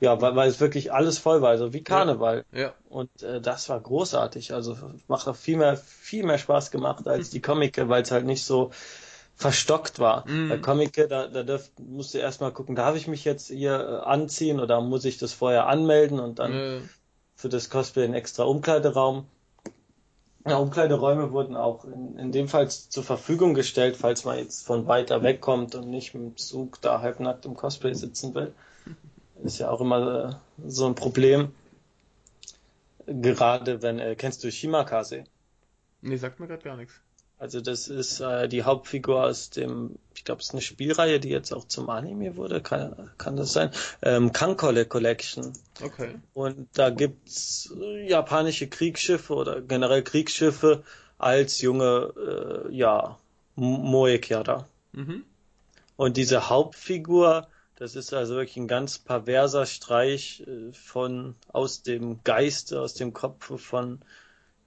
ja, 0.00 0.20
weil, 0.20 0.36
weil 0.36 0.48
es 0.50 0.60
wirklich 0.60 0.92
alles 0.92 1.16
voll 1.16 1.40
war, 1.40 1.48
also 1.48 1.72
wie 1.72 1.82
Karneval. 1.82 2.44
Ja. 2.52 2.60
ja. 2.60 2.74
Und 2.90 3.22
äh, 3.22 3.40
das 3.40 3.70
war 3.70 3.80
großartig, 3.80 4.52
also 4.52 4.76
macht 5.08 5.26
auch 5.28 5.36
viel 5.36 5.56
mehr, 5.56 5.78
viel 5.78 6.24
mehr 6.24 6.36
Spaß 6.36 6.70
gemacht 6.70 7.08
als 7.08 7.30
die 7.30 7.40
Comic, 7.40 7.80
weil 7.88 8.02
es 8.02 8.10
halt 8.10 8.26
nicht 8.26 8.44
so 8.44 8.70
verstockt 9.36 9.98
war. 9.98 10.28
Mhm. 10.28 10.48
Bei 10.48 10.58
Comic, 10.58 10.94
da, 10.94 11.28
da 11.28 11.42
dürft, 11.42 11.78
musst 11.78 12.14
du 12.14 12.18
erstmal 12.18 12.52
gucken, 12.52 12.74
darf 12.74 12.96
ich 12.96 13.06
mich 13.06 13.24
jetzt 13.24 13.48
hier 13.48 13.78
äh, 13.78 14.06
anziehen 14.06 14.60
oder 14.60 14.80
muss 14.80 15.04
ich 15.04 15.18
das 15.18 15.34
vorher 15.34 15.66
anmelden 15.66 16.18
und 16.18 16.38
dann 16.38 16.52
mhm. 16.52 16.88
für 17.36 17.50
das 17.50 17.68
Cosplay 17.68 18.04
einen 18.04 18.14
extra 18.14 18.44
Umkleideraum. 18.44 19.26
Ja, 20.46 20.56
Umkleideräume 20.56 21.32
wurden 21.32 21.54
auch 21.54 21.84
in, 21.84 22.18
in 22.18 22.32
dem 22.32 22.48
Fall 22.48 22.70
zur 22.70 23.02
Verfügung 23.02 23.52
gestellt, 23.52 23.96
falls 23.96 24.24
man 24.24 24.38
jetzt 24.38 24.66
von 24.66 24.86
weiter 24.86 25.22
weg 25.22 25.40
kommt 25.40 25.74
und 25.74 25.90
nicht 25.90 26.14
mit 26.14 26.22
dem 26.22 26.36
Zug 26.36 26.80
da 26.80 27.02
halbnackt 27.02 27.44
im 27.44 27.54
Cosplay 27.54 27.92
sitzen 27.92 28.34
will. 28.34 28.54
Ist 29.44 29.58
ja 29.58 29.70
auch 29.70 29.82
immer 29.82 30.40
äh, 30.64 30.68
so 30.68 30.86
ein 30.86 30.94
Problem. 30.94 31.52
Gerade 33.06 33.82
wenn, 33.82 33.98
äh, 33.98 34.16
kennst 34.16 34.42
du 34.42 34.50
Shimakase? 34.50 35.24
Nee, 36.00 36.16
sagt 36.16 36.40
mir 36.40 36.46
gerade 36.46 36.62
gar 36.62 36.76
nichts. 36.76 36.94
Also 37.38 37.60
das 37.60 37.88
ist 37.88 38.20
äh, 38.20 38.48
die 38.48 38.62
Hauptfigur 38.62 39.24
aus 39.24 39.50
dem, 39.50 39.98
ich 40.14 40.24
glaube, 40.24 40.40
es 40.40 40.48
ist 40.48 40.54
eine 40.54 40.62
Spielreihe, 40.62 41.20
die 41.20 41.28
jetzt 41.28 41.52
auch 41.52 41.66
zum 41.66 41.90
Anime 41.90 42.36
wurde, 42.36 42.62
kann, 42.62 43.10
kann 43.18 43.36
das 43.36 43.52
sein? 43.52 43.70
Ähm, 44.00 44.32
Kankole 44.32 44.86
Collection. 44.86 45.52
Okay. 45.82 46.14
Und 46.32 46.68
da 46.72 46.88
gibt's 46.88 47.74
äh, 47.78 48.08
japanische 48.08 48.68
Kriegsschiffe 48.68 49.34
oder 49.34 49.60
generell 49.60 50.02
Kriegsschiffe 50.02 50.82
als 51.18 51.60
junge, 51.60 52.66
äh, 52.70 52.74
ja, 52.74 53.18
Moekiara. 53.54 54.66
Mhm. 54.92 55.24
Und 55.96 56.16
diese 56.16 56.48
Hauptfigur, 56.48 57.48
das 57.76 57.96
ist 57.96 58.14
also 58.14 58.36
wirklich 58.36 58.56
ein 58.56 58.68
ganz 58.68 58.98
perverser 58.98 59.66
Streich 59.66 60.42
äh, 60.46 60.72
von 60.72 61.34
aus 61.52 61.82
dem 61.82 62.22
Geiste, 62.24 62.80
aus 62.80 62.94
dem 62.94 63.12
Kopf 63.12 63.60
von 63.60 64.00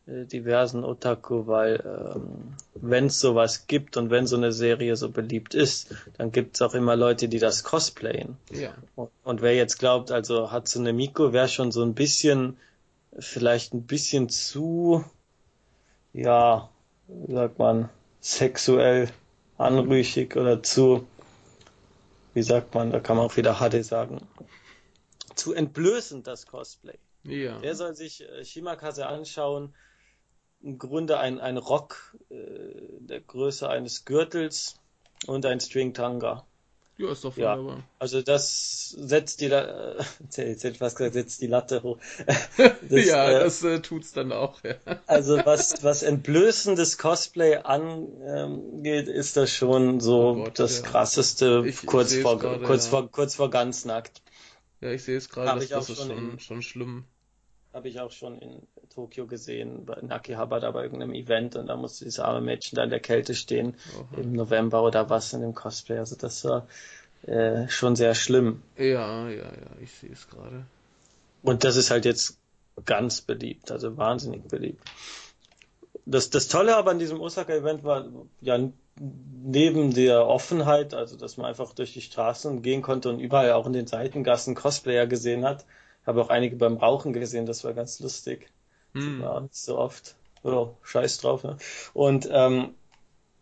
diversen 0.10 0.84
Otaku, 0.84 1.48
weil 1.48 1.84
ähm, 1.86 2.54
wenn 2.74 3.08
es 3.08 3.20
sowas 3.20 3.68
gibt 3.68 3.98
und 3.98 4.10
wenn 4.10 4.28
so 4.28 4.38
eine 4.38 4.52
Serie 4.52 4.96
so 4.96 5.10
beliebt 5.10 5.54
ist, 5.54 5.96
dann 6.18 6.32
gibt 6.32 6.56
es 6.56 6.62
auch 6.62 6.74
immer 6.74 6.96
Leute, 6.96 7.28
die 7.28 7.40
das 7.40 7.64
cosplayen. 7.64 8.38
Ja. 8.52 8.74
Und, 8.96 9.12
und 9.24 9.42
wer 9.42 9.56
jetzt 9.56 9.78
glaubt, 9.78 10.12
also 10.12 10.52
Hatsune 10.52 10.94
Miku 10.94 11.32
wäre 11.32 11.48
schon 11.48 11.72
so 11.72 11.84
ein 11.84 11.94
bisschen, 11.94 12.58
vielleicht 13.18 13.74
ein 13.74 13.84
bisschen 13.84 14.30
zu, 14.30 15.04
ja, 16.14 16.70
wie 17.08 17.34
sagt 17.34 17.60
man, 17.60 17.90
sexuell 18.20 19.10
anrüchig 19.58 20.36
oder 20.36 20.64
zu, 20.64 21.08
wie 22.34 22.44
sagt 22.44 22.74
man, 22.74 22.92
da 22.92 23.00
kann 23.00 23.18
man 23.18 23.26
auch 23.26 23.38
wieder 23.38 23.56
HD 23.56 23.84
sagen, 23.86 24.22
zu 25.36 25.54
entblößend 25.54 26.28
das 26.28 26.48
Cosplay. 26.48 26.98
Ja. 27.24 27.60
Der 27.60 27.76
soll 27.76 27.96
sich 27.96 28.22
äh, 28.22 28.44
Shimakase 28.44 29.08
anschauen, 29.08 29.74
im 30.62 30.78
Grunde 30.78 31.20
ein, 31.20 31.40
ein 31.40 31.58
Rock 31.58 32.16
äh, 32.30 32.36
der 33.00 33.22
Größe 33.22 33.70
eines 33.70 34.06
Gürtels 34.06 34.80
und 35.26 35.46
ein 35.46 35.60
String 35.60 35.94
Tanga. 35.94 36.46
Ja, 37.00 37.14
ist 37.14 37.24
doch 37.24 37.38
wunderbar. 37.38 37.78
Ja, 37.78 37.84
also 37.98 38.22
das 38.22 38.90
setzt 38.90 39.40
die, 39.40 39.46
äh, 39.46 39.96
jetzt 40.20 40.38
hätte 40.38 40.68
ich 40.68 40.78
fast 40.80 40.98
gesagt, 40.98 41.14
setzt 41.14 41.42
die 41.42 41.48
Latte 41.48 41.82
hoch. 41.82 41.98
Das, 42.90 43.06
ja, 43.06 43.30
äh, 43.30 43.40
das 43.40 43.64
äh, 43.64 43.80
tut's 43.80 44.12
dann 44.12 44.34
auch. 44.34 44.62
Ja. 44.64 44.76
Also 45.08 45.38
was, 45.46 45.82
was 45.84 46.04
entblößendes 46.04 46.98
Cosplay 46.98 47.56
angeht, 47.56 49.08
ist 49.08 49.38
das 49.38 49.52
schon 49.52 50.02
so 50.02 50.20
oh 50.20 50.44
Gott, 50.44 50.60
das 50.60 50.82
ja. 50.82 50.88
krasseste 50.88 51.64
ich, 51.66 51.86
kurz, 51.86 52.12
ich 52.12 52.22
vor, 52.22 52.38
grade, 52.38 52.66
kurz, 52.66 52.86
ja. 52.86 52.92
vor, 52.92 53.10
kurz 53.10 53.36
vor 53.36 53.50
ganz 53.50 53.86
nackt. 53.86 54.22
Ja, 54.82 54.92
ich 54.92 55.04
sehe 55.04 55.18
es 55.18 55.30
gerade, 55.30 55.60
das, 55.60 55.70
das 55.70 55.90
ist 55.90 56.00
schon, 56.00 56.12
in, 56.12 56.40
schon 56.40 56.62
schlimm. 56.62 57.06
Habe 57.74 57.88
ich 57.88 58.00
auch 58.00 58.12
schon 58.12 58.40
in 58.40 58.68
Tokio 58.94 59.28
gesehen, 59.28 59.86
bei 59.86 60.00
Nakihabara 60.02 60.72
bei 60.72 60.84
irgendeinem 60.84 61.14
Event 61.14 61.56
und 61.56 61.68
da 61.68 61.76
musste 61.76 62.06
dieses 62.06 62.20
arme 62.20 62.42
Mädchen 62.42 62.76
da 62.76 62.84
in 62.84 62.90
der 62.90 63.00
Kälte 63.00 63.36
stehen, 63.36 63.76
Aha. 63.94 64.22
im 64.22 64.34
November 64.34 64.84
oder 64.84 65.10
was 65.10 65.34
in 65.34 65.42
dem 65.42 65.54
Cosplay. 65.54 66.00
Also 66.00 66.16
das 66.16 66.44
war 66.46 66.68
äh, 67.24 67.68
schon 67.68 67.96
sehr 67.96 68.16
schlimm. 68.16 68.64
Ja, 68.76 69.30
ja, 69.30 69.44
ja, 69.46 69.82
ich 69.82 69.92
sehe 69.92 70.12
es 70.12 70.28
gerade. 70.28 70.66
Und 71.44 71.64
das 71.64 71.76
ist 71.76 71.92
halt 71.92 72.06
jetzt 72.06 72.40
ganz 72.86 73.22
beliebt, 73.22 73.72
also 73.72 73.98
wahnsinnig 73.98 74.48
beliebt. 74.48 74.82
Das, 76.06 76.30
das 76.30 76.48
Tolle 76.48 76.76
aber 76.76 76.92
an 76.92 77.00
diesem 77.00 77.20
Osaka-Event 77.20 77.84
war 77.84 78.08
ja 78.42 78.58
neben 79.00 79.94
der 79.94 80.26
Offenheit, 80.26 80.94
also 80.94 81.18
dass 81.18 81.38
man 81.38 81.46
einfach 81.46 81.74
durch 81.74 81.94
die 81.94 82.02
Straßen 82.02 82.62
gehen 82.62 82.82
konnte 82.82 83.10
und 83.10 83.20
überall 83.20 83.52
auch 83.54 83.68
in 83.68 83.74
den 83.74 83.88
Seitengassen 83.88 84.56
Cosplayer 84.56 85.08
gesehen 85.08 85.46
hat, 85.46 85.66
habe 86.10 86.22
auch 86.22 86.30
einige 86.30 86.56
beim 86.58 86.78
Rauchen 86.78 87.14
gesehen, 87.14 87.46
das 87.46 87.64
war 87.64 87.74
ganz 87.74 88.00
lustig. 88.00 88.50
Hm. 88.94 89.22
Ja, 89.22 89.40
nicht 89.40 89.56
so 89.56 89.78
oft. 89.78 90.16
Oh, 90.44 90.72
scheiß 90.84 91.20
drauf. 91.20 91.44
Ne? 91.44 91.58
Und 91.94 92.28
ähm, 92.32 92.74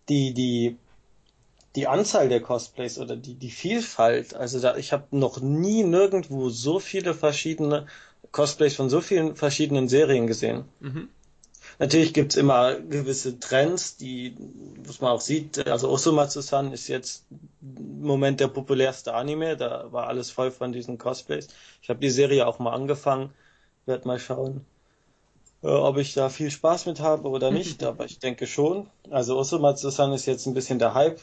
die, 0.09 0.34
die, 0.34 0.78
die 1.76 1.88
Anzahl 1.88 2.28
der 2.28 2.41
Cosplays 2.41 2.99
oder 2.99 3.15
die, 3.15 3.36
die 3.36 3.51
Vielfalt. 3.51 4.34
Also 4.34 4.59
da, 4.59 4.76
ich 4.76 4.91
habe 4.91 5.05
noch 5.11 5.39
nie 5.39 5.84
nirgendwo 5.84 6.49
so 6.49 6.80
viele 6.80 7.13
verschiedene 7.13 7.88
Cosplays 8.32 8.76
von 8.76 8.89
so 8.89 8.99
vielen 8.99 9.36
verschiedenen 9.36 9.88
Serien 9.88 10.28
gesehen. 10.28 10.65
Mhm. 10.80 11.09
Natürlich 11.80 12.13
gibt's 12.13 12.36
immer 12.36 12.75
gewisse 12.75 13.39
Trends, 13.39 13.97
die, 13.97 14.36
was 14.84 14.99
man 14.99 15.11
auch 15.11 15.21
sieht, 15.21 15.67
also 15.67 15.89
Osumatsu-san 15.89 16.73
ist 16.73 16.88
jetzt 16.88 17.25
im 17.61 18.01
Moment 18.01 18.39
der 18.39 18.47
populärste 18.47 19.13
Anime, 19.13 19.57
da 19.57 19.91
war 19.91 20.07
alles 20.07 20.32
voll 20.32 20.49
von 20.49 20.71
diesen 20.71 20.97
Cosplays. 20.97 21.49
Ich 21.84 21.89
habe 21.89 21.99
die 21.99 22.09
Serie 22.09 22.47
auch 22.47 22.57
mal 22.57 22.73
angefangen, 22.73 23.32
werde 23.86 24.07
mal 24.07 24.17
schauen, 24.17 24.65
äh, 25.61 25.67
ob 25.67 25.97
ich 25.97 26.15
da 26.15 26.30
viel 26.30 26.49
Spaß 26.49 26.88
mit 26.88 26.99
habe 26.99 27.30
oder 27.30 27.51
nicht, 27.51 27.84
aber 27.84 28.05
ich 28.05 28.17
denke 28.17 28.47
schon. 28.47 28.88
Also 29.11 29.38
Osumatsu-san 29.38 30.13
ist 30.13 30.25
jetzt 30.25 30.47
ein 30.47 30.55
bisschen 30.55 30.80
der 30.80 30.95
Hype, 30.95 31.19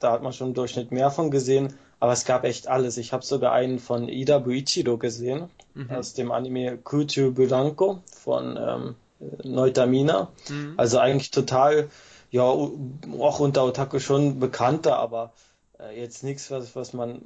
da 0.00 0.10
hat 0.10 0.24
man 0.24 0.32
schon 0.32 0.48
im 0.48 0.54
Durchschnitt 0.54 0.90
mehr 0.90 1.12
von 1.12 1.30
gesehen, 1.30 1.72
aber 2.00 2.12
es 2.12 2.24
gab 2.24 2.42
echt 2.42 2.66
alles. 2.66 2.96
Ich 2.96 3.12
habe 3.12 3.24
sogar 3.24 3.52
einen 3.52 3.78
von 3.78 4.08
Ida 4.08 4.40
Buichiro 4.40 4.98
gesehen, 4.98 5.50
mhm. 5.74 5.90
aus 5.92 6.14
dem 6.14 6.32
Anime 6.32 6.78
Kuchu 6.78 7.30
Buranko 7.32 8.02
von 8.06 8.58
ähm, 8.60 8.94
Neutamina. 9.42 10.32
Mhm. 10.48 10.74
Also 10.76 10.98
eigentlich 10.98 11.30
total, 11.30 11.88
ja, 12.30 12.42
auch 12.42 13.40
unter 13.40 13.64
Otaku 13.64 13.98
schon 13.98 14.40
bekannter, 14.40 14.98
aber 14.98 15.32
äh, 15.78 15.98
jetzt 15.98 16.24
nichts, 16.24 16.50
was, 16.50 16.74
was 16.76 16.92
man 16.92 17.22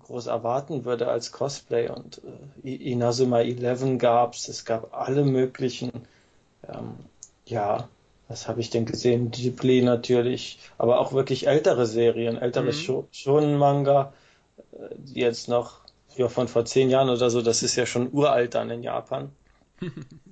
groß 0.00 0.26
erwarten 0.26 0.84
würde 0.84 1.08
als 1.08 1.32
Cosplay. 1.32 1.88
Und 1.88 2.20
äh, 2.62 2.74
Inazuma 2.74 3.40
11 3.40 3.98
gab's, 3.98 4.48
es 4.48 4.64
gab 4.64 4.94
alle 4.94 5.24
möglichen, 5.24 5.92
ähm, 6.68 6.94
ja, 7.46 7.88
was 8.28 8.48
habe 8.48 8.60
ich 8.60 8.70
denn 8.70 8.86
gesehen? 8.86 9.30
Ghibli 9.30 9.82
natürlich, 9.82 10.58
aber 10.78 11.00
auch 11.00 11.12
wirklich 11.12 11.46
ältere 11.46 11.86
Serien, 11.86 12.38
ältere 12.38 12.72
mhm. 12.72 13.06
Shonen-Manga, 13.10 14.12
äh, 14.72 14.94
die 14.96 15.20
jetzt 15.20 15.48
noch 15.48 15.82
ja, 16.16 16.28
von 16.28 16.48
vor 16.48 16.64
zehn 16.64 16.90
Jahren 16.90 17.08
oder 17.08 17.30
so, 17.30 17.42
das 17.42 17.62
ist 17.62 17.76
ja 17.76 17.86
schon 17.86 18.12
uralt 18.12 18.54
dann 18.54 18.70
in 18.70 18.82
Japan. 18.82 19.32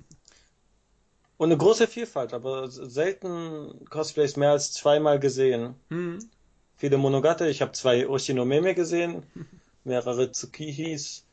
Und 1.41 1.47
eine 1.47 1.57
große 1.57 1.87
Vielfalt, 1.87 2.35
aber 2.35 2.69
selten 2.69 3.83
Cosplays 3.89 4.37
mehr 4.37 4.51
als 4.51 4.73
zweimal 4.73 5.19
gesehen. 5.19 5.73
Hm. 5.89 6.19
Viele 6.77 6.97
Monogatari, 6.97 7.49
ich 7.49 7.63
habe 7.63 7.71
zwei 7.71 8.07
Oshinomeme 8.07 8.75
gesehen, 8.75 9.23
mehrere 9.83 10.31
Tsukihis, 10.31 11.25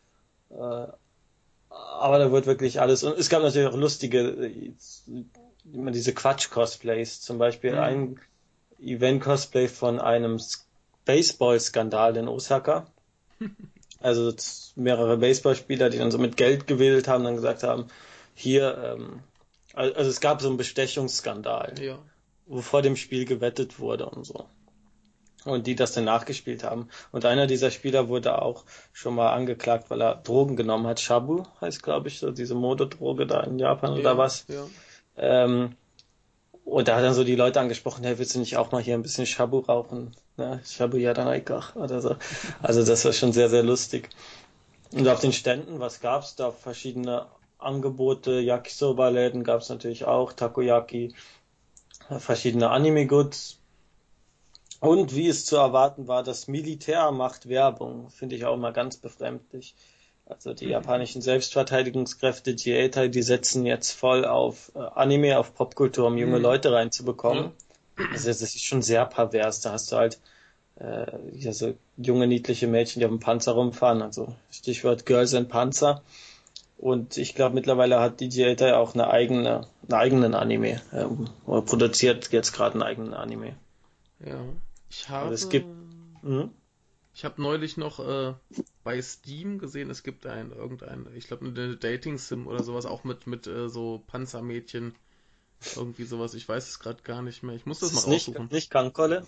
äh, 0.49 0.55
aber 0.55 2.19
da 2.19 2.33
wird 2.33 2.47
wirklich 2.47 2.81
alles. 2.81 3.05
Und 3.05 3.19
es 3.19 3.29
gab 3.29 3.43
natürlich 3.43 3.69
auch 3.69 3.77
lustige, 3.77 4.51
immer 5.71 5.91
diese 5.91 6.15
Quatsch-Cosplays. 6.15 7.21
Zum 7.21 7.37
Beispiel 7.37 7.73
hm. 7.73 7.79
ein 7.79 8.21
Event-Cosplay 8.81 9.69
von 9.69 10.01
einem 10.01 10.41
Baseball-Skandal 11.05 12.17
in 12.17 12.29
Osaka. 12.29 12.87
Also 14.01 14.33
mehrere 14.77 15.17
Baseballspieler, 15.17 15.91
die 15.91 15.99
dann 15.99 16.13
so 16.13 16.19
mit 16.19 16.37
Geld 16.37 16.69
gewählt 16.69 17.09
haben, 17.09 17.25
dann 17.25 17.35
gesagt 17.35 17.65
haben, 17.65 17.89
hier, 18.37 18.97
ähm, 18.97 19.25
also 19.75 20.11
es 20.11 20.21
gab 20.21 20.41
so 20.41 20.49
einen 20.49 20.57
Bestechungsskandal, 20.57 21.75
ja. 21.81 21.99
wo 22.47 22.61
vor 22.61 22.83
dem 22.83 22.97
Spiel 22.97 23.25
gewettet 23.25 23.79
wurde 23.79 24.07
und 24.07 24.25
so. 24.25 24.47
Und 25.45 25.66
die 25.66 25.77
das 25.77 25.93
dann 25.93 26.05
nachgespielt 26.05 26.64
haben. 26.64 26.89
Und 27.12 27.25
einer 27.25 27.47
dieser 27.47 27.71
Spieler 27.71 28.09
wurde 28.09 28.43
auch 28.43 28.64
schon 28.93 29.14
mal 29.14 29.33
angeklagt, 29.33 29.89
weil 29.89 30.03
er 30.03 30.16
Drogen 30.16 30.57
genommen 30.57 30.87
hat. 30.87 31.01
Shabu 31.01 31.45
heißt, 31.61 31.83
glaube 31.83 32.09
ich, 32.09 32.19
so 32.19 32.33
diese 32.33 32.55
Modedroge 32.55 33.27
da 33.27 33.41
in 33.43 33.59
Japan 33.59 33.95
ja, 33.95 34.01
oder 34.01 34.19
was. 34.19 34.47
Ja. 34.49 34.66
Ähm, 35.16 35.77
und 36.64 36.89
da 36.89 36.97
hat 36.97 37.05
dann 37.05 37.14
so 37.14 37.25
die 37.25 37.37
Leute 37.37 37.61
angesprochen, 37.61 38.05
hey, 38.05 38.19
willst 38.19 38.35
du 38.35 38.41
nicht 38.41 38.57
auch 38.57 38.73
mal 38.73 38.83
hier 38.83 38.95
ein 38.95 39.03
bisschen 39.03 39.27
Shabu 39.27 39.61
rauchen? 39.61 40.14
Ne? 40.37 40.61
Shabu 40.66 40.99
Yadanaikach 40.99 41.77
oder 41.77 42.01
so. 42.03 42.16
Also 42.61 42.85
das 42.85 43.05
war 43.05 43.12
schon 43.12 43.33
sehr, 43.33 43.49
sehr 43.49 43.62
lustig. 43.62 44.11
Und 44.93 45.09
auf 45.09 45.21
den 45.21 45.33
Ständen, 45.33 45.81
was 45.81 46.01
gab's 46.01 46.37
da? 46.37 46.51
Verschiedene 46.51 47.27
Angebote, 47.59 48.41
Yakisoba-Läden 48.41 49.45
gab 49.45 49.61
es 49.61 49.69
natürlich 49.69 50.05
auch, 50.05 50.33
Takoyaki, 50.33 51.15
verschiedene 52.19 52.71
Anime-Goods. 52.71 53.59
Und 54.81 55.15
wie 55.15 55.29
es 55.29 55.45
zu 55.45 55.57
erwarten 55.57 56.07
war, 56.07 56.23
das 56.23 56.47
Militär 56.47 57.11
macht 57.11 57.49
Werbung, 57.49 58.11
finde 58.11 58.37
ich 58.37 58.45
auch 58.45 58.55
immer 58.55 58.73
ganz 58.73 58.97
befremdlich. 58.97 59.75
Also 60.25 60.53
die 60.53 60.67
mhm. 60.67 60.73
japanischen 60.73 61.23
Selbstverteidigungskräfte, 61.23 62.53
Jieitai, 62.53 63.09
die 63.09 63.23
setzen 63.23 63.65
jetzt 63.65 63.93
voll 63.93 64.25
auf 64.25 64.71
äh, 64.75 64.79
Anime, 64.79 65.39
auf 65.39 65.55
Popkultur, 65.55 66.07
um 66.07 66.19
junge 66.19 66.37
mhm. 66.37 66.43
Leute 66.43 66.73
reinzubekommen. 66.73 67.53
Also 68.13 68.29
das 68.29 68.43
ist 68.43 68.65
schon 68.65 68.83
sehr 68.83 69.05
pervers. 69.07 69.61
Da 69.63 69.73
hast 69.73 69.91
du 69.91 69.97
halt 69.97 70.21
äh, 70.77 71.53
so 71.53 71.75
junge, 71.97 72.27
niedliche 72.27 72.69
Mädchen, 72.69 73.01
die 73.01 73.07
auf 73.07 73.11
dem 73.11 73.21
Panzer 73.21 73.53
rumfahren. 73.53 74.03
Also 74.03 74.35
Stichwort 74.51 75.07
Girls 75.07 75.35
and 75.35 75.49
Panzer. 75.49 76.03
Und 76.79 77.16
ich 77.16 77.35
glaube, 77.35 77.57
mittlerweile 77.57 77.99
hat 77.99 78.20
DJ 78.20 78.43
Etai 78.43 78.74
auch 78.74 78.95
eine 78.95 79.11
eigene, 79.11 79.66
einen 79.83 79.93
eigenen 79.93 80.35
Anime. 80.35 80.81
Ähm, 80.93 81.29
oder 81.45 81.62
produziert 81.62 82.31
jetzt 82.31 82.53
gerade 82.53 82.74
einen 82.74 82.83
eigenen 82.85 83.14
Anime. 83.14 83.57
Ja. 84.24 84.45
Ich 84.89 85.09
habe. 85.09 85.35
es 85.35 85.49
gibt. 85.49 85.66
Hm? 86.22 86.51
Ich 87.14 87.24
habe 87.24 87.43
neulich 87.43 87.76
noch 87.76 87.99
äh, 87.99 88.35
bei 88.85 89.03
Steam 89.03 89.59
gesehen, 89.59 89.91
es 89.91 90.05
gibt 90.05 90.24
ein 90.24 90.53
irgendein, 90.53 91.09
ich 91.16 91.26
glaube 91.26 91.47
eine 91.47 91.76
Dating 91.76 92.16
Sim 92.16 92.47
oder 92.47 92.62
sowas 92.62 92.87
auch 92.87 93.03
mit 93.03 93.26
mit 93.26 93.49
äh, 93.49 93.68
so 93.68 94.05
Panzermädchen, 94.07 94.95
irgendwie 95.74 96.05
sowas. 96.05 96.35
Ich 96.35 96.49
weiß 96.49 96.68
es 96.68 96.79
gerade 96.79 97.03
gar 97.03 97.22
nicht 97.22 97.43
mehr. 97.43 97.57
Ich 97.57 97.66
muss 97.66 97.81
das, 97.81 97.93
das 97.93 98.07
mal 98.07 98.12
raussuchen. 98.12 98.43
Nicht, 98.43 98.53
nicht 98.53 98.70
Kankolle? 98.70 99.26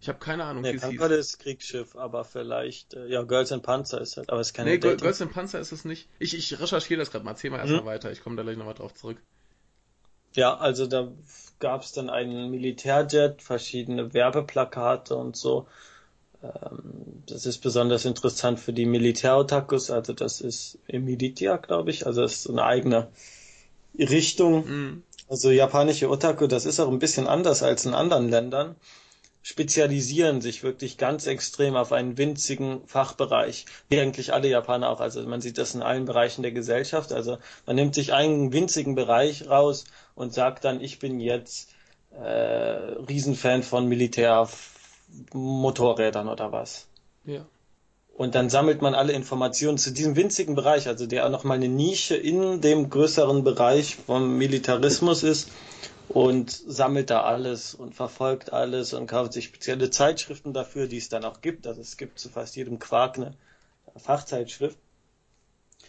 Ich 0.00 0.08
habe 0.08 0.18
keine 0.18 0.44
Ahnung, 0.44 0.62
nee, 0.62 0.72
wie 0.72 0.76
es 0.76 0.86
hieß. 0.86 1.00
ist 1.00 1.38
Kriegsschiff, 1.40 1.96
aber 1.96 2.24
vielleicht, 2.24 2.94
äh, 2.94 3.06
ja, 3.08 3.22
Girls 3.22 3.50
and 3.50 3.62
Panzer 3.62 4.00
ist 4.00 4.16
halt, 4.16 4.30
aber 4.30 4.40
es 4.40 4.48
ist 4.48 4.54
keine 4.54 4.70
Nee, 4.70 4.78
Dating. 4.78 4.98
Girls 4.98 5.20
and 5.20 5.32
Panzer 5.32 5.58
ist 5.58 5.72
es 5.72 5.84
nicht. 5.84 6.08
Ich, 6.18 6.36
ich 6.36 6.60
recherchiere 6.60 7.00
das 7.00 7.10
gerade 7.10 7.24
mal. 7.24 7.32
Erzähl 7.32 7.50
mal 7.50 7.58
erstmal 7.58 7.82
mhm. 7.82 7.86
weiter. 7.86 8.12
Ich 8.12 8.22
komme 8.22 8.36
da 8.36 8.42
gleich 8.42 8.56
nochmal 8.56 8.74
drauf 8.74 8.94
zurück. 8.94 9.18
Ja, 10.34 10.56
also 10.56 10.86
da 10.86 11.10
gab 11.58 11.82
es 11.82 11.92
dann 11.92 12.10
einen 12.10 12.50
Militärjet, 12.50 13.42
verschiedene 13.42 14.14
Werbeplakate 14.14 15.16
und 15.16 15.36
so. 15.36 15.66
Ähm, 16.42 17.24
das 17.26 17.46
ist 17.46 17.58
besonders 17.58 18.04
interessant 18.04 18.60
für 18.60 18.72
die 18.72 18.86
Militärotakus, 18.86 19.90
also 19.90 20.12
das 20.12 20.40
ist 20.40 20.78
Militia, 20.86 21.56
glaube 21.56 21.90
ich, 21.90 22.06
also 22.06 22.22
das 22.22 22.34
ist 22.34 22.42
so 22.44 22.52
eine 22.52 22.64
eigene 22.64 23.08
Richtung. 23.98 24.68
Mhm. 24.68 25.02
Also 25.28 25.50
japanische 25.50 26.08
Otaku, 26.08 26.46
das 26.46 26.66
ist 26.66 26.78
auch 26.78 26.88
ein 26.88 27.00
bisschen 27.00 27.26
anders 27.26 27.62
als 27.62 27.84
in 27.84 27.94
anderen 27.94 28.28
Ländern 28.28 28.76
spezialisieren 29.42 30.40
sich 30.40 30.62
wirklich 30.62 30.98
ganz 30.98 31.26
extrem 31.26 31.76
auf 31.76 31.92
einen 31.92 32.18
winzigen 32.18 32.86
Fachbereich, 32.86 33.66
wie 33.88 34.00
eigentlich 34.00 34.32
alle 34.32 34.48
Japaner 34.48 34.90
auch. 34.90 35.00
Also 35.00 35.22
man 35.22 35.40
sieht 35.40 35.58
das 35.58 35.74
in 35.74 35.82
allen 35.82 36.04
Bereichen 36.04 36.42
der 36.42 36.52
Gesellschaft. 36.52 37.12
Also 37.12 37.38
man 37.66 37.76
nimmt 37.76 37.94
sich 37.94 38.12
einen 38.12 38.52
winzigen 38.52 38.94
Bereich 38.94 39.48
raus 39.48 39.84
und 40.14 40.34
sagt 40.34 40.64
dann, 40.64 40.80
ich 40.80 40.98
bin 40.98 41.20
jetzt 41.20 41.70
äh, 42.10 42.22
Riesenfan 42.22 43.62
von 43.62 43.86
Militärmotorrädern 43.86 46.28
oder 46.28 46.52
was. 46.52 46.86
Ja. 47.24 47.46
Und 48.14 48.34
dann 48.34 48.50
sammelt 48.50 48.82
man 48.82 48.94
alle 48.94 49.12
Informationen 49.12 49.78
zu 49.78 49.92
diesem 49.92 50.16
winzigen 50.16 50.56
Bereich, 50.56 50.88
also 50.88 51.06
der 51.06 51.24
auch 51.24 51.30
nochmal 51.30 51.58
eine 51.58 51.68
Nische 51.68 52.16
in 52.16 52.60
dem 52.60 52.90
größeren 52.90 53.44
Bereich 53.44 53.94
vom 53.94 54.36
Militarismus 54.36 55.22
ist 55.22 55.52
und 56.08 56.50
sammelt 56.50 57.10
da 57.10 57.22
alles 57.22 57.74
und 57.74 57.94
verfolgt 57.94 58.52
alles 58.52 58.94
und 58.94 59.06
kauft 59.06 59.32
sich 59.32 59.44
spezielle 59.44 59.90
Zeitschriften 59.90 60.52
dafür, 60.52 60.86
die 60.86 60.96
es 60.96 61.08
dann 61.08 61.24
auch 61.24 61.40
gibt. 61.40 61.66
Also 61.66 61.80
es 61.80 61.96
gibt 61.96 62.18
zu 62.18 62.28
fast 62.28 62.56
jedem 62.56 62.78
Quark 62.78 63.16
eine 63.16 63.34
Fachzeitschrift. 63.96 64.78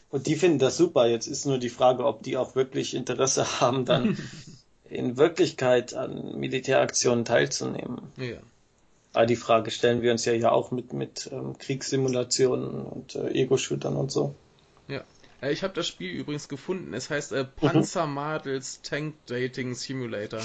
Und 0.09 0.27
die 0.27 0.35
finden 0.35 0.59
das 0.59 0.77
super. 0.77 1.07
Jetzt 1.07 1.27
ist 1.27 1.45
nur 1.45 1.57
die 1.57 1.69
Frage, 1.69 2.05
ob 2.05 2.23
die 2.23 2.37
auch 2.37 2.55
wirklich 2.55 2.93
Interesse 2.95 3.45
haben, 3.61 3.85
dann 3.85 4.17
in 4.89 5.17
Wirklichkeit 5.17 5.93
an 5.93 6.39
Militäraktionen 6.39 7.25
teilzunehmen. 7.25 8.01
Ja. 8.17 8.37
Aber 9.13 9.25
die 9.25 9.35
Frage 9.35 9.71
stellen 9.71 10.01
wir 10.01 10.11
uns 10.11 10.25
ja 10.25 10.33
ja 10.33 10.51
auch 10.51 10.71
mit, 10.71 10.93
mit 10.93 11.29
ähm, 11.31 11.57
Kriegssimulationen 11.57 12.85
und 12.85 13.15
äh, 13.15 13.29
Ego-Shootern 13.29 13.95
und 13.95 14.11
so. 14.11 14.35
Äh, 15.41 15.51
ich 15.51 15.63
habe 15.63 15.73
das 15.73 15.87
Spiel 15.87 16.11
übrigens 16.11 16.47
gefunden. 16.47 16.93
Es 16.93 17.09
heißt 17.09 17.31
äh, 17.31 17.45
Panzermadels 17.45 18.81
Tank 18.81 19.15
Dating 19.25 19.75
Simulator. 19.75 20.41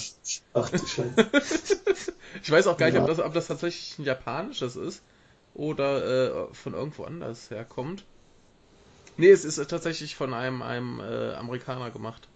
Ach 0.53 0.71
du 0.71 0.79
Scheiße. 0.79 1.15
ich 2.43 2.51
weiß 2.51 2.67
auch 2.67 2.77
gar 2.77 2.87
nicht, 2.87 2.97
ja. 2.97 3.03
ob, 3.03 3.09
das, 3.09 3.19
ob 3.19 3.35
das 3.35 3.47
tatsächlich 3.47 3.99
ein 3.99 4.05
japanisches 4.05 4.77
ist 4.77 5.03
oder 5.55 6.49
äh, 6.49 6.55
von 6.55 6.75
irgendwo 6.75 7.05
anders 7.05 7.51
herkommt. 7.51 8.05
Nee, 9.17 9.31
es 9.31 9.45
ist 9.45 9.65
tatsächlich 9.69 10.17
von 10.17 10.35
einem, 10.35 10.63
einem 10.63 11.01
äh, 11.01 11.35
Amerikaner 11.35 11.91
gemacht. 11.91 12.29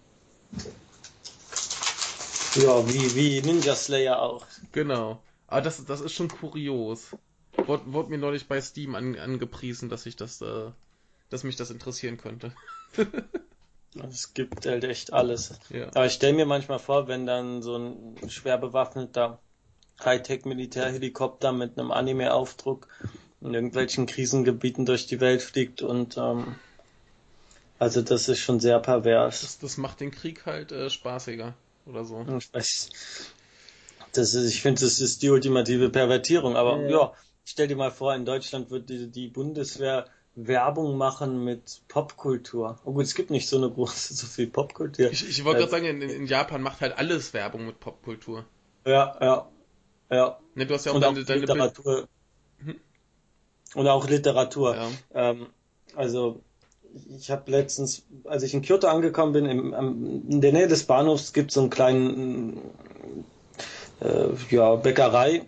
Ja, 2.55 2.89
wie, 2.89 3.15
wie 3.15 3.43
Ninja 3.43 3.75
Slayer 3.75 4.23
auch. 4.23 4.47
Genau. 4.73 5.21
Aber 5.49 5.61
das, 5.61 5.85
das 5.85 6.01
ist 6.01 6.13
schon 6.13 6.29
kurios. 6.29 7.17
Wurde, 7.57 7.93
wurde 7.93 8.11
mir 8.11 8.19
neulich 8.19 8.47
bei 8.47 8.61
Steam 8.61 8.95
an, 8.95 9.17
angepriesen, 9.17 9.89
dass 9.89 10.07
ich 10.07 10.15
das 10.15 10.41
äh, 10.41 10.71
dass 11.31 11.45
mich 11.45 11.57
das 11.57 11.71
interessieren 11.71 12.17
könnte. 12.17 12.53
es 14.11 14.35
gibt 14.35 14.67
halt 14.67 14.85
echt 14.85 15.13
alles. 15.13 15.59
Ja. 15.71 15.89
Aber 15.89 16.07
ich 16.07 16.13
stelle 16.13 16.35
mir 16.35 16.47
manchmal 16.47 16.79
vor, 16.79 17.09
wenn 17.09 17.27
dann 17.27 17.63
so 17.63 17.77
ein 17.77 18.17
schwer 18.29 18.59
bewaffneter 18.59 19.41
Hightech-Militärhelikopter 20.05 21.53
mit 21.53 21.79
einem 21.79 21.91
Anime-Aufdruck 21.91 22.89
in 23.41 23.55
irgendwelchen 23.55 24.07
Krisengebieten 24.07 24.87
durch 24.87 25.07
die 25.07 25.21
Welt 25.21 25.43
fliegt 25.43 25.83
und 25.83 26.17
ähm, 26.17 26.57
also 27.79 28.03
das 28.03 28.29
ist 28.29 28.41
schon 28.41 28.59
sehr 28.59 28.81
pervers. 28.81 29.43
Das, 29.43 29.59
das 29.59 29.77
macht 29.77 30.01
den 30.01 30.11
Krieg 30.11 30.47
halt 30.47 30.73
äh, 30.73 30.91
spaßiger 30.91 31.55
oder 31.87 32.05
so. 32.05 32.27
Ich 32.39 32.53
weiß. 32.53 32.91
Das 34.13 34.35
ist, 34.35 34.53
ich 34.53 34.63
finde, 34.63 34.81
das 34.81 35.01
ist 35.01 35.23
die 35.23 35.31
ultimative 35.31 35.91
Pervertierung. 35.91 36.57
Aber 36.57 36.81
ja. 36.83 36.89
ja, 36.89 37.13
stell 37.45 37.69
dir 37.69 37.77
mal 37.77 37.93
vor, 37.93 38.15
in 38.15 38.25
Deutschland 38.25 38.71
wird 38.71 38.89
die, 38.89 39.09
die 39.09 39.29
Bundeswehr 39.29 40.07
Werbung 40.47 40.97
machen 40.97 41.45
mit 41.45 41.83
Popkultur. 41.89 42.79
Oh 42.85 42.93
gut, 42.93 43.05
es 43.05 43.15
gibt 43.15 43.31
nicht 43.31 43.49
so 43.49 43.57
eine 43.57 43.71
große, 43.71 44.15
so 44.15 44.27
viel 44.27 44.47
Popkultur. 44.47 45.11
Ich, 45.11 45.29
ich 45.29 45.45
wollte 45.45 45.59
äh, 45.59 45.67
gerade 45.67 45.71
sagen, 45.71 45.87
in, 45.87 46.03
in, 46.03 46.27
Japan 46.27 46.63
macht 46.63 46.81
halt 46.81 46.97
alles 46.97 47.35
Werbung 47.35 47.67
mit 47.67 47.81
Popkultur. 47.81 48.45
Ja, 48.87 49.17
ja, 49.21 49.49
ja. 50.11 50.39
Ne, 50.55 50.67
du 50.67 50.75
hast 50.75 50.87
ja 50.87 50.93
auch, 50.93 50.97
und 50.97 51.03
deine, 51.03 51.21
auch 51.21 51.25
deine 51.25 51.41
Literatur. 51.41 52.09
Hm? 52.59 52.81
Und 53.75 53.89
auch 53.89 54.09
Literatur. 54.09 54.77
Ja. 54.77 54.91
Ähm, 55.15 55.49
also 55.97 56.41
ich 57.19 57.31
habe 57.31 57.51
letztens, 57.51 58.07
als 58.25 58.43
ich 58.45 58.55
in 58.55 58.63
Kyoto 58.63 58.87
angekommen 58.87 59.33
bin, 59.33 59.47
im, 59.47 60.25
in 60.31 60.41
der 60.41 60.53
Nähe 60.53 60.69
des 60.69 60.85
Bahnhofs 60.85 61.33
gibt 61.33 61.51
es 61.51 61.55
so 61.55 61.61
einen 61.61 61.71
kleinen 61.71 62.61
äh, 64.01 64.29
ja, 64.51 64.77
Bäckerei 64.77 65.43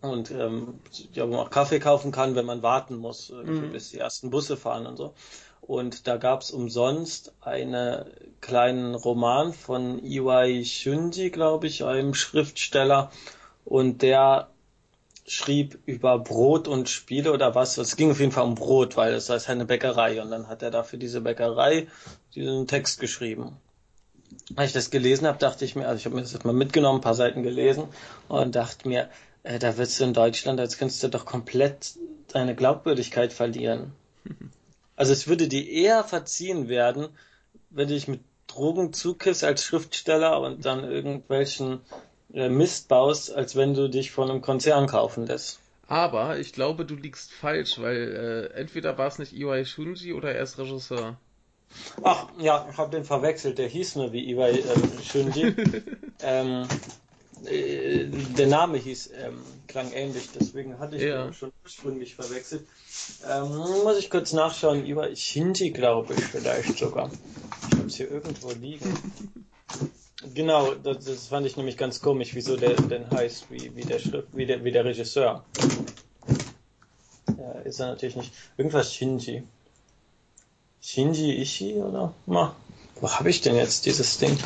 und 0.00 0.30
ähm, 0.30 0.80
ja, 1.12 1.24
wo 1.26 1.32
man 1.32 1.40
auch 1.40 1.50
Kaffee 1.50 1.78
kaufen 1.78 2.12
kann, 2.12 2.34
wenn 2.34 2.46
man 2.46 2.62
warten 2.62 2.96
muss, 2.96 3.30
mhm. 3.30 3.72
bis 3.72 3.90
die 3.90 3.98
ersten 3.98 4.30
Busse 4.30 4.56
fahren 4.56 4.86
und 4.86 4.96
so. 4.96 5.14
Und 5.60 6.06
da 6.06 6.16
gab's 6.16 6.50
umsonst 6.50 7.32
einen 7.42 8.04
kleinen 8.40 8.94
Roman 8.94 9.52
von 9.52 10.02
Iwai 10.02 10.64
Shunji, 10.64 11.30
glaube 11.30 11.66
ich, 11.66 11.84
einem 11.84 12.14
Schriftsteller. 12.14 13.10
Und 13.64 14.02
der 14.02 14.48
schrieb 15.26 15.78
über 15.86 16.18
Brot 16.18 16.66
und 16.66 16.88
Spiele 16.88 17.32
oder 17.32 17.54
was. 17.54 17.78
Es 17.78 17.94
ging 17.94 18.10
auf 18.10 18.18
jeden 18.18 18.32
Fall 18.32 18.44
um 18.44 18.56
Brot, 18.56 18.96
weil 18.96 19.14
es 19.14 19.30
heißt 19.30 19.48
eine 19.48 19.64
Bäckerei. 19.64 20.20
Und 20.20 20.30
dann 20.30 20.48
hat 20.48 20.62
er 20.62 20.72
dafür 20.72 20.98
diese 20.98 21.20
Bäckerei 21.20 21.86
diesen 22.34 22.66
Text 22.66 22.98
geschrieben. 22.98 23.56
Als 24.56 24.70
ich 24.70 24.74
das 24.74 24.90
gelesen 24.90 25.28
habe, 25.28 25.38
dachte 25.38 25.64
ich 25.64 25.76
mir, 25.76 25.86
also 25.86 25.98
ich 25.98 26.04
habe 26.04 26.16
mir 26.16 26.22
das 26.22 26.32
jetzt 26.32 26.44
mal 26.44 26.52
mitgenommen, 26.52 26.98
ein 26.98 27.02
paar 27.02 27.14
Seiten 27.14 27.42
gelesen 27.42 27.84
und 28.28 28.56
dachte 28.56 28.88
mir, 28.88 29.08
äh, 29.42 29.58
da 29.58 29.76
wirst 29.76 29.98
du 30.00 30.04
in 30.04 30.14
Deutschland 30.14 30.60
als 30.60 30.78
Künstler 30.78 31.08
doch 31.08 31.24
komplett 31.24 31.94
deine 32.28 32.54
Glaubwürdigkeit 32.54 33.32
verlieren. 33.32 33.92
Also 34.96 35.14
es 35.14 35.28
würde 35.28 35.48
dir 35.48 35.66
eher 35.66 36.04
verziehen 36.04 36.68
werden, 36.68 37.08
wenn 37.70 37.88
du 37.88 37.94
dich 37.94 38.06
mit 38.06 38.20
Drogen 38.48 38.92
zukiffst 38.92 39.44
als 39.44 39.64
Schriftsteller 39.64 40.38
und 40.42 40.66
dann 40.66 40.84
irgendwelchen 40.84 41.80
äh, 42.34 42.50
Mist 42.50 42.88
baust, 42.88 43.32
als 43.32 43.56
wenn 43.56 43.72
du 43.72 43.88
dich 43.88 44.10
von 44.10 44.30
einem 44.30 44.42
Konzern 44.42 44.86
kaufen 44.86 45.26
lässt. 45.26 45.58
Aber 45.86 46.38
ich 46.38 46.52
glaube, 46.52 46.84
du 46.84 46.96
liegst 46.96 47.32
falsch, 47.32 47.80
weil 47.80 48.50
äh, 48.54 48.58
entweder 48.58 48.98
war 48.98 49.08
es 49.08 49.18
nicht 49.18 49.32
Iwai 49.32 49.64
Shunji 49.64 50.12
oder 50.12 50.34
er 50.34 50.42
ist 50.42 50.58
Regisseur. 50.58 51.16
Ach, 52.02 52.26
ja, 52.38 52.68
ich 52.70 52.76
habe 52.76 52.90
den 52.90 53.04
verwechselt. 53.04 53.58
Der 53.58 53.68
hieß 53.68 53.96
nur 53.96 54.12
wie 54.12 54.30
Iwai 54.30 54.50
ähm, 54.74 54.92
Shunji. 55.02 55.54
ähm, 56.22 56.68
äh, 57.46 58.06
der 58.36 58.46
Name 58.46 58.78
hieß, 58.78 59.10
ähm, 59.16 59.40
klang 59.66 59.92
ähnlich, 59.92 60.28
deswegen 60.38 60.78
hatte 60.78 60.96
ich 60.96 61.02
ja. 61.02 61.32
schon 61.32 61.52
ursprünglich 61.64 62.14
verwechselt. 62.14 62.66
Ähm, 63.28 63.48
muss 63.48 63.98
ich 63.98 64.10
kurz 64.10 64.32
nachschauen, 64.32 64.86
Iwai 64.86 65.14
Shinji 65.14 65.70
glaube 65.70 66.14
ich 66.14 66.24
vielleicht 66.24 66.78
sogar. 66.78 67.10
Ich 67.70 67.78
habe 67.78 67.86
es 67.86 67.96
hier 67.96 68.10
irgendwo 68.10 68.50
liegen. 68.52 68.96
genau, 70.34 70.74
das, 70.74 71.04
das, 71.04 71.26
fand 71.28 71.46
ich 71.46 71.56
nämlich 71.56 71.76
ganz 71.76 72.00
komisch, 72.00 72.34
wieso 72.34 72.56
der 72.56 72.74
denn 72.74 73.10
heißt, 73.10 73.50
wie, 73.50 73.74
wie, 73.74 73.84
der, 73.84 73.98
Schrift, 73.98 74.28
wie, 74.32 74.46
der, 74.46 74.64
wie 74.64 74.72
der 74.72 74.84
Regisseur. 74.84 75.44
Ja, 77.38 77.52
ist 77.64 77.80
er 77.80 77.88
natürlich 77.88 78.16
nicht. 78.16 78.32
Irgendwas 78.56 78.92
Shinji. 78.92 79.44
Shinji 80.82 81.40
Ishii 81.42 81.74
oder? 81.74 82.14
Ma, 82.26 82.56
wo 83.00 83.10
habe 83.10 83.30
ich 83.30 83.40
denn 83.40 83.56
jetzt 83.56 83.86
dieses 83.86 84.18
Ding? 84.18 84.36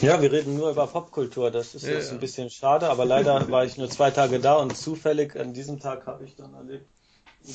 Ja, 0.00 0.20
wir 0.20 0.32
reden 0.32 0.56
nur 0.56 0.70
über 0.70 0.86
Popkultur. 0.86 1.50
Das 1.50 1.74
ist 1.74 1.86
ja, 1.86 1.92
jetzt 1.92 2.10
ein 2.10 2.20
bisschen 2.20 2.50
schade, 2.50 2.88
aber 2.88 3.04
leider 3.04 3.48
war 3.50 3.64
ich 3.64 3.76
nur 3.76 3.90
zwei 3.90 4.10
Tage 4.10 4.40
da 4.40 4.56
und 4.56 4.76
zufällig 4.76 5.38
an 5.38 5.52
diesem 5.52 5.78
Tag 5.78 6.06
habe 6.06 6.24
ich 6.24 6.34
dann 6.34 6.54
erlebt, 6.54 6.86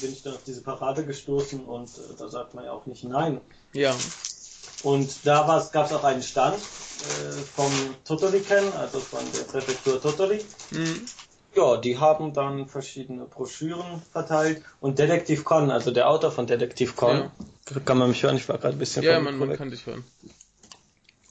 bin 0.02 0.12
ich 0.12 0.24
dann 0.24 0.34
auf 0.34 0.44
diese 0.46 0.62
Parade 0.62 1.06
gestoßen 1.06 1.66
und 1.66 1.90
äh, 1.90 2.02
da 2.18 2.30
sagt 2.30 2.54
man 2.54 2.66
ja 2.66 2.72
auch 2.72 2.86
nicht 2.86 3.04
nein. 3.04 3.42
Ja. 3.74 3.96
Und 4.84 5.10
da 5.24 5.68
gab 5.74 5.88
es 5.88 5.94
auch 5.94 6.04
einen 6.04 6.22
Stand 6.22 6.58
äh, 6.58 7.32
vom 7.56 7.72
Totoriken, 8.06 8.72
also 8.74 9.00
von 9.00 9.20
der 9.36 9.44
Präfektur 9.44 10.02
Totori. 10.02 10.46
Mhm. 10.72 11.06
Ja, 11.58 11.78
die 11.78 11.98
haben 11.98 12.34
dann 12.34 12.68
verschiedene 12.68 13.26
Broschüren 13.26 14.04
verteilt 14.12 14.62
und 14.80 15.00
Detektiv 15.00 15.44
Con, 15.44 15.72
also 15.72 15.90
der 15.90 16.08
Autor 16.08 16.32
von 16.32 16.46
Detektiv 16.46 16.96
Con, 16.96 17.18
ja. 17.18 17.32
Kann 17.84 17.98
man 17.98 18.10
mich 18.10 18.22
hören? 18.22 18.38
Ich 18.38 18.48
war 18.48 18.60
gerade 18.60 18.76
ein 18.76 18.80
bisschen 18.80 19.04
Ja, 19.04 19.20
man, 19.20 19.40
man 19.40 19.54
kann 19.54 19.72
dich 19.72 19.86
hören. 19.88 20.04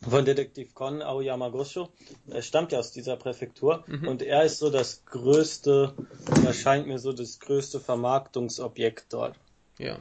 Von 0.09 0.25
Detektiv 0.25 0.75
Kon 0.75 1.01
Aoyama 1.01 1.49
Gosho. 1.51 1.91
Er 2.29 2.43
stammt 2.43 2.73
ja 2.73 2.81
aus 2.81 2.91
dieser 2.91 3.17
Präfektur 3.17 3.85
mhm. 3.87 4.09
und 4.09 4.23
er 4.23 4.43
ist 4.43 4.59
so 4.59 4.69
das 4.69 5.05
größte, 5.07 5.95
erscheint 6.45 6.89
mir 6.89 6.99
so 6.99 7.13
das 7.13 7.39
größte 7.39 7.79
Vermarktungsobjekt 7.79 9.07
dort. 9.11 9.37
Ja. 9.79 9.97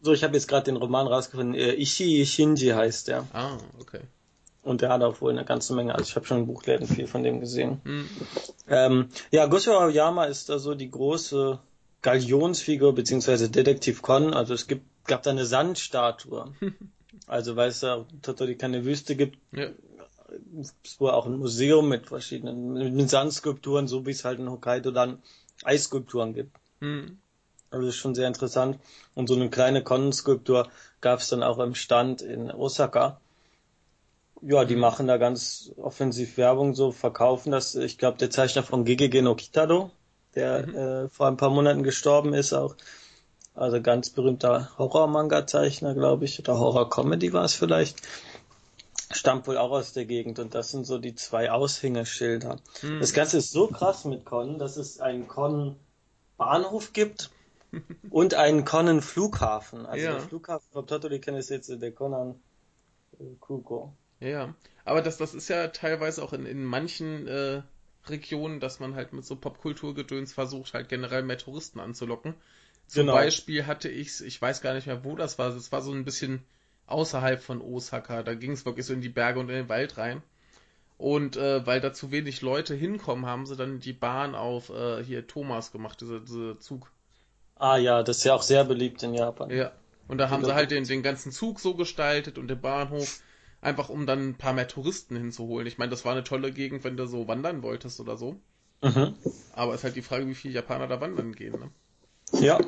So, 0.00 0.12
ich 0.12 0.22
habe 0.22 0.34
jetzt 0.34 0.46
gerade 0.46 0.66
den 0.66 0.76
Roman 0.76 1.08
rausgefunden. 1.08 1.56
Äh, 1.56 1.74
Ishii 1.74 2.24
Shinji 2.24 2.68
heißt 2.68 3.08
der. 3.08 3.26
Ah, 3.32 3.58
okay. 3.80 4.02
Und 4.66 4.82
der 4.82 4.88
hat 4.90 5.02
auch 5.02 5.20
wohl 5.20 5.30
eine 5.30 5.44
ganze 5.44 5.74
Menge, 5.74 5.94
also 5.94 6.08
ich 6.08 6.16
habe 6.16 6.26
schon 6.26 6.38
in 6.38 6.46
Buchläden 6.46 6.86
viel 6.86 7.06
von 7.06 7.22
dem 7.22 7.40
gesehen. 7.40 7.80
Mhm. 7.84 8.08
Ähm, 8.68 9.08
ja, 9.30 9.46
Gosho 9.46 9.72
Aoyama 9.72 10.24
ist 10.24 10.48
da 10.48 10.58
so 10.58 10.74
die 10.74 10.90
große 10.90 11.58
Galionsfigur, 12.02 12.94
beziehungsweise 12.94 13.48
Detektiv 13.48 14.02
Kon. 14.02 14.34
Also 14.34 14.54
es 14.54 14.66
gibt 14.66 14.84
gab 15.06 15.22
da 15.22 15.30
eine 15.30 15.46
Sandstatue. 15.46 16.52
Also 17.26 17.56
weil 17.56 17.70
es 17.70 17.80
da 17.80 18.04
Totori 18.22 18.56
keine 18.56 18.84
Wüste 18.84 19.16
gibt, 19.16 19.38
ja. 19.50 19.70
es 20.60 21.00
war 21.00 21.14
auch 21.14 21.26
ein 21.26 21.38
Museum 21.38 21.88
mit 21.88 22.06
verschiedenen 22.06 22.94
mit 22.94 23.10
Sandskulpturen, 23.10 23.88
so 23.88 24.06
wie 24.06 24.10
es 24.10 24.24
halt 24.24 24.38
in 24.38 24.50
Hokkaido 24.50 24.92
dann 24.92 25.20
Eisskulpturen 25.64 26.34
gibt. 26.34 26.54
Mhm. 26.80 27.18
Also 27.70 27.86
das 27.86 27.94
ist 27.96 28.00
schon 28.00 28.14
sehr 28.14 28.28
interessant. 28.28 28.78
Und 29.14 29.28
so 29.28 29.34
eine 29.34 29.50
kleine 29.50 29.82
Konnenskulptur 29.82 30.68
gab 31.00 31.20
es 31.20 31.28
dann 31.30 31.42
auch 31.42 31.58
im 31.58 31.74
Stand 31.74 32.22
in 32.22 32.50
Osaka. 32.50 33.20
Ja, 34.42 34.64
die 34.64 34.76
machen 34.76 35.06
da 35.06 35.16
ganz 35.16 35.72
offensiv 35.76 36.36
Werbung, 36.36 36.74
so 36.74 36.92
verkaufen 36.92 37.52
das. 37.52 37.74
Ich 37.74 37.98
glaube, 37.98 38.18
der 38.18 38.30
Zeichner 38.30 38.62
von 38.62 38.84
Gegege 38.84 39.22
no 39.22 39.34
Kitado, 39.34 39.90
der 40.34 40.66
mhm. 40.66 40.74
äh, 40.74 41.08
vor 41.08 41.26
ein 41.26 41.36
paar 41.36 41.50
Monaten 41.50 41.82
gestorben 41.82 42.34
ist, 42.34 42.52
auch 42.52 42.76
also 43.56 43.80
ganz 43.80 44.10
berühmter 44.10 44.70
Horror-Manga-Zeichner, 44.76 45.94
glaube 45.94 46.26
ich, 46.26 46.38
oder 46.38 46.58
Horror-Comedy 46.58 47.32
war 47.32 47.44
es 47.44 47.54
vielleicht. 47.54 48.02
Stammt 49.10 49.46
wohl 49.46 49.56
auch 49.56 49.70
aus 49.70 49.94
der 49.94 50.04
Gegend 50.04 50.38
und 50.38 50.54
das 50.54 50.72
sind 50.72 50.84
so 50.84 50.98
die 50.98 51.14
zwei 51.14 51.50
Aushängeschilder. 51.50 52.58
Hm. 52.80 53.00
Das 53.00 53.14
Ganze 53.14 53.38
ist 53.38 53.52
so 53.52 53.68
krass 53.68 54.04
mit 54.04 54.26
Con, 54.26 54.58
dass 54.58 54.76
es 54.76 55.00
einen 55.00 55.26
Con-Bahnhof 55.26 56.92
gibt 56.92 57.30
und 58.10 58.34
einen 58.34 58.66
Conan-Flughafen. 58.66 59.86
Also 59.86 60.04
ja. 60.04 60.12
der 60.12 60.20
Flughafen 60.20 60.68
von 60.72 60.86
Totoli 60.86 61.20
kenne 61.20 61.38
ich 61.38 61.48
jetzt 61.48 61.70
der 61.70 61.92
Conan 61.92 62.34
äh, 63.18 63.24
Kuko. 63.40 63.94
Ja, 64.20 64.54
aber 64.84 65.02
das, 65.02 65.18
das 65.18 65.34
ist 65.34 65.48
ja 65.48 65.68
teilweise 65.68 66.22
auch 66.22 66.32
in, 66.32 66.46
in 66.46 66.64
manchen 66.64 67.26
äh, 67.26 67.62
Regionen, 68.06 68.60
dass 68.60 68.80
man 68.80 68.94
halt 68.94 69.12
mit 69.12 69.24
so 69.24 69.36
Popkulturgedöns 69.36 70.32
versucht, 70.32 70.74
halt 70.74 70.88
generell 70.88 71.22
mehr 71.22 71.38
Touristen 71.38 71.80
anzulocken. 71.80 72.34
Zum 72.86 73.02
genau. 73.02 73.14
Beispiel 73.14 73.66
hatte 73.66 73.88
ich 73.88 74.22
ich 74.24 74.40
weiß 74.40 74.60
gar 74.60 74.74
nicht 74.74 74.86
mehr, 74.86 75.04
wo 75.04 75.16
das 75.16 75.38
war. 75.38 75.48
Es 75.54 75.72
war 75.72 75.82
so 75.82 75.92
ein 75.92 76.04
bisschen 76.04 76.44
außerhalb 76.86 77.42
von 77.42 77.60
Osaka. 77.60 78.22
Da 78.22 78.34
ging 78.34 78.52
es 78.52 78.64
wirklich 78.64 78.86
so 78.86 78.92
in 78.92 79.00
die 79.00 79.08
Berge 79.08 79.40
und 79.40 79.48
in 79.48 79.56
den 79.56 79.68
Wald 79.68 79.98
rein. 79.98 80.22
Und 80.98 81.36
äh, 81.36 81.66
weil 81.66 81.80
da 81.80 81.92
zu 81.92 82.10
wenig 82.10 82.40
Leute 82.40 82.74
hinkommen, 82.74 83.26
haben 83.26 83.44
sie 83.44 83.56
dann 83.56 83.80
die 83.80 83.92
Bahn 83.92 84.34
auf 84.34 84.70
äh, 84.70 85.04
hier 85.04 85.26
Thomas 85.26 85.72
gemacht, 85.72 86.00
diese, 86.00 86.20
diese 86.20 86.58
Zug. 86.58 86.90
Ah 87.56 87.76
ja, 87.76 88.02
das 88.02 88.18
ist 88.18 88.24
ja 88.24 88.34
auch 88.34 88.42
sehr 88.42 88.64
beliebt 88.64 89.02
in 89.02 89.14
Japan. 89.14 89.50
Ja. 89.50 89.72
Und 90.08 90.18
da 90.18 90.30
haben 90.30 90.44
sie 90.44 90.54
halt 90.54 90.70
den, 90.70 90.84
den 90.84 91.02
ganzen 91.02 91.32
Zug 91.32 91.58
so 91.60 91.74
gestaltet 91.74 92.38
und 92.38 92.48
den 92.48 92.60
Bahnhof, 92.60 93.20
einfach 93.60 93.88
um 93.88 94.06
dann 94.06 94.30
ein 94.30 94.38
paar 94.38 94.52
mehr 94.52 94.68
Touristen 94.68 95.16
hinzuholen. 95.16 95.66
Ich 95.66 95.78
meine, 95.78 95.90
das 95.90 96.04
war 96.04 96.12
eine 96.12 96.24
tolle 96.24 96.52
Gegend, 96.52 96.84
wenn 96.84 96.96
du 96.96 97.06
so 97.06 97.28
wandern 97.28 97.62
wolltest 97.62 98.00
oder 98.00 98.16
so. 98.16 98.36
Mhm. 98.82 99.14
Aber 99.52 99.72
es 99.72 99.80
ist 99.80 99.84
halt 99.84 99.96
die 99.96 100.02
Frage, 100.02 100.26
wie 100.26 100.34
viele 100.34 100.54
Japaner 100.54 100.86
da 100.86 101.00
wandern 101.00 101.32
gehen. 101.32 101.58
Ne? 101.58 101.70
Ja, 102.40 102.58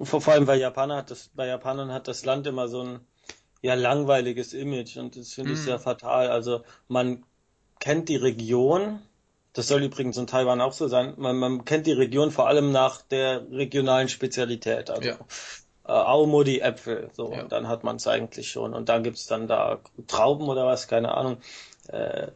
vor, 0.00 0.26
allem 0.28 0.46
weil 0.46 0.60
Japaner 0.60 0.96
hat 0.96 1.10
das, 1.10 1.30
bei 1.34 1.46
Japanern 1.46 1.92
hat 1.92 2.08
das 2.08 2.24
Land 2.24 2.46
immer 2.46 2.68
so 2.68 2.82
ein 2.82 3.00
ja 3.62 3.74
langweiliges 3.74 4.52
Image 4.52 4.98
und 4.98 5.16
das 5.16 5.32
finde 5.32 5.52
ich 5.52 5.60
mhm. 5.60 5.64
sehr 5.64 5.78
fatal. 5.78 6.28
Also 6.28 6.62
man 6.88 7.24
kennt 7.80 8.08
die 8.08 8.16
Region, 8.16 9.00
das 9.52 9.68
soll 9.68 9.82
übrigens 9.82 10.16
in 10.16 10.26
Taiwan 10.26 10.60
auch 10.60 10.72
so 10.72 10.88
sein, 10.88 11.14
man, 11.16 11.36
man 11.36 11.64
kennt 11.64 11.86
die 11.86 11.92
Region 11.92 12.30
vor 12.30 12.48
allem 12.48 12.72
nach 12.72 13.02
der 13.02 13.50
regionalen 13.50 14.08
Spezialität. 14.08 14.90
Also 14.90 15.08
ja. 15.08 15.18
Äh, 15.86 15.92
Aomori 15.92 16.60
Äpfel, 16.60 17.10
so, 17.12 17.32
ja. 17.32 17.42
und 17.42 17.52
dann 17.52 17.68
hat 17.68 17.84
man 17.84 17.96
es 17.96 18.06
eigentlich 18.06 18.50
schon. 18.50 18.74
Und 18.74 18.88
dann 18.88 19.02
gibt's 19.02 19.26
dann 19.26 19.46
da 19.46 19.80
Trauben 20.06 20.48
oder 20.48 20.66
was, 20.66 20.88
keine 20.88 21.14
Ahnung. 21.14 21.38
Äh, 21.88 22.28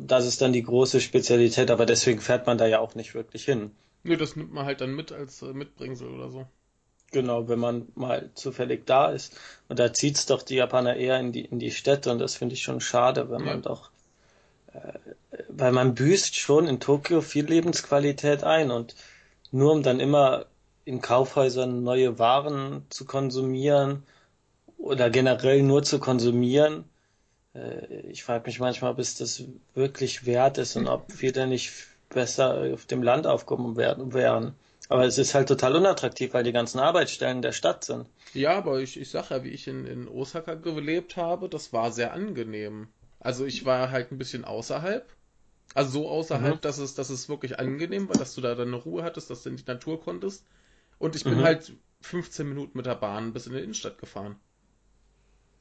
das 0.00 0.26
ist 0.26 0.40
dann 0.40 0.52
die 0.52 0.62
große 0.62 1.00
Spezialität, 1.00 1.70
aber 1.70 1.86
deswegen 1.86 2.20
fährt 2.20 2.46
man 2.46 2.58
da 2.58 2.66
ja 2.66 2.80
auch 2.80 2.94
nicht 2.94 3.14
wirklich 3.14 3.44
hin. 3.44 3.72
Nö, 4.02 4.16
das 4.16 4.36
nimmt 4.36 4.52
man 4.52 4.64
halt 4.64 4.80
dann 4.80 4.94
mit 4.94 5.12
als 5.12 5.42
äh, 5.42 5.52
Mitbringsel 5.52 6.08
oder 6.08 6.30
so. 6.30 6.46
Genau, 7.12 7.48
wenn 7.48 7.58
man 7.58 7.88
mal 7.94 8.30
zufällig 8.34 8.86
da 8.86 9.10
ist. 9.10 9.38
Und 9.68 9.78
da 9.78 9.92
zieht's 9.92 10.26
doch 10.26 10.42
die 10.42 10.56
Japaner 10.56 10.96
eher 10.96 11.18
in 11.20 11.32
die, 11.32 11.44
in 11.44 11.58
die 11.58 11.70
Städte 11.70 12.10
und 12.10 12.18
das 12.18 12.36
finde 12.36 12.54
ich 12.54 12.62
schon 12.62 12.80
schade, 12.80 13.30
wenn 13.30 13.40
ja. 13.40 13.52
man 13.52 13.62
doch, 13.62 13.90
äh, 14.72 14.92
weil 15.48 15.72
man 15.72 15.94
büßt 15.94 16.36
schon 16.36 16.66
in 16.66 16.80
Tokio 16.80 17.20
viel 17.20 17.44
Lebensqualität 17.44 18.44
ein 18.44 18.70
und 18.70 18.96
nur 19.50 19.72
um 19.72 19.82
dann 19.82 20.00
immer 20.00 20.46
in 20.86 21.02
Kaufhäusern 21.02 21.82
neue 21.82 22.18
Waren 22.18 22.86
zu 22.88 23.04
konsumieren 23.04 24.04
oder 24.78 25.10
generell 25.10 25.62
nur 25.62 25.82
zu 25.82 25.98
konsumieren, 25.98 26.84
äh, 27.54 28.00
ich 28.08 28.24
frage 28.24 28.44
mich 28.46 28.60
manchmal, 28.60 28.92
ob 28.92 28.98
es 29.00 29.16
das 29.16 29.42
wirklich 29.74 30.24
wert 30.24 30.58
ist 30.58 30.76
und 30.76 30.86
ob 30.86 31.20
wir 31.20 31.32
da 31.32 31.44
nicht 31.44 31.72
besser 32.08 32.72
auf 32.72 32.86
dem 32.86 33.02
Land 33.02 33.26
aufgehoben 33.26 33.76
werden, 33.76 34.14
wären. 34.14 34.54
Aber 34.88 35.04
es 35.04 35.18
ist 35.18 35.34
halt 35.34 35.48
total 35.48 35.74
unattraktiv, 35.74 36.32
weil 36.32 36.44
die 36.44 36.52
ganzen 36.52 36.78
Arbeitsstellen 36.78 37.42
der 37.42 37.50
Stadt 37.50 37.84
sind. 37.84 38.06
Ja, 38.32 38.56
aber 38.56 38.78
ich, 38.80 39.00
ich 39.00 39.10
sag 39.10 39.30
ja, 39.30 39.42
wie 39.42 39.50
ich 39.50 39.66
in, 39.66 39.84
in 39.86 40.06
Osaka 40.06 40.54
gelebt 40.54 41.16
habe, 41.16 41.48
das 41.48 41.72
war 41.72 41.90
sehr 41.90 42.12
angenehm. 42.12 42.86
Also 43.18 43.44
ich 43.44 43.64
war 43.64 43.90
halt 43.90 44.12
ein 44.12 44.18
bisschen 44.18 44.44
außerhalb. 44.44 45.04
Also 45.74 45.90
so 45.90 46.08
außerhalb, 46.08 46.54
mhm. 46.54 46.60
dass 46.60 46.78
es, 46.78 46.94
dass 46.94 47.10
es 47.10 47.28
wirklich 47.28 47.58
angenehm 47.58 48.08
war, 48.08 48.16
dass 48.16 48.36
du 48.36 48.40
da 48.40 48.54
deine 48.54 48.76
Ruhe 48.76 49.02
hattest, 49.02 49.30
dass 49.30 49.42
du 49.42 49.48
in 49.48 49.56
die 49.56 49.64
Natur 49.66 50.00
konntest. 50.00 50.44
Und 50.98 51.16
ich 51.16 51.24
bin 51.24 51.38
mhm. 51.38 51.42
halt 51.42 51.72
15 52.00 52.48
Minuten 52.48 52.76
mit 52.76 52.86
der 52.86 52.94
Bahn 52.94 53.32
bis 53.32 53.46
in 53.46 53.52
die 53.52 53.60
Innenstadt 53.60 53.98
gefahren. 53.98 54.36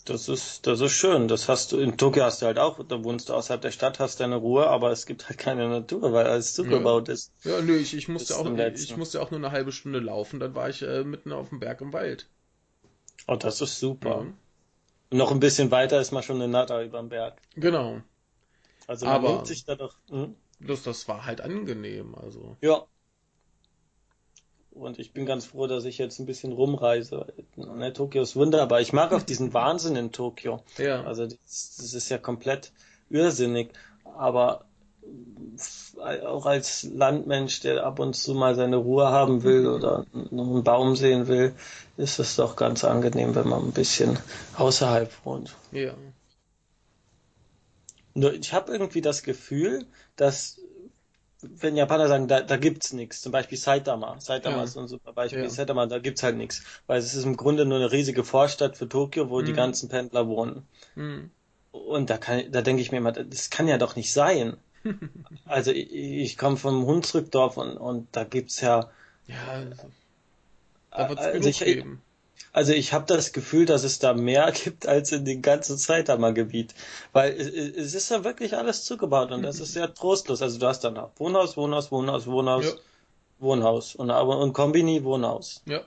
Das 0.05 0.29
ist, 0.29 0.67
das 0.67 0.81
ist 0.81 0.91
schön. 0.91 1.27
Das 1.27 1.49
hast 1.49 1.71
du, 1.71 1.79
in 1.79 1.97
Tokio 1.97 2.23
hast 2.23 2.41
du 2.41 2.45
halt 2.45 2.59
auch, 2.59 2.79
da 2.87 3.03
wohnst 3.03 3.29
du 3.29 3.33
außerhalb 3.33 3.59
der 3.59 3.71
Stadt, 3.71 3.99
hast 3.99 4.19
deine 4.19 4.35
Ruhe, 4.35 4.67
aber 4.67 4.91
es 4.91 5.07
gibt 5.07 5.27
halt 5.27 5.39
keine 5.39 5.67
Natur, 5.67 6.13
weil 6.13 6.27
alles 6.27 6.53
zugebaut 6.53 7.09
ist. 7.09 7.33
Ja, 7.43 7.59
nö, 7.59 7.75
ich, 7.75 7.95
ich 7.95 8.07
musste 8.07 8.37
auch, 8.37 8.45
ich 8.45 8.97
musste 8.97 9.19
auch 9.19 9.31
nur 9.31 9.39
eine 9.39 9.51
halbe 9.51 9.71
Stunde 9.71 9.99
laufen, 9.99 10.39
dann 10.39 10.53
war 10.53 10.69
ich 10.69 10.83
äh, 10.83 11.03
mitten 11.03 11.31
auf 11.31 11.49
dem 11.49 11.59
Berg 11.59 11.81
im 11.81 11.91
Wald. 11.91 12.29
Oh, 13.27 13.35
das 13.35 13.61
ist 13.61 13.79
super. 13.79 14.27
Ja. 15.11 15.17
noch 15.17 15.31
ein 15.31 15.39
bisschen 15.39 15.71
weiter 15.71 15.99
ist 15.99 16.11
man 16.11 16.21
schon 16.21 16.39
in 16.39 16.51
Nata 16.51 16.83
über 16.83 16.99
dem 16.99 17.09
Berg. 17.09 17.41
Genau. 17.55 18.01
Also 18.85 19.07
man 19.07 19.15
aber 19.15 19.45
sich 19.45 19.65
da 19.65 19.73
doch. 19.73 19.95
Hm? 20.09 20.35
Das, 20.59 20.83
das 20.83 21.07
war 21.07 21.25
halt 21.25 21.41
angenehm, 21.41 22.13
also. 22.13 22.57
Ja, 22.61 22.85
und 24.75 24.99
ich 24.99 25.13
bin 25.13 25.25
ganz 25.25 25.45
froh, 25.45 25.67
dass 25.67 25.85
ich 25.85 25.97
jetzt 25.97 26.19
ein 26.19 26.25
bisschen 26.25 26.51
rumreise. 26.51 27.33
Ne, 27.55 27.93
Tokio 27.93 28.21
ist 28.21 28.35
wunderbar. 28.35 28.81
Ich 28.81 28.93
mag 28.93 29.13
auch 29.13 29.21
diesen 29.23 29.53
Wahnsinn 29.53 29.95
in 29.95 30.11
Tokio. 30.11 30.61
Ja. 30.77 31.03
Also 31.03 31.25
das, 31.25 31.77
das 31.77 31.93
ist 31.93 32.09
ja 32.09 32.17
komplett 32.17 32.71
irrsinnig. 33.09 33.69
Aber 34.03 34.65
auch 36.25 36.45
als 36.45 36.83
Landmensch, 36.83 37.61
der 37.61 37.85
ab 37.85 37.99
und 37.99 38.15
zu 38.15 38.33
mal 38.33 38.55
seine 38.55 38.77
Ruhe 38.77 39.07
haben 39.07 39.43
will 39.43 39.67
oder 39.67 40.05
einen 40.13 40.63
Baum 40.63 40.95
sehen 40.95 41.27
will, 41.27 41.53
ist 41.97 42.19
es 42.19 42.35
doch 42.35 42.55
ganz 42.55 42.83
angenehm, 42.83 43.35
wenn 43.35 43.47
man 43.47 43.63
ein 43.63 43.71
bisschen 43.71 44.19
außerhalb 44.57 45.11
wohnt. 45.23 45.55
Ja. 45.71 45.93
Nur 48.13 48.33
ich 48.33 48.53
habe 48.53 48.71
irgendwie 48.71 49.01
das 49.01 49.23
Gefühl, 49.23 49.85
dass 50.15 50.59
wenn 51.61 51.75
Japaner 51.75 52.07
sagen, 52.07 52.27
da, 52.27 52.41
da 52.41 52.57
gibt's 52.57 52.93
nichts, 52.93 53.21
zum 53.21 53.31
Beispiel 53.31 53.57
Saitama, 53.57 54.19
Saitama 54.19 54.57
ja. 54.57 54.63
ist 54.63 54.77
ein 54.77 54.87
super 54.87 55.13
Beispiel, 55.13 55.43
ja. 55.43 55.49
Saitama, 55.49 55.85
da 55.85 55.99
gibt's 55.99 56.23
halt 56.23 56.37
nichts, 56.37 56.63
weil 56.87 56.99
es 56.99 57.13
ist 57.13 57.25
im 57.25 57.37
Grunde 57.37 57.65
nur 57.65 57.77
eine 57.77 57.91
riesige 57.91 58.23
Vorstadt 58.23 58.77
für 58.77 58.87
Tokio, 58.87 59.29
wo 59.29 59.41
mhm. 59.41 59.45
die 59.45 59.53
ganzen 59.53 59.89
Pendler 59.89 60.27
wohnen. 60.27 60.67
Mhm. 60.95 61.31
Und 61.71 62.09
da 62.09 62.17
kann, 62.17 62.51
da 62.51 62.61
denke 62.61 62.81
ich 62.81 62.91
mir 62.91 62.99
immer, 62.99 63.11
das 63.11 63.49
kann 63.49 63.67
ja 63.67 63.77
doch 63.77 63.95
nicht 63.95 64.13
sein. 64.13 64.57
also 65.45 65.71
ich, 65.71 65.91
ich 65.91 66.37
komme 66.37 66.57
vom 66.57 66.85
Hunsrückdorf 66.85 67.57
und, 67.57 67.77
und 67.77 68.07
da 68.11 68.23
gibt's 68.23 68.61
ja, 68.61 68.89
ja, 69.27 69.63
da 70.91 71.09
wird's 71.09 71.21
also 71.21 71.49
ich, 71.49 71.59
geben. 71.59 72.01
Also 72.55 72.71
ich 72.71 72.93
habe 72.93 73.05
das 73.05 73.33
Gefühl, 73.33 73.65
dass 73.65 73.83
es 73.83 73.99
da 73.99 74.13
mehr 74.13 74.49
gibt 74.63 74.87
als 74.87 75.11
in 75.11 75.25
den 75.25 75.41
ganzen 75.41 75.77
Saitama-Gebiet. 75.77 76.73
Weil 77.11 77.33
es 77.33 77.93
ist 77.93 78.09
ja 78.09 78.23
wirklich 78.23 78.55
alles 78.55 78.85
zugebaut 78.85 79.31
und 79.33 79.43
das 79.43 79.59
ist 79.59 79.73
sehr 79.73 79.93
trostlos. 79.93 80.41
Also 80.41 80.57
du 80.57 80.65
hast 80.65 80.85
dann 80.85 80.97
Wohnhaus, 81.17 81.57
Wohnhaus, 81.57 81.91
Wohnhaus, 81.91 82.27
Wohnhaus, 82.27 82.65
ja. 82.65 82.71
Wohnhaus 83.39 83.95
und, 83.95 84.09
und 84.09 84.53
Kombini, 84.53 85.03
Wohnhaus. 85.03 85.63
Ja. 85.65 85.81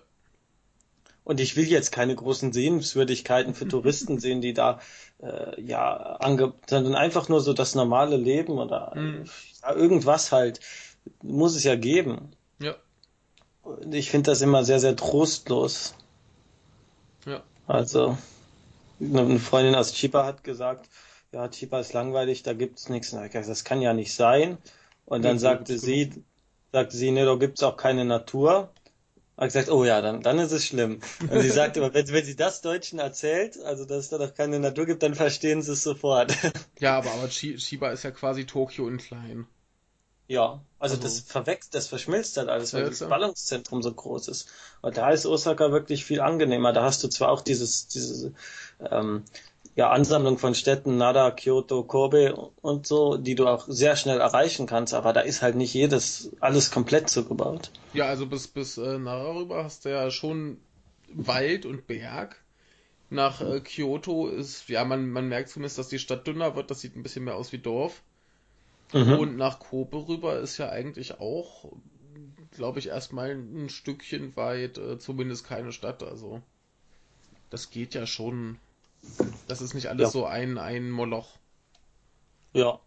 Und 1.25 1.41
ich 1.41 1.57
will 1.57 1.65
jetzt 1.65 1.91
keine 1.91 2.15
großen 2.15 2.53
Sehenswürdigkeiten 2.53 3.55
für 3.55 3.67
Touristen 3.67 4.19
sehen, 4.21 4.43
die 4.43 4.53
da 4.53 4.79
äh, 5.23 5.59
ja 5.63 6.17
ange 6.21 6.53
sondern 6.69 6.97
einfach 6.97 7.31
nur 7.31 7.41
so 7.41 7.55
das 7.55 7.77
normale 7.77 8.19
Leben 8.19 8.59
oder 8.59 8.93
mhm. 8.95 9.25
ja, 9.63 9.75
irgendwas 9.75 10.33
halt 10.33 10.61
muss 11.23 11.57
es 11.57 11.65
ja 11.65 11.77
geben. 11.77 12.33
Ja. 12.61 12.75
Und 13.63 13.95
ich 13.95 14.11
finde 14.11 14.33
das 14.33 14.43
immer 14.43 14.65
sehr, 14.65 14.81
sehr 14.81 14.97
trostlos. 14.97 15.95
Also, 17.69 18.17
eine 18.99 19.39
Freundin 19.39 19.75
aus 19.75 19.93
Chipa 19.93 20.25
hat 20.25 20.43
gesagt, 20.43 20.89
ja, 21.33 21.47
Chipa 21.49 21.81
ist 21.81 21.93
langweilig, 21.93 22.43
da 22.43 22.55
gibt's 22.55 22.89
nichts. 22.89 23.13
Na, 23.13 23.29
das 23.29 23.63
kann 23.63 23.83
ja 23.83 23.93
nicht 23.93 24.15
sein. 24.15 24.57
Und 25.05 25.23
dann 25.23 25.37
ja, 25.37 25.41
sagte 25.41 25.79
sie, 25.79 26.25
sagte 26.73 26.97
sie, 26.97 27.11
ne, 27.11 27.27
da 27.27 27.35
gibt's 27.37 27.63
auch 27.63 27.77
keine 27.77 28.07
Natur. 28.07 28.71
Hat 29.37 29.49
gesagt, 29.49 29.71
oh 29.71 29.85
ja, 29.85 30.01
dann, 30.01 30.23
dann 30.23 30.39
ist 30.39 30.51
es 30.51 30.65
schlimm. 30.65 31.01
Und 31.31 31.41
sie 31.43 31.51
sagte, 31.51 31.83
wenn, 31.83 32.09
wenn 32.09 32.25
sie 32.25 32.37
das 32.37 32.63
Deutschen 32.63 32.99
erzählt, 32.99 33.61
also 33.63 33.85
dass 33.85 33.99
es 33.99 34.09
da 34.09 34.19
doch 34.19 34.35
keine 34.35 34.59
Natur 34.59 34.87
gibt, 34.87 35.03
dann 35.03 35.15
verstehen 35.15 35.61
sie 35.61 35.73
es 35.73 35.83
sofort. 35.83 36.35
Ja, 36.81 36.97
aber, 36.97 37.11
aber 37.13 37.29
Chiba 37.29 37.91
ist 37.91 38.03
ja 38.03 38.11
quasi 38.11 38.47
Tokio 38.47 38.89
in 38.89 38.97
klein. 38.97 39.47
Ja, 40.29 40.61
also, 40.79 40.95
also, 40.95 41.03
das 41.03 41.21
verwechselt, 41.21 41.75
das 41.75 41.89
verschmilzt 41.89 42.37
halt 42.37 42.51
alles, 42.51 42.75
weil 42.75 42.85
das 42.85 43.01
Ballungszentrum 43.01 43.83
so 43.83 43.93
groß 43.93 44.29
ist. 44.29 44.49
Und 44.83 44.99
da 44.99 45.11
ist 45.11 45.25
Osaka 45.25 45.73
wirklich 45.73 46.05
viel 46.05 46.21
angenehmer. 46.21 46.75
Da 46.75 46.83
hast 46.83 47.03
du 47.03 47.09
zwar 47.09 47.31
auch 47.31 47.41
dieses, 47.41 47.89
diese 47.89 48.35
ähm, 48.91 49.25
ja, 49.75 49.91
Ansammlung 49.91 50.39
von 50.39 50.55
Städten, 50.55 50.99
Nara, 50.99 51.31
Kyoto, 51.31 51.83
Kobe 51.83 52.35
und 52.61 52.87
so, 52.87 53.17
die 53.17 53.37
du 53.37 53.47
auch 53.47 53.65
sehr 53.69 53.97
schnell 53.97 54.21
erreichen 54.21 54.67
kannst, 54.67 54.93
aber 54.93 55.13
da 55.13 55.21
ist 55.21 55.41
halt 55.41 55.57
nicht 55.57 55.73
jedes, 55.73 56.31
alles 56.41 56.71
komplett 56.71 57.09
zugebaut. 57.09 57.71
Ja, 57.93 58.07
also 58.07 58.27
bis, 58.27 58.49
bis 58.49 58.77
äh, 58.77 58.99
Nara 58.99 59.35
rüber 59.35 59.65
hast 59.65 59.85
du 59.85 59.91
ja 59.91 60.11
schon 60.11 60.59
Wald 61.09 61.65
und 61.65 61.87
Berg. 61.87 62.43
Nach 63.09 63.41
äh, 63.41 63.61
Kyoto 63.61 64.29
ist, 64.29 64.69
ja, 64.69 64.85
man, 64.85 65.09
man 65.09 65.29
merkt 65.29 65.49
zumindest, 65.49 65.79
dass 65.79 65.89
die 65.89 65.99
Stadt 65.99 66.27
dünner 66.27 66.55
wird, 66.55 66.71
das 66.71 66.81
sieht 66.81 66.97
ein 66.97 67.03
bisschen 67.03 67.25
mehr 67.25 67.37
aus 67.37 67.53
wie 67.53 67.59
Dorf. 67.59 68.03
Mhm. 68.93 69.19
Und 69.19 69.37
nach 69.37 69.59
Kobe 69.59 70.09
rüber 70.09 70.39
ist 70.39 70.57
ja 70.59 70.71
eigentlich 70.71 71.21
auch, 71.21 71.73
glaube 72.53 72.79
ich, 72.79 72.89
erstmal 72.89 73.31
ein 73.31 73.69
Stückchen 73.69 74.35
weit, 74.37 74.79
äh, 74.79 74.99
zumindest 74.99 75.47
keine 75.47 75.73
Stadt. 75.73 76.03
Also 76.03 76.43
das 77.51 77.71
geht 77.71 77.95
ja 77.95 78.07
schon. 78.07 78.59
Das 79.47 79.61
ist 79.61 79.75
nicht 79.75 79.89
alles 79.89 80.09
ja. 80.09 80.11
so 80.11 80.25
ein, 80.25 80.59
ein 80.59 80.91
Moloch. 80.91 81.39
Ja, 82.53 82.81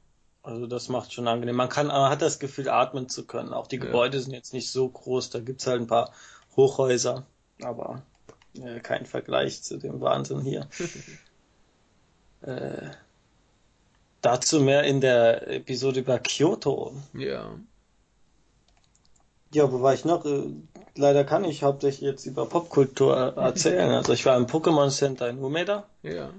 also 0.44 0.68
das 0.68 0.90
macht 0.90 1.14
schon 1.14 1.28
angenehm. 1.28 1.56
Man 1.56 1.70
kann, 1.70 1.88
man 1.88 2.10
hat 2.10 2.22
das 2.22 2.40
Gefühl, 2.40 2.70
atmen 2.70 3.08
zu 3.08 3.26
können. 3.26 3.54
Auch 3.54 3.68
die 3.68 3.78
ja. 3.78 3.86
Gebäude 3.86 4.20
sind 4.20 4.34
jetzt 4.34 4.54
nicht 4.54 4.72
so 4.72 4.90
groß. 4.90 5.30
Da 5.30 5.40
gibt's 5.40 5.68
halt 5.68 5.82
ein 5.82 5.88
paar 5.88 6.12
Hochhäuser, 6.56 7.26
aber 7.62 8.02
äh, 8.56 8.80
kein 8.80 9.06
Vergleich 9.06 9.62
zu 9.62 9.78
dem 9.78 10.02
Wahnsinn 10.02 10.42
hier. 10.42 10.68
äh, 12.42 12.90
Dazu 14.22 14.60
mehr 14.60 14.84
in 14.84 15.02
der 15.02 15.48
Episode 15.48 16.02
über 16.02 16.20
Kyoto. 16.20 16.94
Ja. 17.14 17.56
Ja, 19.54 19.72
wo 19.72 19.82
war 19.82 19.94
ich 19.94 20.06
noch? 20.06 20.26
Äh, 20.26 20.54
leider 20.96 21.24
kann 21.24 21.44
ich 21.44 21.64
hauptsächlich 21.64 22.02
jetzt 22.02 22.26
über 22.26 22.46
Popkultur 22.46 23.16
erzählen. 23.18 23.90
Also 23.90 24.14
ich 24.14 24.26
war 24.26 24.38
im 24.38 24.46
Pokémon 24.46 24.90
Center 24.90 25.28
in 25.28 25.40
Umeda. 25.40 25.88
Ja. 26.04 26.30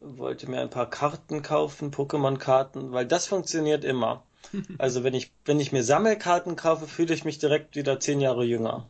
Wollte 0.00 0.48
mir 0.48 0.60
ein 0.60 0.70
paar 0.70 0.88
Karten 0.88 1.42
kaufen, 1.42 1.90
Pokémon-Karten, 1.90 2.92
weil 2.92 3.06
das 3.06 3.26
funktioniert 3.26 3.84
immer. 3.84 4.22
Also 4.78 5.04
wenn 5.04 5.12
ich, 5.12 5.30
wenn 5.44 5.60
ich 5.60 5.70
mir 5.70 5.84
Sammelkarten 5.84 6.56
kaufe, 6.56 6.86
fühle 6.88 7.12
ich 7.12 7.26
mich 7.26 7.38
direkt 7.38 7.76
wieder 7.76 8.00
zehn 8.00 8.20
Jahre 8.20 8.42
jünger. 8.42 8.86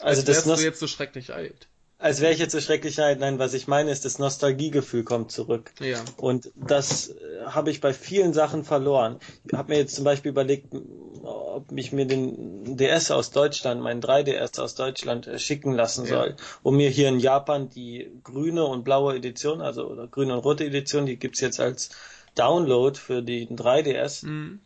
Also 0.00 0.22
Als 0.22 0.24
das 0.24 0.44
du 0.44 0.64
jetzt 0.64 0.80
so 0.80 0.88
schrecklich 0.88 1.32
alt 1.32 1.68
als 2.02 2.20
wäre 2.20 2.32
ich 2.32 2.40
jetzt 2.40 2.50
so 2.50 2.60
schrecklich 2.60 3.00
alt. 3.00 3.20
Nein, 3.20 3.38
was 3.38 3.54
ich 3.54 3.68
meine 3.68 3.92
ist, 3.92 4.04
das 4.04 4.18
Nostalgiegefühl 4.18 5.04
kommt 5.04 5.30
zurück. 5.30 5.70
Ja. 5.78 6.02
Und 6.16 6.50
das 6.56 7.10
äh, 7.10 7.44
habe 7.46 7.70
ich 7.70 7.80
bei 7.80 7.94
vielen 7.94 8.32
Sachen 8.32 8.64
verloren. 8.64 9.20
Ich 9.44 9.56
habe 9.56 9.72
mir 9.72 9.78
jetzt 9.78 9.94
zum 9.94 10.04
Beispiel 10.04 10.30
überlegt, 10.32 10.74
ob 11.22 11.66
ich 11.76 11.92
mir 11.92 12.06
den 12.06 12.76
DS 12.76 13.12
aus 13.12 13.30
Deutschland, 13.30 13.80
meinen 13.80 14.02
3DS 14.02 14.60
aus 14.60 14.74
Deutschland 14.74 15.28
äh, 15.28 15.38
schicken 15.38 15.72
lassen 15.74 16.04
soll, 16.04 16.30
ja. 16.30 16.36
um 16.64 16.76
mir 16.76 16.90
hier 16.90 17.08
in 17.08 17.20
Japan 17.20 17.68
die 17.68 18.10
grüne 18.24 18.64
und 18.64 18.82
blaue 18.82 19.14
Edition, 19.14 19.60
also 19.60 19.86
oder 19.86 20.08
grüne 20.08 20.34
und 20.34 20.40
rote 20.40 20.64
Edition, 20.64 21.06
die 21.06 21.16
gibt's 21.16 21.40
jetzt 21.40 21.60
als 21.60 21.90
Download 22.34 22.98
für 22.98 23.22
den 23.22 23.56
3DS. 23.56 24.26
Mhm. 24.26 24.60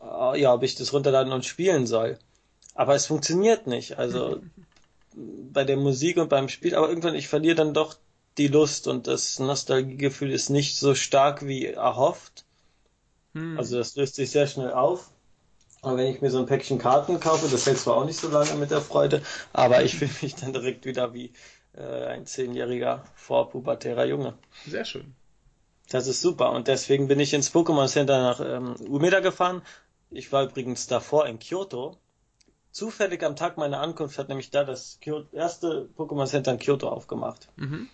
Äh, 0.00 0.40
ja, 0.40 0.54
ob 0.54 0.62
ich 0.62 0.74
das 0.74 0.94
runterladen 0.94 1.34
und 1.34 1.44
spielen 1.44 1.86
soll. 1.86 2.18
Aber 2.74 2.94
es 2.94 3.04
funktioniert 3.04 3.66
nicht. 3.66 3.98
Also 3.98 4.40
bei 5.52 5.64
der 5.64 5.76
Musik 5.76 6.16
und 6.16 6.28
beim 6.28 6.48
Spiel, 6.48 6.74
aber 6.74 6.88
irgendwann, 6.88 7.14
ich 7.14 7.28
verliere 7.28 7.56
dann 7.56 7.74
doch 7.74 7.96
die 8.36 8.48
Lust 8.48 8.86
und 8.86 9.06
das 9.06 9.38
Nostalgiegefühl 9.38 10.30
ist 10.30 10.48
nicht 10.48 10.76
so 10.76 10.94
stark 10.94 11.46
wie 11.46 11.66
erhofft. 11.66 12.44
Hm. 13.34 13.58
Also 13.58 13.76
das 13.78 13.96
löst 13.96 14.14
sich 14.14 14.30
sehr 14.30 14.46
schnell 14.46 14.72
auf. 14.72 15.10
Aber 15.80 15.96
wenn 15.96 16.12
ich 16.12 16.20
mir 16.20 16.30
so 16.30 16.38
ein 16.38 16.46
Päckchen 16.46 16.78
Karten 16.78 17.20
kaufe, 17.20 17.48
das 17.48 17.66
hält 17.66 17.78
zwar 17.78 17.96
auch 17.96 18.04
nicht 18.04 18.18
so 18.18 18.28
lange 18.28 18.54
mit 18.54 18.70
der 18.70 18.80
Freude, 18.80 19.22
aber 19.52 19.82
ich 19.84 19.96
fühle 19.96 20.10
mich 20.22 20.34
dann 20.34 20.52
direkt 20.52 20.84
wieder 20.84 21.14
wie 21.14 21.32
äh, 21.76 22.06
ein 22.06 22.26
zehnjähriger 22.26 23.04
vorpubertärer 23.14 24.04
Junge. 24.04 24.34
Sehr 24.66 24.84
schön. 24.84 25.14
Das 25.88 26.06
ist 26.06 26.20
super 26.20 26.52
und 26.52 26.68
deswegen 26.68 27.08
bin 27.08 27.20
ich 27.20 27.32
ins 27.32 27.52
Pokémon 27.52 27.88
Center 27.88 28.20
nach 28.20 28.40
ähm, 28.40 28.74
Umeda 28.88 29.20
gefahren. 29.20 29.62
Ich 30.10 30.32
war 30.32 30.44
übrigens 30.44 30.86
davor 30.86 31.26
in 31.26 31.38
Kyoto. 31.38 31.96
Zufällig 32.72 33.22
am 33.24 33.36
Tag 33.36 33.56
meiner 33.56 33.80
Ankunft 33.80 34.18
hat 34.18 34.28
nämlich 34.28 34.50
da 34.50 34.64
das 34.64 34.98
Kyoto, 35.00 35.26
erste 35.32 35.88
Pokémon 35.96 36.26
Center 36.26 36.52
in 36.52 36.58
Kyoto 36.58 36.88
aufgemacht. 36.88 37.48
Mhm. 37.56 37.88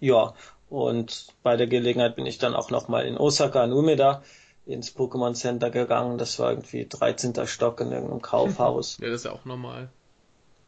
Ja, 0.00 0.34
und 0.68 1.26
bei 1.42 1.56
der 1.56 1.66
Gelegenheit 1.66 2.16
bin 2.16 2.26
ich 2.26 2.38
dann 2.38 2.54
auch 2.54 2.70
nochmal 2.70 3.06
in 3.06 3.16
Osaka, 3.16 3.64
in 3.64 3.72
Umeda, 3.72 4.22
ins 4.66 4.94
Pokémon 4.94 5.34
Center 5.34 5.70
gegangen. 5.70 6.18
Das 6.18 6.38
war 6.38 6.50
irgendwie 6.50 6.86
13. 6.86 7.46
Stock 7.46 7.80
in 7.80 7.92
irgendeinem 7.92 8.22
Kaufhaus. 8.22 8.98
ja, 9.00 9.08
das 9.08 9.16
ist 9.20 9.24
ja 9.24 9.32
auch 9.32 9.44
normal. 9.44 9.90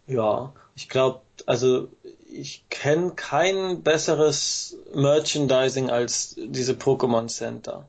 Ja, 0.06 0.54
ich 0.74 0.88
glaube, 0.88 1.20
also 1.46 1.88
ich 2.30 2.64
kenne 2.70 3.12
kein 3.12 3.82
besseres 3.82 4.76
Merchandising 4.94 5.90
als 5.90 6.34
diese 6.38 6.72
Pokémon 6.72 7.28
Center. 7.28 7.86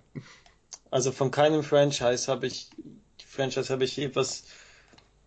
Also 0.91 1.11
von 1.11 1.32
keinem 1.32 1.63
Franchise 1.63 2.30
habe 2.30 2.47
ich 2.47 2.70
Franchise 3.26 3.72
habe 3.72 3.86
ich 3.86 3.97
etwas 3.99 4.43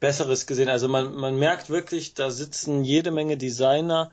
Besseres 0.03 0.49
gesehen. 0.49 0.69
Also 0.69 0.89
man, 0.89 1.15
man 1.15 1.39
merkt 1.39 1.71
wirklich, 1.71 2.13
da 2.15 2.33
sitzen 2.33 2.83
jede 2.83 3.13
Menge 3.13 3.37
Designer, 3.37 4.11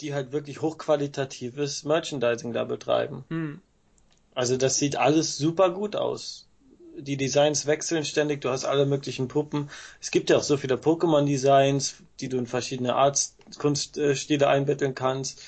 die 0.00 0.14
halt 0.14 0.32
wirklich 0.32 0.62
hochqualitatives 0.62 1.84
Merchandising 1.84 2.54
da 2.54 2.64
betreiben. 2.64 3.26
Hm. 3.28 3.60
Also 4.34 4.56
das 4.56 4.78
sieht 4.78 4.96
alles 4.96 5.36
super 5.36 5.68
gut 5.68 5.96
aus. 5.96 6.48
Die 6.96 7.18
Designs 7.18 7.66
wechseln 7.66 8.06
ständig, 8.06 8.40
du 8.40 8.48
hast 8.48 8.64
alle 8.64 8.86
möglichen 8.86 9.28
Puppen. 9.28 9.68
Es 10.00 10.10
gibt 10.10 10.30
ja 10.30 10.38
auch 10.38 10.42
so 10.42 10.56
viele 10.56 10.76
Pokémon-Designs, 10.76 11.96
die 12.18 12.30
du 12.30 12.38
in 12.38 12.46
verschiedene 12.46 12.94
Arts 12.94 13.36
Kunststile 13.58 14.48
einbetten 14.48 14.94
kannst, 14.94 15.42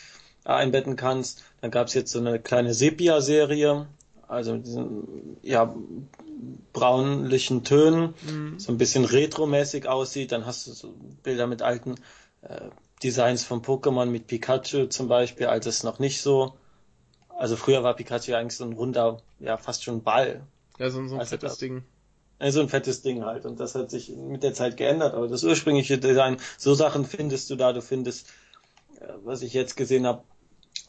äh, 0.44 0.50
einbetten 0.50 0.96
kannst. 0.96 1.42
Dann 1.62 1.70
gab 1.70 1.86
es 1.86 1.94
jetzt 1.94 2.12
so 2.12 2.18
eine 2.18 2.38
kleine 2.38 2.74
Sepia-Serie, 2.74 3.86
also 4.26 4.58
diesen 4.58 5.38
ja, 5.40 5.74
braunlichen 6.72 7.64
Tönen, 7.64 8.14
mhm. 8.22 8.58
so 8.58 8.72
ein 8.72 8.78
bisschen 8.78 9.04
retromäßig 9.04 9.88
aussieht. 9.88 10.32
Dann 10.32 10.46
hast 10.46 10.66
du 10.66 10.72
so 10.72 10.94
Bilder 11.22 11.46
mit 11.46 11.62
alten 11.62 11.96
äh, 12.42 12.68
Designs 13.02 13.44
von 13.44 13.62
Pokémon 13.62 14.06
mit 14.06 14.26
Pikachu 14.26 14.86
zum 14.86 15.08
Beispiel, 15.08 15.46
als 15.46 15.66
es 15.66 15.82
noch 15.82 15.98
nicht 15.98 16.20
so. 16.20 16.54
Also 17.28 17.56
früher 17.56 17.82
war 17.82 17.94
Pikachu 17.94 18.34
eigentlich 18.34 18.56
so 18.56 18.64
ein 18.64 18.72
runder, 18.72 19.22
ja 19.38 19.56
fast 19.56 19.84
schon 19.84 20.02
Ball. 20.02 20.42
Ja, 20.78 20.90
so, 20.90 21.06
so 21.06 21.14
ein 21.14 21.20
also 21.20 21.30
fettes 21.30 21.58
da, 21.58 21.66
Ding. 21.66 21.84
So 22.40 22.60
ein 22.60 22.68
fettes 22.68 23.02
Ding 23.02 23.24
halt. 23.24 23.46
Und 23.46 23.58
das 23.58 23.74
hat 23.74 23.90
sich 23.90 24.10
mit 24.10 24.42
der 24.42 24.54
Zeit 24.54 24.76
geändert. 24.76 25.14
Aber 25.14 25.28
das 25.28 25.42
ursprüngliche 25.42 25.98
Design, 25.98 26.36
so 26.56 26.74
Sachen 26.74 27.04
findest 27.04 27.50
du 27.50 27.56
da. 27.56 27.72
Du 27.72 27.82
findest, 27.82 28.28
äh, 29.00 29.06
was 29.24 29.42
ich 29.42 29.52
jetzt 29.54 29.76
gesehen 29.76 30.06
habe, 30.06 30.22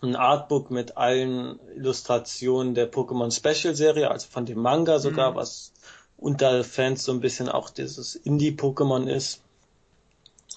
ein 0.02 0.16
Artbook 0.16 0.72
mit 0.72 0.98
allen 0.98 1.60
Illustrationen 1.76 2.76
der 2.76 2.92
Pokémon 2.92 3.32
Special 3.32 3.76
Serie, 3.76 4.12
also 4.12 4.28
von 4.30 4.46
dem 4.46 4.60
Manga 4.60 5.00
sogar, 5.00 5.32
mhm. 5.32 5.36
was 5.36 5.74
unter 6.18 6.64
Fans 6.64 7.04
so 7.04 7.12
ein 7.12 7.22
bisschen 7.22 7.50
auch 7.50 7.70
dieses 7.70 8.16
Indie-Pokémon 8.16 9.08
ist. 9.08 9.42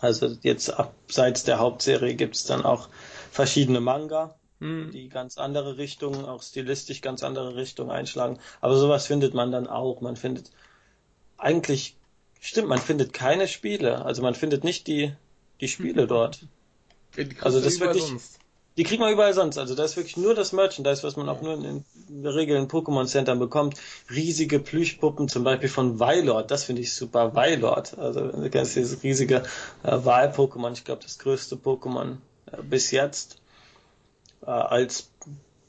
Also 0.00 0.36
jetzt 0.42 0.68
abseits 0.68 1.44
der 1.44 1.60
Hauptserie 1.60 2.14
gibt's 2.14 2.44
dann 2.44 2.64
auch 2.64 2.88
verschiedene 3.30 3.80
Manga, 3.80 4.34
mhm. 4.58 4.90
die 4.90 5.08
ganz 5.08 5.38
andere 5.38 5.78
Richtungen, 5.78 6.24
auch 6.24 6.42
stilistisch 6.42 7.00
ganz 7.00 7.22
andere 7.22 7.54
Richtungen 7.54 7.90
einschlagen. 7.90 8.38
Aber 8.60 8.76
sowas 8.76 9.06
findet 9.06 9.34
man 9.34 9.52
dann 9.52 9.68
auch. 9.68 10.00
Man 10.00 10.16
findet 10.16 10.50
eigentlich, 11.38 11.96
stimmt, 12.40 12.68
man 12.68 12.80
findet 12.80 13.12
keine 13.12 13.46
Spiele. 13.46 14.04
Also 14.04 14.22
man 14.22 14.34
findet 14.34 14.64
nicht 14.64 14.88
die, 14.88 15.12
die 15.60 15.68
Spiele 15.68 16.08
dort. 16.08 16.46
Die 17.16 17.36
also 17.40 17.60
das 17.60 17.78
wirklich. 17.78 18.04
Sonst. 18.04 18.41
Die 18.76 18.84
kriegt 18.84 19.00
man 19.00 19.12
überall 19.12 19.34
sonst. 19.34 19.58
Also 19.58 19.74
da 19.74 19.84
ist 19.84 19.96
wirklich 19.96 20.16
nur 20.16 20.34
das 20.34 20.52
Merchandise, 20.52 21.02
was 21.02 21.16
man 21.16 21.28
auch 21.28 21.42
nur 21.42 21.54
in, 21.54 21.84
in 22.08 22.22
der 22.22 22.34
Regel 22.34 22.56
in 22.56 22.68
Pokémon 22.68 23.06
Centern 23.06 23.38
bekommt. 23.38 23.74
Riesige 24.10 24.58
Plüschpuppen, 24.58 25.28
zum 25.28 25.44
Beispiel 25.44 25.68
von 25.68 26.00
Weilord. 26.00 26.50
Das 26.50 26.64
finde 26.64 26.82
ich 26.82 26.94
super. 26.94 27.34
Weilord. 27.34 27.98
Also 27.98 28.28
du 28.28 28.50
kennst 28.50 28.76
dieses 28.76 29.02
riesige 29.02 29.42
äh, 29.82 30.04
Wahl-Pokémon. 30.04 30.72
Ich 30.72 30.84
glaube, 30.84 31.02
das 31.02 31.18
größte 31.18 31.56
Pokémon 31.56 32.16
äh, 32.50 32.62
bis 32.62 32.90
jetzt. 32.90 33.36
Äh, 34.42 34.50
als 34.50 35.10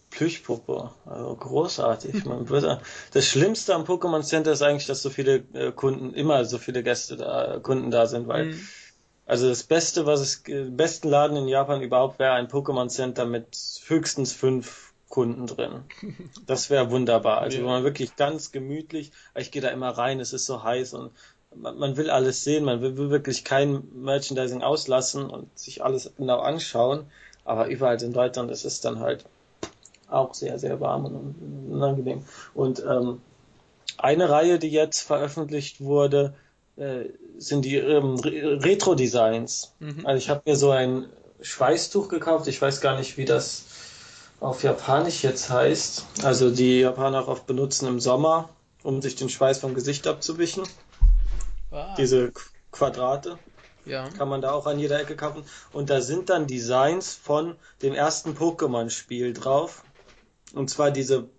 Plüschpuppe. 0.10 0.92
Also 1.06 1.36
großartig. 1.36 2.24
Man 2.24 2.48
würde, 2.48 2.80
das 3.12 3.28
Schlimmste 3.28 3.76
am 3.76 3.84
Pokémon 3.84 4.24
Center 4.24 4.54
ist 4.54 4.62
eigentlich, 4.62 4.88
dass 4.88 5.02
so 5.02 5.10
viele 5.10 5.44
äh, 5.54 5.74
Kunden, 5.74 6.14
immer 6.14 6.46
so 6.46 6.58
viele 6.58 6.84
Gäste 6.84 7.18
da, 7.18 7.60
Kunden 7.62 7.92
da 7.92 8.08
sind, 8.08 8.28
weil 8.28 8.46
mhm 8.46 8.68
also 9.34 9.50
das 9.50 9.64
Beste, 9.64 10.06
was 10.06 10.20
es, 10.20 10.44
besten 10.46 11.10
Laden 11.10 11.36
in 11.38 11.48
Japan 11.48 11.82
überhaupt 11.82 12.20
wäre 12.20 12.34
ein 12.34 12.48
Pokémon 12.48 12.88
Center 12.88 13.26
mit 13.26 13.48
höchstens 13.88 14.32
fünf 14.32 14.94
Kunden 15.10 15.48
drin. 15.48 15.86
Das 16.46 16.70
wäre 16.70 16.92
wunderbar. 16.92 17.40
Also 17.40 17.58
ja. 17.58 17.64
man 17.64 17.84
wirklich 17.84 18.16
ganz 18.16 18.52
gemütlich, 18.52 19.12
ich 19.34 19.50
gehe 19.50 19.64
da 19.64 19.70
immer 19.70 19.90
rein, 19.90 20.20
es 20.20 20.34
ist 20.34 20.46
so 20.46 20.64
heiß 20.64 20.94
und 20.94 21.10
man, 21.56 21.80
man 21.80 21.98
will 21.98 22.12
alles 22.12 22.44
sehen, 22.44 22.64
man 22.64 22.82
will, 22.82 22.96
will, 22.96 23.10
wirklich 23.10 23.44
kein 23.44 23.82
Merchandising 23.96 24.62
auslassen 24.62 25.28
und 25.32 25.58
sich 25.58 25.84
alles 25.84 26.14
genau 26.16 26.40
anschauen. 26.40 27.08
Aber 27.44 27.70
überall 27.70 28.00
in 28.04 28.14
Deutschland 28.14 28.52
ist 28.52 28.66
es 28.66 28.82
dann 28.82 29.00
halt 29.00 29.26
auch 30.12 30.36
sehr, 30.36 30.60
sehr 30.60 30.80
warm 30.80 31.06
und 31.06 31.72
unangenehm. 31.72 32.24
Und 32.54 32.84
ähm, 32.88 33.20
eine 33.98 34.30
Reihe, 34.30 34.60
die 34.60 34.70
jetzt 34.70 35.02
veröffentlicht 35.02 35.82
wurde, 35.82 36.36
äh, 36.76 37.06
sind 37.38 37.66
die 37.66 37.78
ähm, 37.78 38.16
Retro-Designs. 38.16 39.74
Mhm. 39.80 40.06
Also 40.06 40.18
ich 40.18 40.30
habe 40.30 40.42
mir 40.46 40.56
so 40.56 40.72
ein 40.72 41.08
Schweißtuch 41.42 42.10
gekauft. 42.10 42.48
Ich 42.48 42.62
weiß 42.62 42.82
gar 42.82 42.98
nicht, 42.98 43.18
wie 43.18 43.26
das 43.26 43.66
auf 44.40 44.64
Japanisch 44.64 45.24
jetzt 45.24 45.50
heißt. 45.50 46.06
Also 46.24 46.52
die 46.52 46.80
Japaner 46.80 47.22
auch 47.22 47.28
oft 47.28 47.48
benutzen 47.48 47.88
im 47.88 48.00
Sommer, 48.00 48.50
um 48.84 49.02
sich 49.02 49.16
den 49.16 49.30
Schweiß 49.30 49.60
vom 49.60 49.74
Gesicht 49.74 50.08
abzuwischen. 50.08 50.64
Ah. 51.72 51.96
Diese 51.98 52.32
Quadrate. 52.72 53.38
Ja. 53.86 54.10
Kann 54.10 54.30
man 54.30 54.42
da 54.42 54.52
auch 54.52 54.66
an 54.66 54.80
jeder 54.80 55.00
Ecke 55.00 55.16
kaufen. 55.16 55.44
Und 55.74 55.90
da 55.90 56.02
sind 56.02 56.30
dann 56.30 56.48
Designs 56.48 57.14
von 57.14 57.56
dem 57.82 57.94
ersten 57.94 58.34
Pokémon-Spiel 58.36 59.34
drauf. 59.34 59.84
Und 60.54 60.70
zwar 60.70 60.92
diese, 60.92 61.30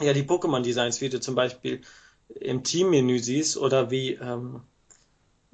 ja, 0.00 0.12
die 0.12 0.24
Pokémon-Designs, 0.24 1.00
wie 1.00 1.08
du 1.08 1.20
zum 1.20 1.34
Beispiel 1.34 1.80
im 2.28 2.62
Teammenü 2.62 3.18
siehst 3.18 3.56
oder 3.56 3.90
wie 3.90 4.12
ähm, 4.14 4.62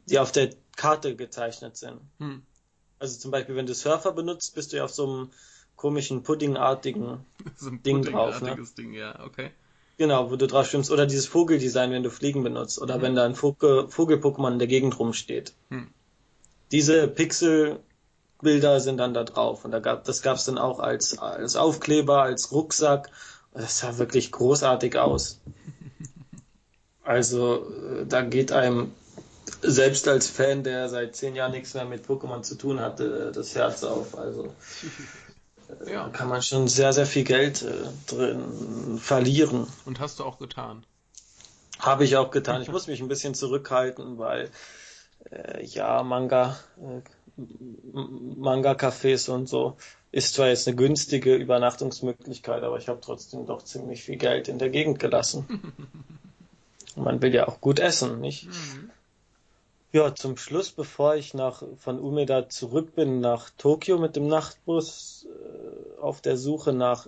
die 0.06 0.18
auf 0.18 0.32
der 0.32 0.50
Karte 0.76 1.16
gezeichnet 1.16 1.76
sind. 1.76 2.00
Hm. 2.18 2.42
Also 2.98 3.18
zum 3.18 3.30
Beispiel, 3.30 3.56
wenn 3.56 3.66
du 3.66 3.74
Surfer 3.74 4.12
benutzt, 4.12 4.54
bist 4.54 4.72
du 4.72 4.78
ja 4.78 4.84
auf 4.84 4.92
so 4.92 5.06
einem 5.06 5.30
komischen 5.76 6.22
Puddingartigen 6.22 7.24
so 7.56 7.70
ein 7.70 7.82
Ding 7.82 8.02
drauf. 8.02 8.40
Ne? 8.40 8.56
Ding, 8.76 8.92
ja, 8.92 9.24
okay. 9.24 9.50
Genau, 9.96 10.30
wo 10.30 10.36
du 10.36 10.46
drauf 10.46 10.66
stimmst. 10.66 10.90
Oder 10.90 11.06
dieses 11.06 11.26
Vogeldesign, 11.26 11.92
wenn 11.92 12.02
du 12.02 12.10
Fliegen 12.10 12.42
benutzt. 12.42 12.80
Oder 12.80 12.96
hm. 12.96 13.02
wenn 13.02 13.14
da 13.14 13.24
ein 13.24 13.34
Vogel-Pokémon 13.34 14.52
in 14.52 14.58
der 14.58 14.68
Gegend 14.68 14.98
rumsteht. 14.98 15.54
Hm. 15.70 15.88
Diese 16.72 17.06
Pixelbilder 17.06 18.80
sind 18.80 18.96
dann 18.96 19.14
da 19.14 19.22
drauf. 19.22 19.64
Und 19.64 19.70
da 19.70 19.78
gab, 19.78 20.04
das 20.04 20.22
gab 20.22 20.36
es 20.36 20.44
dann 20.44 20.58
auch 20.58 20.80
als, 20.80 21.18
als 21.18 21.54
Aufkleber, 21.54 22.22
als 22.22 22.50
Rucksack. 22.50 23.10
Das 23.52 23.78
sah 23.78 23.98
wirklich 23.98 24.32
großartig 24.32 24.98
aus. 24.98 25.40
Also 27.04 27.66
äh, 28.00 28.06
da 28.06 28.22
geht 28.22 28.50
einem 28.50 28.92
selbst 29.60 30.08
als 30.08 30.28
Fan, 30.28 30.64
der 30.64 30.88
seit 30.88 31.14
zehn 31.14 31.34
Jahren 31.34 31.52
nichts 31.52 31.74
mehr 31.74 31.84
mit 31.84 32.06
Pokémon 32.06 32.42
zu 32.42 32.56
tun 32.56 32.80
hatte, 32.80 33.30
das 33.32 33.54
Herz 33.54 33.84
auf. 33.84 34.16
Also 34.16 34.54
äh, 35.86 35.92
ja. 35.92 36.08
kann 36.08 36.28
man 36.28 36.42
schon 36.42 36.66
sehr, 36.66 36.92
sehr 36.92 37.06
viel 37.06 37.24
Geld 37.24 37.62
äh, 37.62 37.72
drin 38.06 38.98
verlieren. 38.98 39.66
Und 39.84 40.00
hast 40.00 40.18
du 40.18 40.24
auch 40.24 40.38
getan? 40.38 40.84
Habe 41.78 42.04
ich 42.04 42.16
auch 42.16 42.30
getan. 42.30 42.62
Ich 42.62 42.70
muss 42.70 42.86
mich 42.86 43.00
ein 43.00 43.08
bisschen 43.08 43.34
zurückhalten, 43.34 44.18
weil 44.18 44.50
äh, 45.30 45.64
ja, 45.64 46.02
Manga, 46.02 46.56
äh, 46.78 47.02
Manga-Cafés 47.92 49.28
und 49.28 49.48
so 49.48 49.76
ist 50.10 50.34
zwar 50.34 50.48
jetzt 50.48 50.68
eine 50.68 50.76
günstige 50.76 51.34
Übernachtungsmöglichkeit, 51.34 52.62
aber 52.62 52.78
ich 52.78 52.88
habe 52.88 53.00
trotzdem 53.00 53.46
doch 53.46 53.62
ziemlich 53.64 54.04
viel 54.04 54.16
Geld 54.16 54.46
in 54.48 54.58
der 54.58 54.70
Gegend 54.70 55.00
gelassen. 55.00 55.74
Man 56.96 57.22
will 57.22 57.34
ja 57.34 57.48
auch 57.48 57.60
gut 57.60 57.80
essen, 57.80 58.20
nicht? 58.20 58.46
Mhm. 58.46 58.90
Ja, 59.92 60.14
zum 60.14 60.36
Schluss, 60.36 60.72
bevor 60.72 61.14
ich 61.14 61.34
nach, 61.34 61.62
von 61.78 62.00
Umeda 62.00 62.48
zurück 62.48 62.96
bin 62.96 63.20
nach 63.20 63.50
Tokio 63.56 63.98
mit 63.98 64.16
dem 64.16 64.26
Nachtbus, 64.26 65.26
äh, 65.28 66.00
auf 66.00 66.20
der 66.20 66.36
Suche 66.36 66.72
nach, 66.72 67.06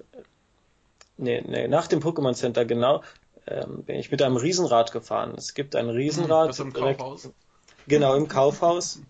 nee, 1.16 1.42
nee, 1.44 1.66
nach 1.66 1.88
dem 1.88 2.00
Pokémon 2.00 2.34
Center 2.34 2.64
genau, 2.64 3.02
ähm, 3.48 3.82
bin 3.84 3.96
ich 3.96 4.10
mit 4.10 4.22
einem 4.22 4.36
Riesenrad 4.36 4.92
gefahren. 4.92 5.34
Es 5.36 5.54
gibt 5.54 5.76
ein 5.76 5.88
Riesenrad. 5.88 6.50
Das 6.50 6.60
im 6.60 6.72
direkt, 6.72 7.00
Kaufhaus? 7.00 7.30
Genau, 7.88 8.14
im 8.14 8.28
Kaufhaus. 8.28 9.00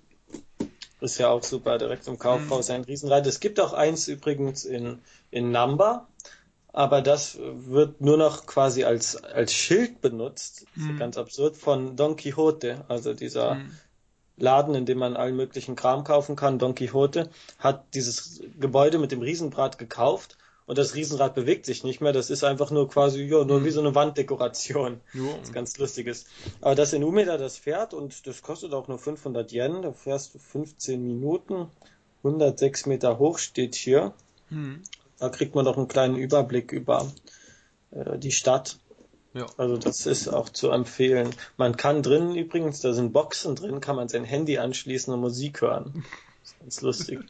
Ist 1.01 1.19
ja 1.19 1.29
auch 1.29 1.43
super, 1.43 1.77
direkt 1.77 2.07
im 2.09 2.19
Kaufhaus 2.19 2.71
ein 2.71 2.85
Riesenrad. 2.85 3.27
Es 3.27 3.41
gibt 3.41 3.61
auch 3.61 3.75
eins 3.75 4.09
übrigens 4.09 4.65
in, 4.65 5.03
in 5.31 5.51
Namba, 5.51 6.09
aber 6.77 7.01
das 7.01 7.39
wird 7.41 8.03
nur 8.03 8.19
noch 8.19 8.45
quasi 8.45 8.85
als, 8.85 9.17
als 9.17 9.55
Schild 9.55 10.03
benutzt, 10.03 10.67
mhm. 10.75 10.99
ganz 10.99 11.17
absurd, 11.17 11.57
von 11.57 11.97
Don 11.97 12.17
Quixote, 12.17 12.85
also 12.87 13.15
dieser 13.15 13.55
mhm. 13.55 13.71
Laden, 14.37 14.75
in 14.75 14.85
dem 14.85 14.99
man 14.99 15.17
allen 15.17 15.37
möglichen 15.37 15.75
Kram 15.75 16.05
kaufen 16.05 16.37
kann. 16.37 16.59
Don 16.59 16.75
Quixote 16.75 17.31
hat 17.59 17.95
dieses 17.95 18.43
Gebäude 18.61 18.99
mit 18.99 19.11
dem 19.11 19.23
Riesenrad 19.23 19.79
gekauft 19.79 20.37
und 20.67 20.77
das 20.77 20.95
Riesenrad 20.95 21.35
bewegt 21.35 21.65
sich 21.65 21.83
nicht 21.83 22.03
mehr. 22.03 22.13
Das 22.13 22.29
ist 22.29 22.45
einfach 22.45 22.71
nur 22.71 22.91
quasi, 22.91 23.23
ja, 23.23 23.43
nur 23.43 23.65
wie 23.65 23.71
so 23.71 23.81
eine 23.81 23.95
Wanddekoration. 23.95 25.01
Ja. 25.15 25.33
Das 25.39 25.49
ist 25.49 25.55
ganz 25.55 25.79
lustiges. 25.79 26.27
Aber 26.61 26.75
das 26.75 26.93
in 26.93 27.05
Umeda, 27.05 27.39
das 27.39 27.57
fährt 27.57 27.95
und 27.95 28.27
das 28.27 28.43
kostet 28.43 28.75
auch 28.75 28.87
nur 28.87 28.99
500 28.99 29.51
Yen. 29.51 29.81
Da 29.81 29.93
fährst 29.93 30.35
du 30.35 30.39
15 30.39 31.03
Minuten. 31.03 31.71
106 32.23 32.85
Meter 32.85 33.19
hoch 33.19 33.39
steht 33.39 33.75
hier. 33.75 34.13
Hm. 34.51 34.83
Da 35.19 35.29
kriegt 35.29 35.55
man 35.55 35.65
doch 35.65 35.77
einen 35.77 35.89
kleinen 35.89 36.17
Überblick 36.17 36.73
über 36.73 37.11
äh, 37.91 38.19
die 38.19 38.33
Stadt. 38.33 38.79
Ja. 39.35 39.47
Also 39.59 39.77
das 39.77 40.07
ist 40.07 40.29
auch 40.29 40.49
zu 40.49 40.71
empfehlen. 40.71 41.31
Man 41.57 41.77
kann 41.77 42.03
drinnen 42.03 42.35
übrigens, 42.35 42.81
da 42.81 42.93
sind 42.93 43.13
Boxen 43.13 43.55
drin, 43.55 43.81
kann 43.81 43.97
man 43.97 44.09
sein 44.09 44.25
Handy 44.25 44.59
anschließen 44.59 45.13
und 45.13 45.21
Musik 45.21 45.61
hören. 45.61 46.05
Das 46.43 46.51
ist 46.51 46.61
ganz 46.61 46.81
lustig. 46.83 47.21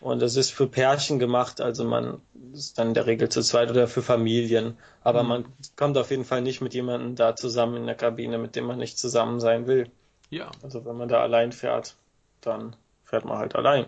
Und 0.00 0.20
das 0.20 0.36
ist 0.36 0.50
für 0.50 0.66
Pärchen 0.66 1.18
gemacht, 1.18 1.62
also 1.62 1.84
man 1.84 2.20
ist 2.52 2.78
dann 2.78 2.88
in 2.88 2.94
der 2.94 3.06
Regel 3.06 3.30
zu 3.30 3.40
zweit 3.42 3.70
oder 3.70 3.88
für 3.88 4.02
Familien. 4.02 4.76
Aber 5.02 5.22
mhm. 5.22 5.28
man 5.28 5.44
kommt 5.76 5.96
auf 5.96 6.10
jeden 6.10 6.24
Fall 6.24 6.42
nicht 6.42 6.60
mit 6.60 6.74
jemandem 6.74 7.16
da 7.16 7.36
zusammen 7.36 7.76
in 7.76 7.86
der 7.86 7.94
Kabine, 7.94 8.36
mit 8.36 8.54
dem 8.54 8.66
man 8.66 8.78
nicht 8.78 8.98
zusammen 8.98 9.40
sein 9.40 9.66
will. 9.66 9.90
Ja. 10.28 10.50
Also 10.62 10.84
wenn 10.84 10.96
man 10.96 11.08
da 11.08 11.22
allein 11.22 11.52
fährt, 11.52 11.96
dann 12.40 12.76
fährt 13.04 13.24
man 13.24 13.38
halt 13.38 13.54
allein. 13.54 13.86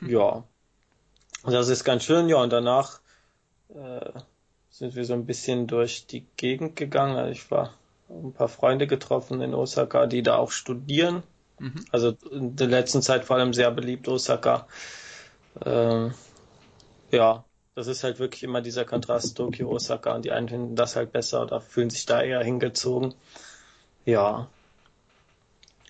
Mhm. 0.00 0.08
Ja. 0.10 0.44
Das 1.44 1.68
ist 1.68 1.84
ganz 1.84 2.04
schön, 2.04 2.28
ja. 2.28 2.36
Und 2.36 2.52
danach 2.52 3.00
äh, 3.74 4.10
sind 4.70 4.94
wir 4.94 5.04
so 5.04 5.14
ein 5.14 5.26
bisschen 5.26 5.66
durch 5.66 6.06
die 6.06 6.26
Gegend 6.36 6.76
gegangen. 6.76 7.16
Also 7.16 7.30
ich 7.30 7.50
war 7.50 7.74
ein 8.08 8.32
paar 8.32 8.48
Freunde 8.48 8.86
getroffen 8.86 9.40
in 9.40 9.54
Osaka, 9.54 10.06
die 10.06 10.22
da 10.22 10.36
auch 10.36 10.50
studieren. 10.50 11.22
Mhm. 11.58 11.84
Also 11.90 12.16
in 12.30 12.56
der 12.56 12.68
letzten 12.68 13.02
Zeit 13.02 13.24
vor 13.24 13.36
allem 13.36 13.52
sehr 13.52 13.70
beliebt 13.70 14.08
Osaka. 14.08 14.66
Ähm, 15.64 16.14
ja, 17.10 17.44
das 17.74 17.86
ist 17.86 18.04
halt 18.04 18.18
wirklich 18.18 18.42
immer 18.42 18.60
dieser 18.60 18.84
Kontrast 18.84 19.36
Tokio, 19.36 19.70
Osaka 19.70 20.14
und 20.14 20.24
die 20.24 20.32
einen 20.32 20.48
finden 20.48 20.76
das 20.76 20.96
halt 20.96 21.12
besser 21.12 21.42
oder 21.42 21.60
fühlen 21.60 21.90
sich 21.90 22.06
da 22.06 22.22
eher 22.22 22.42
hingezogen. 22.42 23.14
Ja. 24.04 24.48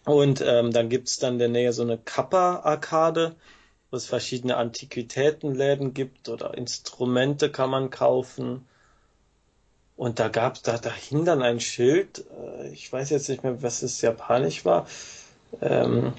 Und 0.05 0.41
ähm, 0.41 0.73
dann 0.73 0.89
gibt's 0.89 1.19
dann 1.19 1.35
in 1.35 1.39
der 1.39 1.49
Nähe 1.49 1.73
so 1.73 1.83
eine 1.83 1.99
Kappa-Arkade, 1.99 3.37
wo 3.91 3.97
es 3.97 4.07
verschiedene 4.07 4.57
Antiquitätenläden 4.57 5.95
gibt 5.95 6.29
oder 6.29 6.57
Instrumente 6.57 7.51
kann 7.51 7.71
man 7.71 7.91
kaufen. 7.91 8.67
Und 9.97 10.21
da 10.21 10.29
gab's 10.29 10.63
da, 10.63 10.79
da 10.79 10.93
hing 10.93 11.25
dann 11.25 11.43
ein 11.43 11.61
Schild, 11.61 12.25
äh, 12.39 12.69
ich 12.69 12.93
weiß 12.93 13.11
jetzt 13.11 13.29
nicht 13.29 13.43
mehr, 13.43 13.63
was 13.63 13.83
es 13.83 14.01
japanisch 14.01 14.65
war. 14.65 14.87
Ähm, 15.61 16.13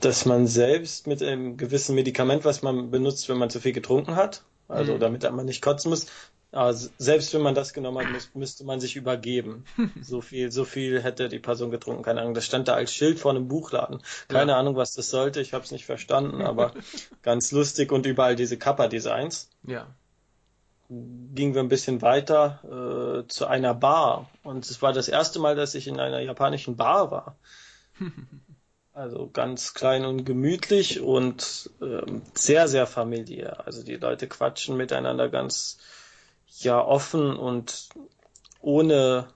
dass 0.00 0.26
man 0.26 0.46
selbst 0.46 1.06
mit 1.06 1.22
einem 1.22 1.56
gewissen 1.56 1.94
Medikament, 1.94 2.44
was 2.44 2.62
man 2.62 2.90
benutzt, 2.90 3.28
wenn 3.28 3.38
man 3.38 3.50
zu 3.50 3.60
viel 3.60 3.72
getrunken 3.72 4.16
hat, 4.16 4.42
also 4.68 4.94
mhm. 4.94 5.00
damit 5.00 5.22
man 5.30 5.46
nicht 5.46 5.62
kotzen 5.62 5.90
muss, 5.90 6.06
also 6.52 6.90
selbst 6.98 7.32
wenn 7.32 7.40
man 7.40 7.54
das 7.54 7.72
genommen 7.72 8.04
hat, 8.04 8.12
muss, 8.12 8.30
müsste 8.34 8.64
man 8.64 8.78
sich 8.78 8.96
übergeben. 8.96 9.64
so 10.02 10.20
viel, 10.20 10.52
so 10.52 10.66
viel 10.66 11.02
hätte 11.02 11.30
die 11.30 11.38
Person 11.38 11.70
getrunken, 11.70 12.02
keine 12.02 12.20
Ahnung. 12.20 12.34
Das 12.34 12.44
stand 12.44 12.68
da 12.68 12.74
als 12.74 12.92
Schild 12.92 13.18
vor 13.18 13.30
einem 13.30 13.48
Buchladen. 13.48 14.02
Keine 14.28 14.52
ja. 14.52 14.58
Ahnung, 14.58 14.76
was 14.76 14.92
das 14.92 15.08
sollte. 15.08 15.40
Ich 15.40 15.54
habe 15.54 15.64
es 15.64 15.70
nicht 15.70 15.86
verstanden, 15.86 16.42
aber 16.42 16.74
ganz 17.22 17.52
lustig 17.52 17.90
und 17.90 18.04
überall 18.04 18.36
diese 18.36 18.58
Kappa-Designs. 18.58 19.48
Ja. 19.66 19.86
Gingen 20.90 21.54
wir 21.54 21.62
ein 21.62 21.70
bisschen 21.70 22.02
weiter 22.02 23.24
äh, 23.24 23.28
zu 23.28 23.46
einer 23.46 23.72
Bar 23.74 24.28
und 24.42 24.68
es 24.68 24.82
war 24.82 24.92
das 24.92 25.08
erste 25.08 25.38
Mal, 25.38 25.56
dass 25.56 25.74
ich 25.74 25.86
in 25.86 25.98
einer 25.98 26.20
japanischen 26.20 26.76
Bar 26.76 27.10
war. 27.10 27.36
Also 28.94 29.30
ganz 29.32 29.72
klein 29.72 30.04
und 30.04 30.26
gemütlich 30.26 31.00
und 31.00 31.70
ähm, 31.80 32.20
sehr, 32.34 32.68
sehr 32.68 32.86
familiär. 32.86 33.66
Also 33.66 33.82
die 33.82 33.96
Leute 33.96 34.28
quatschen 34.28 34.76
miteinander 34.76 35.30
ganz 35.30 35.78
ja 36.60 36.84
offen 36.84 37.36
und 37.36 37.88
ohne 38.60 39.28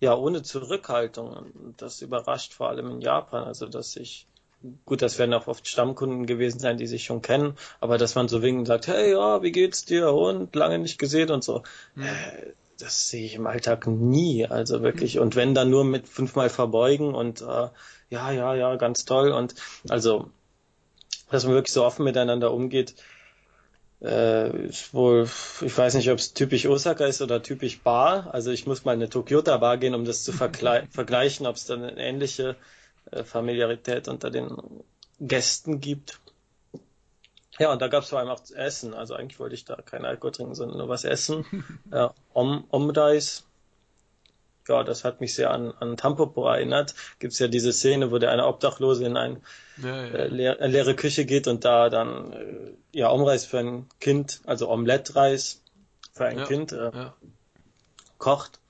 ja 0.00 0.16
ohne 0.16 0.42
Zurückhaltung. 0.42 1.32
Und 1.32 1.80
das 1.80 2.02
überrascht 2.02 2.54
vor 2.54 2.68
allem 2.68 2.90
in 2.90 3.00
Japan. 3.00 3.44
Also 3.44 3.66
dass 3.66 3.96
ich 3.96 4.26
gut, 4.84 5.02
das 5.02 5.18
werden 5.18 5.34
auch 5.34 5.46
oft 5.46 5.66
Stammkunden 5.66 6.26
gewesen 6.26 6.58
sein, 6.58 6.76
die 6.76 6.86
sich 6.86 7.04
schon 7.04 7.22
kennen, 7.22 7.56
aber 7.80 7.98
dass 7.98 8.14
man 8.14 8.28
so 8.28 8.38
und 8.38 8.66
sagt, 8.66 8.86
hey 8.86 9.12
ja, 9.12 9.42
wie 9.42 9.52
geht's 9.52 9.84
dir 9.84 10.12
und 10.12 10.54
lange 10.54 10.78
nicht 10.78 10.98
gesehen 10.98 11.30
und 11.30 11.44
so. 11.44 11.62
Mhm. 11.94 12.06
Das 12.78 13.08
sehe 13.08 13.24
ich 13.24 13.36
im 13.36 13.46
Alltag 13.46 13.86
nie. 13.86 14.46
Also 14.46 14.82
wirklich. 14.82 15.20
Und 15.20 15.36
wenn 15.36 15.54
dann 15.54 15.70
nur 15.70 15.84
mit 15.84 16.08
fünfmal 16.08 16.48
verbeugen 16.48 17.14
und 17.14 17.40
äh, 17.40 17.68
ja, 18.10 18.30
ja, 18.32 18.54
ja, 18.54 18.76
ganz 18.76 19.04
toll. 19.04 19.30
Und 19.30 19.54
also, 19.88 20.30
dass 21.30 21.44
man 21.44 21.54
wirklich 21.54 21.72
so 21.72 21.84
offen 21.84 22.04
miteinander 22.04 22.52
umgeht, 22.52 22.96
äh, 24.02 24.66
ist 24.66 24.92
wohl, 24.94 25.28
ich 25.60 25.78
weiß 25.78 25.94
nicht, 25.94 26.10
ob 26.10 26.18
es 26.18 26.34
typisch 26.34 26.66
Osaka 26.66 27.06
ist 27.06 27.22
oder 27.22 27.42
typisch 27.42 27.80
Bar. 27.80 28.34
Also 28.34 28.50
ich 28.50 28.66
muss 28.66 28.84
mal 28.84 28.94
in 28.94 29.00
eine 29.00 29.08
Tokyota 29.08 29.56
Bar 29.58 29.78
gehen, 29.78 29.94
um 29.94 30.04
das 30.04 30.24
zu 30.24 30.32
vergleichen, 30.90 31.46
ob 31.46 31.56
es 31.56 31.66
dann 31.66 31.84
eine 31.84 32.00
ähnliche 32.00 32.56
äh, 33.10 33.24
Familiarität 33.24 34.08
unter 34.08 34.30
den 34.30 34.56
Gästen 35.20 35.80
gibt. 35.80 36.20
Ja, 37.58 37.70
und 37.70 37.82
da 37.82 37.88
gab 37.88 38.02
es 38.02 38.08
vor 38.08 38.18
allem 38.18 38.30
auch 38.30 38.42
Essen. 38.54 38.94
Also 38.94 39.14
eigentlich 39.14 39.38
wollte 39.38 39.54
ich 39.54 39.64
da 39.64 39.76
kein 39.76 40.04
Alkohol 40.04 40.32
trinken, 40.32 40.54
sondern 40.54 40.78
nur 40.78 40.88
was 40.88 41.04
essen. 41.04 41.44
ja, 41.92 42.12
Om 42.32 42.64
Omreis. 42.70 43.44
Ja, 44.68 44.84
das 44.84 45.04
hat 45.04 45.20
mich 45.20 45.34
sehr 45.34 45.50
an, 45.50 45.72
an 45.80 45.96
Tampopo 45.96 46.46
erinnert. 46.46 46.94
Gibt's 47.18 47.38
ja 47.38 47.48
diese 47.48 47.72
Szene, 47.72 48.10
wo 48.12 48.18
der 48.18 48.30
eine 48.30 48.46
Obdachlose 48.46 49.04
in 49.04 49.16
eine 49.16 49.40
ja, 49.82 49.88
ja. 49.88 50.14
äh, 50.14 50.26
leer, 50.28 50.60
äh, 50.60 50.68
leere 50.68 50.94
Küche 50.94 51.24
geht 51.24 51.48
und 51.48 51.64
da 51.64 51.88
dann 51.88 52.32
äh, 52.32 52.72
ja 52.92 53.10
Omreis 53.10 53.44
für 53.44 53.58
ein 53.58 53.88
Kind, 54.00 54.40
also 54.44 54.68
Omelette-Reis 54.70 55.62
für 56.12 56.26
ein 56.26 56.38
ja, 56.38 56.46
Kind 56.46 56.72
äh, 56.72 56.90
kocht. 58.18 58.61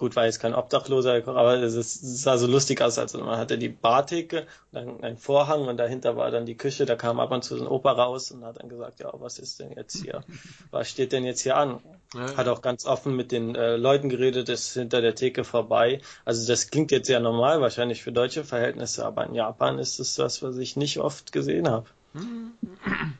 Gut, 0.00 0.16
war 0.16 0.24
jetzt 0.24 0.40
kein 0.40 0.54
Obdachloser, 0.54 1.28
aber 1.28 1.56
es, 1.56 1.74
sah 2.22 2.38
so 2.38 2.46
lustig 2.46 2.80
aus. 2.80 2.98
Also 2.98 3.18
man 3.18 3.36
hatte 3.36 3.58
die 3.58 3.68
Bartheke, 3.68 4.46
dann 4.72 5.04
ein 5.04 5.18
Vorhang 5.18 5.68
und 5.68 5.76
dahinter 5.76 6.16
war 6.16 6.30
dann 6.30 6.46
die 6.46 6.56
Küche. 6.56 6.86
Da 6.86 6.96
kam 6.96 7.20
ab 7.20 7.30
und 7.32 7.44
zu 7.44 7.54
ein 7.60 7.66
Opa 7.66 7.92
raus 7.92 8.30
und 8.30 8.42
hat 8.42 8.62
dann 8.62 8.70
gesagt, 8.70 9.00
ja, 9.00 9.12
was 9.12 9.38
ist 9.38 9.60
denn 9.60 9.72
jetzt 9.72 10.02
hier? 10.02 10.24
Was 10.70 10.88
steht 10.88 11.12
denn 11.12 11.26
jetzt 11.26 11.42
hier 11.42 11.58
an? 11.58 11.80
Ja, 12.14 12.34
hat 12.34 12.48
auch 12.48 12.62
ganz 12.62 12.86
offen 12.86 13.14
mit 13.14 13.30
den 13.30 13.54
äh, 13.54 13.76
Leuten 13.76 14.08
geredet, 14.08 14.48
ist 14.48 14.72
hinter 14.72 15.02
der 15.02 15.14
Theke 15.14 15.44
vorbei. 15.44 16.00
Also 16.24 16.48
das 16.48 16.70
klingt 16.70 16.92
jetzt 16.92 17.06
sehr 17.06 17.20
normal, 17.20 17.60
wahrscheinlich 17.60 18.02
für 18.02 18.10
deutsche 18.10 18.42
Verhältnisse, 18.42 19.04
aber 19.04 19.26
in 19.26 19.34
Japan 19.34 19.78
ist 19.78 20.00
es 20.00 20.18
was, 20.18 20.42
was 20.42 20.56
ich 20.56 20.76
nicht 20.76 20.96
oft 20.96 21.30
gesehen 21.30 21.68
habe. 21.68 21.84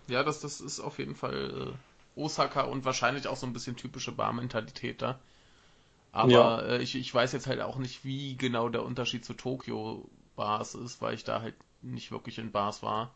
Ja, 0.08 0.22
das, 0.22 0.40
das 0.40 0.62
ist 0.62 0.80
auf 0.80 0.98
jeden 0.98 1.14
Fall 1.14 1.74
äh, 2.16 2.20
Osaka 2.20 2.62
und 2.62 2.86
wahrscheinlich 2.86 3.28
auch 3.28 3.36
so 3.36 3.46
ein 3.46 3.52
bisschen 3.52 3.76
typische 3.76 4.12
Barmentalität 4.12 5.02
da. 5.02 5.18
Aber 6.12 6.30
ja. 6.30 6.60
äh, 6.60 6.82
ich, 6.82 6.96
ich 6.96 7.14
weiß 7.14 7.32
jetzt 7.32 7.46
halt 7.46 7.60
auch 7.60 7.76
nicht, 7.76 8.04
wie 8.04 8.36
genau 8.36 8.68
der 8.68 8.84
Unterschied 8.84 9.24
zu 9.24 9.34
Tokio 9.34 10.08
Bars 10.36 10.74
ist, 10.74 11.00
weil 11.00 11.14
ich 11.14 11.24
da 11.24 11.42
halt 11.42 11.54
nicht 11.82 12.10
wirklich 12.10 12.38
in 12.38 12.50
Bars 12.50 12.82
war. 12.82 13.14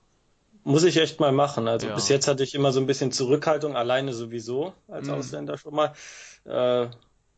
Muss 0.63 0.85
ich 0.85 0.97
echt 0.97 1.21
mal 1.21 1.33
machen. 1.33 1.69
Also 1.69 1.89
ja. 1.89 1.95
bis 1.95 2.09
jetzt 2.09 2.29
hatte 2.29 2.43
ich 2.43 2.55
immer 2.55 2.73
so 2.73 2.81
ein 2.81 2.87
bisschen 2.87 3.13
Zurückhaltung, 3.13 3.77
alleine 3.77 4.15
sowieso 4.15 4.73
als 4.89 5.09
mhm. 5.09 5.15
Ausländer 5.15 5.59
schon 5.59 5.75
mal. 5.75 5.93
Äh, 6.45 6.89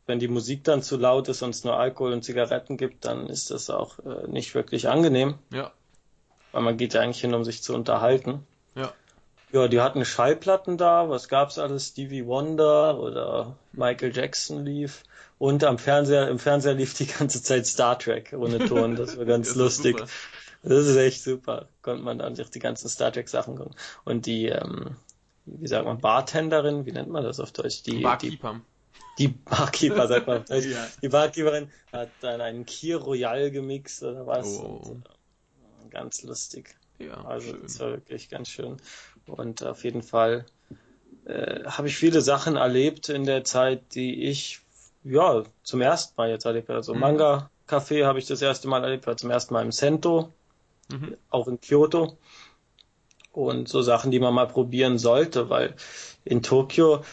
wenn 0.06 0.20
die 0.20 0.28
Musik 0.28 0.62
dann 0.62 0.82
zu 0.82 0.96
laut 0.96 1.28
ist 1.28 1.42
und 1.42 1.50
es 1.50 1.64
nur 1.64 1.76
Alkohol 1.76 2.12
und 2.12 2.22
Zigaretten 2.22 2.76
gibt, 2.76 3.04
dann 3.04 3.26
ist 3.26 3.50
das 3.50 3.70
auch 3.70 3.98
äh, 4.00 4.28
nicht 4.28 4.54
wirklich 4.54 4.88
angenehm. 4.88 5.34
Ja. 5.52 5.72
Weil 6.52 6.62
man 6.62 6.76
geht 6.76 6.94
ja 6.94 7.00
eigentlich 7.00 7.20
hin, 7.20 7.34
um 7.34 7.44
sich 7.44 7.62
zu 7.62 7.74
unterhalten. 7.74 8.46
Ja. 8.76 8.92
Ja, 9.52 9.68
die 9.68 9.80
hatten 9.80 10.04
Schallplatten 10.04 10.78
da. 10.78 11.08
Was 11.08 11.28
gab's 11.28 11.58
alles? 11.58 11.88
Stevie 11.88 12.26
Wonder 12.26 12.98
oder 13.00 13.56
Michael 13.72 14.14
Jackson 14.14 14.64
lief. 14.64 15.02
Und 15.38 15.64
am 15.64 15.78
Fernseher, 15.78 16.28
im 16.28 16.38
Fernseher 16.38 16.74
lief 16.74 16.94
die 16.94 17.06
ganze 17.06 17.42
Zeit 17.42 17.66
Star 17.66 17.98
Trek 17.98 18.34
ohne 18.36 18.58
Ton. 18.58 18.96
Das 18.96 19.18
war 19.18 19.24
ganz 19.24 19.48
das 19.48 19.56
lustig. 19.56 20.02
Das 20.62 20.86
ist 20.86 20.96
echt 20.96 21.22
super. 21.22 21.68
Konnte 21.82 22.02
man 22.02 22.18
dann 22.18 22.34
sich 22.34 22.50
die 22.50 22.58
ganzen 22.58 22.88
Star 22.88 23.12
Trek 23.12 23.28
Sachen 23.28 23.56
gucken. 23.56 23.74
Und 24.04 24.26
die, 24.26 24.46
ähm, 24.46 24.96
wie 25.44 25.68
sagt 25.68 25.84
man, 25.84 25.98
Bartenderin, 25.98 26.86
wie 26.86 26.92
nennt 26.92 27.10
man 27.10 27.22
das 27.22 27.38
auf 27.38 27.52
Deutsch? 27.52 27.82
Die 27.82 28.00
Barkeeper. 28.00 28.60
Die, 29.18 29.28
die 29.28 29.34
Barkeeper, 29.34 30.08
sagt 30.08 30.26
man 30.26 30.38
auf 30.38 30.44
Deutsch. 30.48 30.66
ja. 30.66 30.86
Die 31.02 31.08
Barkeeperin 31.08 31.70
hat 31.92 32.08
dann 32.20 32.40
einen 32.40 32.64
Kier 32.64 32.96
Royal 32.96 33.50
gemixt 33.50 34.02
oder 34.02 34.26
was. 34.26 34.58
Oh. 34.58 34.80
Und, 34.90 35.06
äh, 35.06 35.88
ganz 35.90 36.22
lustig. 36.22 36.74
Ja, 36.98 37.24
also 37.26 37.50
schön. 37.50 37.62
das 37.62 37.78
war 37.78 37.90
wirklich 37.90 38.30
ganz 38.30 38.48
schön. 38.48 38.78
Und 39.26 39.62
auf 39.62 39.84
jeden 39.84 40.02
Fall 40.02 40.46
äh, 41.26 41.64
habe 41.64 41.88
ich 41.88 41.96
viele 41.96 42.22
Sachen 42.22 42.56
erlebt 42.56 43.08
in 43.10 43.24
der 43.24 43.44
Zeit, 43.44 43.94
die 43.94 44.24
ich 44.24 44.60
ja, 45.08 45.44
zum 45.62 45.80
ersten 45.80 46.14
Mal 46.16 46.30
jetzt 46.30 46.44
erlebt. 46.44 46.70
Also 46.70 46.94
mhm. 46.94 47.00
Manga-Café 47.00 48.04
habe 48.04 48.18
ich 48.18 48.26
das 48.26 48.42
erste 48.42 48.68
Mal 48.68 48.82
erlebt, 48.82 49.06
war 49.06 49.16
zum 49.16 49.30
ersten 49.30 49.54
Mal 49.54 49.64
im 49.64 49.72
Sento. 49.72 50.32
mhm. 50.90 51.16
auch 51.30 51.48
in 51.48 51.60
Kyoto. 51.60 52.18
Und 53.32 53.68
so 53.68 53.82
Sachen, 53.82 54.10
die 54.10 54.20
man 54.20 54.34
mal 54.34 54.46
probieren 54.46 54.98
sollte, 54.98 55.50
weil 55.50 55.74
in 56.24 56.42
Tokio 56.42 57.04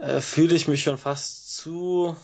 äh, 0.00 0.20
fühle 0.20 0.54
ich 0.54 0.66
mich 0.66 0.82
schon 0.82 0.98
fast 0.98 1.56
zu, 1.56 2.16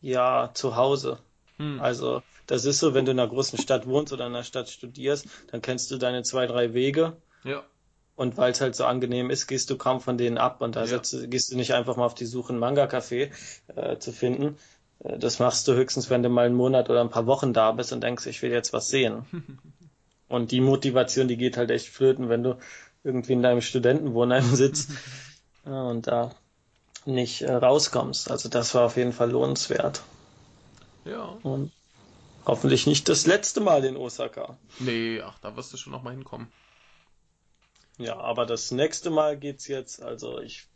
ja, 0.00 0.50
zu 0.52 0.76
Hause. 0.76 1.18
Mhm. 1.58 1.80
Also 1.80 2.22
das 2.46 2.64
ist 2.64 2.78
so, 2.80 2.94
wenn 2.94 3.04
du 3.04 3.12
in 3.12 3.20
einer 3.20 3.28
großen 3.28 3.58
Stadt 3.58 3.86
wohnst 3.86 4.12
oder 4.12 4.26
in 4.26 4.34
einer 4.34 4.44
Stadt 4.44 4.68
studierst, 4.68 5.26
dann 5.50 5.62
kennst 5.62 5.90
du 5.90 5.96
deine 5.96 6.22
zwei, 6.22 6.46
drei 6.46 6.74
Wege. 6.74 7.16
Ja. 7.44 7.64
Und 8.16 8.38
weil 8.38 8.52
es 8.52 8.62
halt 8.62 8.74
so 8.74 8.86
angenehm 8.86 9.28
ist, 9.28 9.46
gehst 9.46 9.68
du 9.68 9.76
kaum 9.76 10.00
von 10.00 10.16
denen 10.16 10.38
ab 10.38 10.62
und 10.62 10.74
da 10.74 10.80
ja. 10.80 10.86
setzt, 10.86 11.30
gehst 11.30 11.52
du 11.52 11.56
nicht 11.56 11.74
einfach 11.74 11.96
mal 11.96 12.06
auf 12.06 12.14
die 12.14 12.24
Suche, 12.24 12.50
einen 12.50 12.58
Manga-Café 12.58 13.30
äh, 13.76 13.98
zu 13.98 14.10
finden. 14.10 14.56
Äh, 15.00 15.18
das 15.18 15.38
machst 15.38 15.68
du 15.68 15.74
höchstens, 15.74 16.08
wenn 16.08 16.22
du 16.22 16.30
mal 16.30 16.46
einen 16.46 16.54
Monat 16.54 16.88
oder 16.88 17.02
ein 17.02 17.10
paar 17.10 17.26
Wochen 17.26 17.52
da 17.52 17.72
bist 17.72 17.92
und 17.92 18.02
denkst, 18.02 18.26
ich 18.26 18.40
will 18.40 18.50
jetzt 18.50 18.72
was 18.72 18.88
sehen. 18.88 19.26
und 20.28 20.50
die 20.50 20.62
Motivation, 20.62 21.28
die 21.28 21.36
geht 21.36 21.58
halt 21.58 21.70
echt 21.70 21.88
flöten, 21.88 22.30
wenn 22.30 22.42
du 22.42 22.56
irgendwie 23.04 23.34
in 23.34 23.42
deinem 23.42 23.60
Studentenwohnheim 23.60 24.44
sitzt 24.54 24.90
ja, 25.66 25.82
und 25.88 26.06
da 26.06 26.32
nicht 27.04 27.42
äh, 27.42 27.52
rauskommst. 27.52 28.30
Also 28.30 28.48
das 28.48 28.74
war 28.74 28.86
auf 28.86 28.96
jeden 28.96 29.12
Fall 29.12 29.30
lohnenswert. 29.30 30.02
Ja. 31.04 31.36
Und 31.42 31.70
hoffentlich 32.46 32.86
nicht 32.86 33.08
das 33.08 33.26
letzte 33.26 33.60
Mal 33.60 33.84
in 33.84 33.96
Osaka. 33.96 34.56
Nee, 34.80 35.20
ach, 35.20 35.38
da 35.40 35.54
wirst 35.54 35.72
du 35.72 35.76
schon 35.76 35.92
noch 35.92 36.02
mal 36.02 36.12
hinkommen. 36.12 36.48
Ja, 37.98 38.18
aber 38.18 38.46
das 38.46 38.70
nächste 38.70 39.10
Mal 39.10 39.36
geht's 39.38 39.68
jetzt, 39.68 40.02
also 40.02 40.40
ich, 40.40 40.66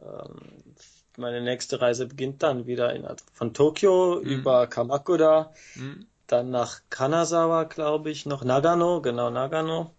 ähm, 0.00 0.74
meine 1.16 1.40
nächste 1.40 1.80
Reise 1.80 2.06
beginnt 2.06 2.42
dann 2.42 2.66
wieder 2.66 2.94
in, 2.94 3.06
von 3.32 3.54
Tokio 3.54 4.20
mhm. 4.22 4.28
über 4.28 4.66
Kamakura, 4.66 5.52
mhm. 5.74 6.06
dann 6.26 6.50
nach 6.50 6.80
Kanazawa, 6.90 7.64
glaube 7.64 8.10
ich, 8.10 8.26
noch 8.26 8.44
Nagano, 8.44 9.00
genau 9.00 9.30
Nagano, 9.30 9.92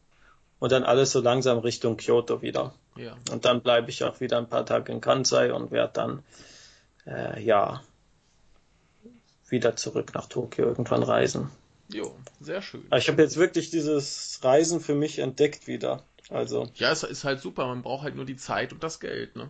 und 0.59 0.71
dann 0.71 0.83
alles 0.83 1.11
so 1.11 1.21
langsam 1.21 1.59
Richtung 1.59 1.97
Kyoto 1.97 2.41
wieder. 2.41 2.73
Ja. 2.95 3.15
Und 3.31 3.45
dann 3.45 3.61
bleibe 3.61 3.89
ich 3.89 4.03
auch 4.03 4.19
wieder 4.19 4.37
ein 4.37 4.49
paar 4.49 4.65
Tage 4.65 4.91
in 4.91 5.01
Kansai 5.01 5.53
und 5.53 5.71
werde 5.71 5.93
dann, 5.93 6.23
äh, 7.05 7.41
ja, 7.41 7.81
wieder 9.47 9.75
zurück 9.75 10.11
nach 10.13 10.27
Tokio 10.27 10.65
irgendwann 10.65 11.01
reisen. 11.01 11.49
Jo, 11.91 12.15
sehr 12.39 12.61
schön. 12.61 12.85
Ich 12.95 13.07
habe 13.07 13.21
jetzt 13.21 13.37
wirklich 13.37 13.71
dieses 13.71 14.39
Reisen 14.43 14.79
für 14.79 14.93
mich 14.93 15.17
entdeckt 15.19 15.65
wieder. 15.65 16.03
Also. 16.29 16.67
Ja, 16.75 16.91
es 16.91 17.03
ist 17.03 17.23
halt 17.23 17.41
super, 17.41 17.67
man 17.67 17.81
braucht 17.81 18.03
halt 18.03 18.15
nur 18.15 18.25
die 18.25 18.37
Zeit 18.37 18.71
und 18.71 18.83
das 18.83 18.99
Geld, 18.99 19.35
ne? 19.35 19.49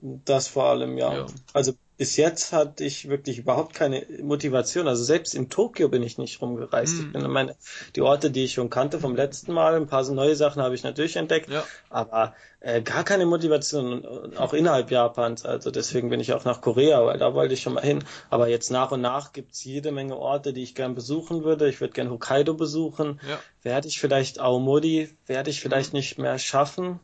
Das 0.00 0.48
vor 0.48 0.64
allem, 0.64 0.96
ja. 0.98 1.14
ja. 1.14 1.26
Also 1.52 1.74
bis 1.98 2.16
jetzt 2.16 2.52
hatte 2.52 2.84
ich 2.84 3.08
wirklich 3.08 3.38
überhaupt 3.38 3.74
keine 3.74 4.06
Motivation. 4.22 4.86
Also 4.86 5.02
selbst 5.02 5.34
in 5.34 5.50
Tokio 5.50 5.88
bin 5.88 6.04
ich 6.04 6.16
nicht 6.16 6.40
rumgereist. 6.40 6.94
Mhm. 6.94 7.00
Ich 7.00 7.12
bin 7.12 7.30
meine, 7.30 7.56
die 7.96 8.02
Orte, 8.02 8.30
die 8.30 8.44
ich 8.44 8.52
schon 8.52 8.70
kannte 8.70 9.00
vom 9.00 9.16
letzten 9.16 9.52
Mal, 9.52 9.74
ein 9.74 9.88
paar 9.88 10.08
neue 10.12 10.36
Sachen 10.36 10.62
habe 10.62 10.76
ich 10.76 10.84
natürlich 10.84 11.16
entdeckt, 11.16 11.50
ja. 11.50 11.64
aber 11.90 12.34
äh, 12.60 12.82
gar 12.82 13.02
keine 13.02 13.26
Motivation, 13.26 14.36
auch 14.36 14.52
innerhalb 14.52 14.92
Japans. 14.92 15.44
Also 15.44 15.72
deswegen 15.72 16.08
bin 16.08 16.20
ich 16.20 16.32
auch 16.32 16.44
nach 16.44 16.60
Korea, 16.60 17.04
weil 17.04 17.18
da 17.18 17.34
wollte 17.34 17.54
ich 17.54 17.62
schon 17.62 17.74
mal 17.74 17.82
hin. 17.82 18.04
Aber 18.30 18.46
jetzt 18.46 18.70
nach 18.70 18.92
und 18.92 19.00
nach 19.00 19.32
gibt's 19.32 19.64
jede 19.64 19.90
Menge 19.90 20.16
Orte, 20.16 20.52
die 20.52 20.62
ich 20.62 20.76
gern 20.76 20.94
besuchen 20.94 21.42
würde. 21.42 21.68
Ich 21.68 21.80
würde 21.80 21.94
gern 21.94 22.10
Hokkaido 22.10 22.54
besuchen. 22.54 23.20
Ja. 23.28 23.40
Werde 23.64 23.88
ich 23.88 23.98
vielleicht 23.98 24.38
Aomori, 24.38 25.10
werde 25.26 25.50
ich 25.50 25.60
vielleicht 25.60 25.92
mhm. 25.92 25.98
nicht 25.98 26.18
mehr 26.18 26.38
schaffen. 26.38 27.00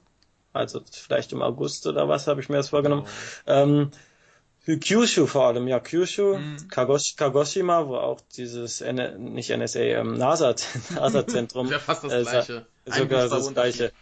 Also 0.52 0.80
vielleicht 0.88 1.32
im 1.32 1.42
August 1.42 1.88
oder 1.88 2.08
was 2.08 2.28
habe 2.28 2.40
ich 2.40 2.48
mir 2.48 2.58
das 2.58 2.68
vorgenommen. 2.68 3.06
Oh. 3.06 3.50
Ähm, 3.50 3.90
Kyushu 4.66 5.26
vor 5.26 5.46
allem, 5.46 5.68
ja, 5.68 5.78
Kyushu, 5.78 6.38
mhm. 6.38 6.68
Kagosh, 6.68 7.16
Kagoshima, 7.16 7.86
wo 7.86 7.96
auch 7.96 8.20
dieses, 8.36 8.80
N 8.80 9.34
nicht 9.34 9.50
NSA, 9.50 9.80
ähm, 9.80 10.14
NASA-Zentrum. 10.16 11.68
ja, 11.70 11.78
fast 11.78 12.04
das 12.04 12.12
äh, 12.12 12.22
gleiche. 12.22 12.66
Sogar 12.86 13.28
das 13.28 13.52
gleiche. 13.52 13.92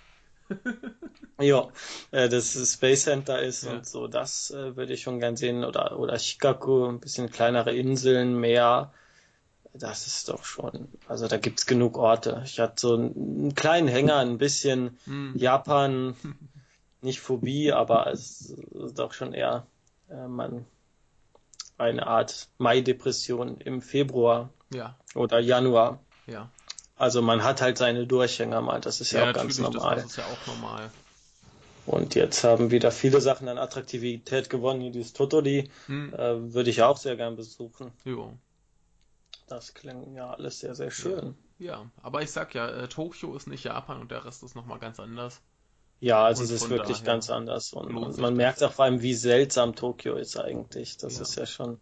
ja, 1.41 1.69
äh, 2.13 2.29
das 2.29 2.53
Space 2.73 3.05
Center 3.05 3.43
ist 3.43 3.65
ja. 3.65 3.73
und 3.73 3.87
so, 3.87 4.07
das 4.07 4.53
äh, 4.53 4.77
würde 4.77 4.93
ich 4.93 5.03
schon 5.03 5.19
gern 5.19 5.37
sehen. 5.37 5.65
Oder, 5.65 5.99
oder 5.99 6.19
Shikaku, 6.19 6.87
ein 6.87 7.01
bisschen 7.01 7.31
kleinere 7.31 7.75
Inseln, 7.75 8.39
Meer. 8.39 8.93
Das 9.75 10.07
ist 10.07 10.29
doch 10.29 10.45
schon, 10.45 10.89
also 11.09 11.29
da 11.29 11.39
gibt's 11.39 11.65
genug 11.67 11.97
Orte. 11.97 12.43
Ich 12.45 12.61
hatte 12.61 12.75
so 12.77 12.95
einen 12.95 13.55
kleinen 13.55 13.89
Hänger, 13.89 14.19
ein 14.19 14.37
bisschen 14.37 14.99
mhm. 15.07 15.33
Japan, 15.35 16.15
nicht 17.01 17.21
Phobie, 17.21 17.73
aber 17.73 18.13
es 18.13 18.51
ist 18.51 18.99
doch 18.99 19.13
schon 19.13 19.33
eher 19.33 19.67
man 20.29 20.67
eine 21.79 22.07
Art 22.07 22.49
Mai-Depression 22.59 23.59
im 23.59 23.83
Februar 23.83 24.51
ja. 24.73 24.97
oder 25.15 25.39
Januar. 25.41 26.01
Ja. 26.27 26.51
Also 26.97 27.23
man 27.23 27.43
hat 27.43 27.61
halt 27.61 27.79
seine 27.79 28.07
Durchhänger 28.07 28.61
mal, 28.61 28.81
das 28.81 29.01
ist 29.01 29.13
ja, 29.13 29.25
ja 29.25 29.31
auch 29.31 29.35
ganz 29.35 29.59
normal. 29.59 29.97
Das 29.97 30.05
ist 30.07 30.17
ja 30.17 30.25
auch 30.25 30.47
normal. 30.47 30.91
Und 31.85 32.15
jetzt 32.15 32.45
haben 32.45 32.71
wieder 32.71 32.93
viele 32.93 33.21
Sachen 33.21 33.49
an 33.49 33.59
Attraktivität 33.59 34.49
gewonnen. 34.49 34.81
Hier 34.83 34.93
dieses 34.93 35.13
Totoli 35.13 35.69
hm. 35.87 36.15
äh, 36.15 36.55
würde 36.55 36.71
ich 36.71 36.83
auch 36.83 36.97
sehr 36.97 37.17
gern 37.17 37.35
besuchen. 37.35 37.91
Jo. 38.05 38.33
Das 39.49 39.75
klingt 39.75 40.15
ja 40.15 40.31
alles 40.31 40.61
sehr, 40.61 40.75
sehr 40.77 40.91
schön. 40.91 41.35
Ja, 41.59 41.73
ja. 41.73 41.91
aber 42.03 42.23
ich 42.23 42.31
sag 42.31 42.55
ja, 42.55 42.69
äh, 42.69 42.89
Tokio 42.89 43.35
ist 43.35 43.49
nicht 43.49 43.65
Japan 43.65 44.01
und 44.01 44.11
der 44.11 44.25
Rest 44.25 44.45
ist 44.45 44.55
nochmal 44.55 44.79
ganz 44.79 45.01
anders. 45.01 45.41
Ja, 46.03 46.25
also 46.25 46.43
es 46.43 46.51
ist 46.51 46.69
wirklich 46.69 46.99
daher 46.99 47.13
ganz 47.13 47.31
anders 47.31 47.73
und, 47.73 47.97
und 47.97 48.19
man 48.19 48.35
merkt 48.35 48.61
auch 48.65 48.73
vor 48.73 48.87
allem, 48.87 49.03
wie 49.03 49.15
seltsam 49.15 49.77
Tokio 49.77 50.17
ist 50.17 50.37
eigentlich. 50.37 50.97
Das 50.97 51.17
ja. 51.17 51.23
ist 51.23 51.37
ja 51.37 51.47
schon 51.47 51.79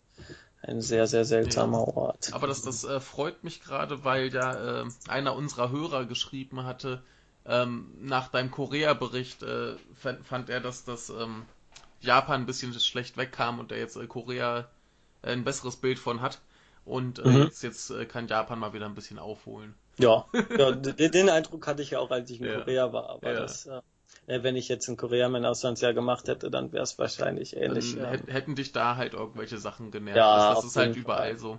ein 0.60 0.82
sehr, 0.82 1.06
sehr 1.06 1.24
seltsamer 1.24 1.78
ja. 1.78 1.96
Ort. 1.96 2.34
Aber 2.34 2.46
das, 2.46 2.60
das 2.60 2.84
äh, 2.84 3.00
freut 3.00 3.42
mich 3.44 3.62
gerade, 3.62 4.04
weil 4.04 4.30
ja 4.34 4.82
äh, 4.82 4.84
einer 5.08 5.34
unserer 5.34 5.70
Hörer 5.70 6.04
geschrieben 6.04 6.64
hatte, 6.64 7.02
ähm, 7.46 7.94
nach 7.98 8.28
deinem 8.28 8.50
Korea-Bericht 8.50 9.42
äh, 9.42 9.76
fand, 9.94 10.26
fand, 10.26 10.50
er, 10.50 10.60
dass 10.60 10.84
das 10.84 11.08
ähm, 11.08 11.46
Japan 12.02 12.42
ein 12.42 12.46
bisschen 12.46 12.78
schlecht 12.78 13.16
wegkam 13.16 13.58
und 13.58 13.72
er 13.72 13.78
jetzt 13.78 13.96
äh, 13.96 14.06
Korea 14.06 14.68
äh, 15.22 15.32
ein 15.32 15.44
besseres 15.44 15.76
Bild 15.76 15.98
von 15.98 16.20
hat. 16.20 16.42
Und 16.84 17.20
äh, 17.20 17.28
mhm. 17.28 17.42
jetzt, 17.44 17.62
jetzt 17.62 17.90
kann 18.10 18.28
Japan 18.28 18.58
mal 18.58 18.74
wieder 18.74 18.84
ein 18.84 18.94
bisschen 18.94 19.18
aufholen. 19.18 19.74
Ja, 19.96 20.26
ja 20.58 20.72
den, 20.72 21.30
Eindruck 21.30 21.66
hatte 21.66 21.80
ich 21.80 21.92
ja 21.92 22.00
auch, 22.00 22.10
als 22.10 22.28
ich 22.28 22.42
in 22.42 22.48
ja. 22.48 22.58
Korea 22.58 22.92
war, 22.92 23.08
aber 23.08 23.32
ja. 23.32 23.40
das 23.40 23.66
wenn 24.42 24.56
ich 24.56 24.68
jetzt 24.68 24.88
in 24.88 24.96
Korea 24.96 25.28
mein 25.28 25.44
Auslandsjahr 25.44 25.94
gemacht 25.94 26.28
hätte, 26.28 26.50
dann 26.50 26.72
wäre 26.72 26.82
es 26.82 26.98
wahrscheinlich 26.98 27.56
ähnlich. 27.56 27.96
Dann 27.96 28.26
ja. 28.26 28.32
Hätten 28.32 28.54
dich 28.54 28.72
da 28.72 28.96
halt 28.96 29.14
irgendwelche 29.14 29.58
Sachen 29.58 29.90
genervt. 29.90 30.16
Ja, 30.16 30.50
das, 30.50 30.56
das 30.60 30.70
ist 30.70 30.76
halt 30.76 30.96
überall 30.96 31.30
Fall. 31.30 31.38
so. 31.38 31.58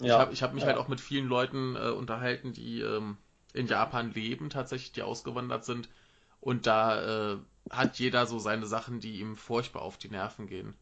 Ich 0.00 0.08
ja, 0.08 0.18
habe 0.18 0.32
ich 0.32 0.42
hab 0.42 0.54
mich 0.54 0.62
ja. 0.62 0.68
halt 0.68 0.78
auch 0.78 0.88
mit 0.88 1.00
vielen 1.00 1.26
Leuten 1.26 1.76
äh, 1.76 1.90
unterhalten, 1.90 2.52
die 2.52 2.80
ähm, 2.80 3.16
in 3.52 3.66
Japan 3.66 4.12
leben, 4.12 4.50
tatsächlich, 4.50 4.92
die 4.92 5.02
ausgewandert 5.02 5.64
sind. 5.64 5.88
Und 6.40 6.66
da 6.66 7.32
äh, 7.32 7.38
hat 7.70 7.98
jeder 7.98 8.26
so 8.26 8.38
seine 8.38 8.66
Sachen, 8.66 9.00
die 9.00 9.20
ihm 9.20 9.36
furchtbar 9.36 9.82
auf 9.82 9.96
die 9.96 10.10
Nerven 10.10 10.46
gehen. 10.46 10.74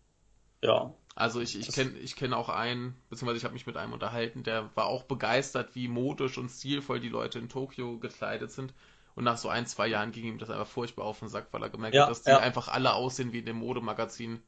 Ja. 0.63 0.95
Also 1.15 1.41
ich, 1.41 1.59
ich 1.59 1.71
kenne 1.73 1.99
ich 1.99 2.17
kenn 2.17 2.33
auch 2.33 2.49
einen, 2.49 2.97
beziehungsweise 3.11 3.39
ich 3.39 3.45
habe 3.45 3.53
mich 3.53 3.67
mit 3.67 3.77
einem 3.77 3.93
unterhalten, 3.93 4.45
der 4.45 4.75
war 4.75 4.87
auch 4.87 5.05
begeistert, 5.05 5.75
wie 5.75 5.89
modisch 5.89 6.39
und 6.39 6.49
stilvoll 6.49 7.01
die 7.01 7.11
Leute 7.11 7.39
in 7.39 7.51
Tokio 7.51 7.99
gekleidet 7.99 8.51
sind. 8.51 8.73
Und 9.15 9.25
nach 9.25 9.37
so 9.37 9.49
ein, 9.49 9.67
zwei 9.67 9.87
Jahren 9.87 10.13
ging 10.13 10.25
ihm 10.25 10.39
das 10.39 10.51
einfach 10.51 10.67
furchtbar 10.67 11.05
auf 11.05 11.19
den 11.19 11.29
Sack, 11.29 11.49
weil 11.51 11.63
er 11.63 11.71
gemerkt 11.71 11.95
ja, 11.95 12.03
hat, 12.03 12.11
dass 12.11 12.23
die 12.23 12.31
ja. 12.31 12.39
einfach 12.39 12.69
alle 12.69 12.95
aussehen 12.95 13.33
wie 13.33 13.41
in 13.41 13.47
dem 13.47 13.57
Modemagazin. 13.57 14.43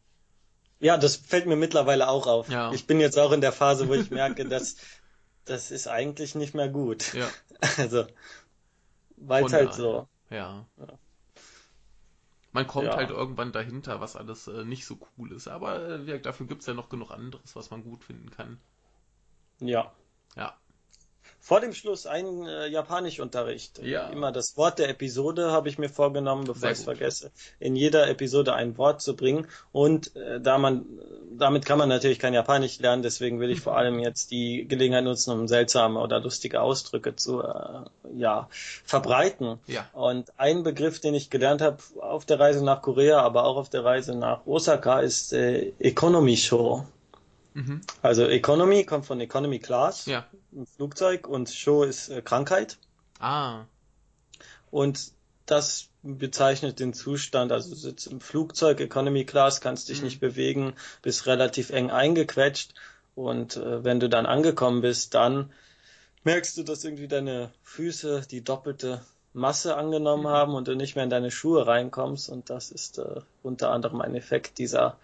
Ja, 0.81 0.97
das 0.97 1.17
fällt 1.17 1.47
mir 1.47 1.57
mittlerweile 1.57 2.09
auch 2.09 2.27
auf. 2.27 2.49
Ja. 2.49 2.73
Ich 2.73 2.87
bin 2.87 3.01
jetzt 3.01 3.19
auch 3.19 3.33
in 3.33 3.41
der 3.41 3.53
Phase, 3.53 3.89
wo 3.89 3.95
ich 3.95 4.11
merke, 4.11 4.45
dass 4.49 4.77
das 5.45 5.71
ist 5.71 5.87
eigentlich 5.89 6.35
nicht 6.35 6.55
mehr 6.55 6.69
gut. 6.69 7.15
Ja. 7.15 7.29
Also, 7.79 8.05
weil 9.17 9.47
es 9.47 9.53
halt 9.55 9.73
so. 9.73 10.07
Ja. 10.29 10.67
Man 12.53 12.67
kommt 12.67 12.91
halt 12.91 13.09
irgendwann 13.09 13.53
dahinter, 13.53 14.01
was 14.01 14.17
alles 14.17 14.49
äh, 14.49 14.65
nicht 14.65 14.85
so 14.85 14.99
cool 15.17 15.33
ist. 15.33 15.49
Aber 15.49 16.07
äh, 16.07 16.21
dafür 16.21 16.47
gibt's 16.47 16.67
ja 16.67 16.75
noch 16.75 16.91
genug 16.91 17.11
anderes, 17.11 17.57
was 17.57 17.71
man 17.71 17.83
gut 17.83 18.05
finden 18.05 18.31
kann. 18.31 18.61
Ja. 19.61 19.93
Ja. 20.37 20.59
Vor 21.47 21.61
dem 21.61 21.75
Schluss 21.75 22.07
ein 22.07 22.47
äh, 22.47 22.69
Japanischunterricht. 22.69 23.79
Ja. 23.83 24.09
Immer 24.09 24.33
das 24.33 24.57
Wort 24.57 24.79
der 24.79 24.89
Episode 24.89 25.53
habe 25.53 25.69
ich 25.69 25.77
mir 25.77 25.91
vorgenommen, 25.91 26.45
bevor 26.47 26.71
ich 26.71 26.79
es 26.79 26.85
vergesse, 26.85 27.33
in 27.61 27.77
jeder 27.77 28.09
Episode 28.09 28.55
ein 28.55 28.79
Wort 28.79 29.03
zu 29.03 29.15
bringen. 29.15 29.47
Und 29.71 30.17
äh, 30.17 30.41
da 30.41 30.57
man, 30.57 30.87
damit 31.37 31.67
kann 31.67 31.77
man 31.77 31.91
natürlich 31.91 32.19
kein 32.19 32.33
Japanisch 32.33 32.79
lernen, 32.79 33.03
deswegen 33.03 33.41
will 33.41 33.51
ich 33.51 33.61
vor 33.61 33.77
allem 33.77 33.99
jetzt 33.99 34.31
die 34.31 34.67
Gelegenheit 34.67 35.05
nutzen, 35.05 35.33
um 35.33 35.47
seltsame 35.47 36.01
oder 36.01 36.19
lustige 36.19 36.63
Ausdrücke 36.63 37.15
zu 37.15 37.43
äh, 37.43 37.81
ja, 38.17 38.49
verbreiten. 38.87 39.59
Ja. 39.67 39.87
Und 39.93 40.33
ein 40.39 40.63
Begriff, 40.63 40.99
den 41.01 41.13
ich 41.13 41.29
gelernt 41.29 41.61
habe 41.61 41.77
auf 42.01 42.25
der 42.25 42.41
Reise 42.41 42.65
nach 42.65 42.81
Korea, 42.81 43.21
aber 43.21 43.45
auch 43.45 43.59
auf 43.59 43.69
der 43.69 43.85
Reise 43.85 44.15
nach 44.15 44.47
Osaka, 44.47 45.01
ist 45.01 45.35
äh, 45.35 45.75
Economy 45.79 46.39
Show. 46.39 46.87
Mhm. 47.53 47.83
Also 48.03 48.27
Economy 48.27 48.85
kommt 48.85 49.07
von 49.07 49.21
Economy 49.21 49.61
Class 49.61 50.07
ja. 50.07 50.25
Im 50.55 50.67
Flugzeug 50.67 51.27
und 51.27 51.51
Show 51.51 51.83
ist 51.83 52.09
äh, 52.09 52.23
Krankheit. 52.23 52.79
Ah. 53.19 53.65
Und 54.71 55.13
das 55.47 55.89
bezeichnet 56.03 56.81
den 56.81 56.95
Zustand, 56.95 57.53
also 57.53 57.71
du 57.71 57.77
sitzt 57.77 58.07
im 58.07 58.21
Flugzeug, 58.21 58.81
Economy 58.81 59.25
Class, 59.25 59.61
kannst 59.61 59.89
dich 59.89 59.99
mhm. 59.99 60.05
nicht 60.05 60.21
bewegen, 60.21 60.75
bist 61.03 61.27
relativ 61.27 61.71
eng 61.71 61.91
eingequetscht 61.91 62.75
und 63.15 63.57
äh, 63.57 63.85
wenn 63.85 64.01
du 64.01 64.09
dann 64.09 64.27
angekommen 64.27 64.81
bist, 64.81 65.15
dann 65.15 65.53
merkst 66.25 66.57
du, 66.57 66.63
dass 66.63 66.85
irgendwie 66.85 67.09
deine 67.09 67.51
Füße 67.63 68.23
die 68.31 68.43
doppelte 68.43 69.03
Masse 69.33 69.77
angenommen 69.77 70.27
haben 70.27 70.55
und 70.55 70.69
du 70.69 70.75
nicht 70.75 70.95
mehr 70.95 71.05
in 71.05 71.11
deine 71.11 71.31
Schuhe 71.31 71.67
reinkommst. 71.67 72.29
Und 72.29 72.51
das 72.51 72.71
ist 72.71 72.99
äh, 72.99 73.21
unter 73.43 73.71
anderem 73.71 74.01
ein 74.01 74.15
Effekt 74.15 74.59
dieser 74.59 74.97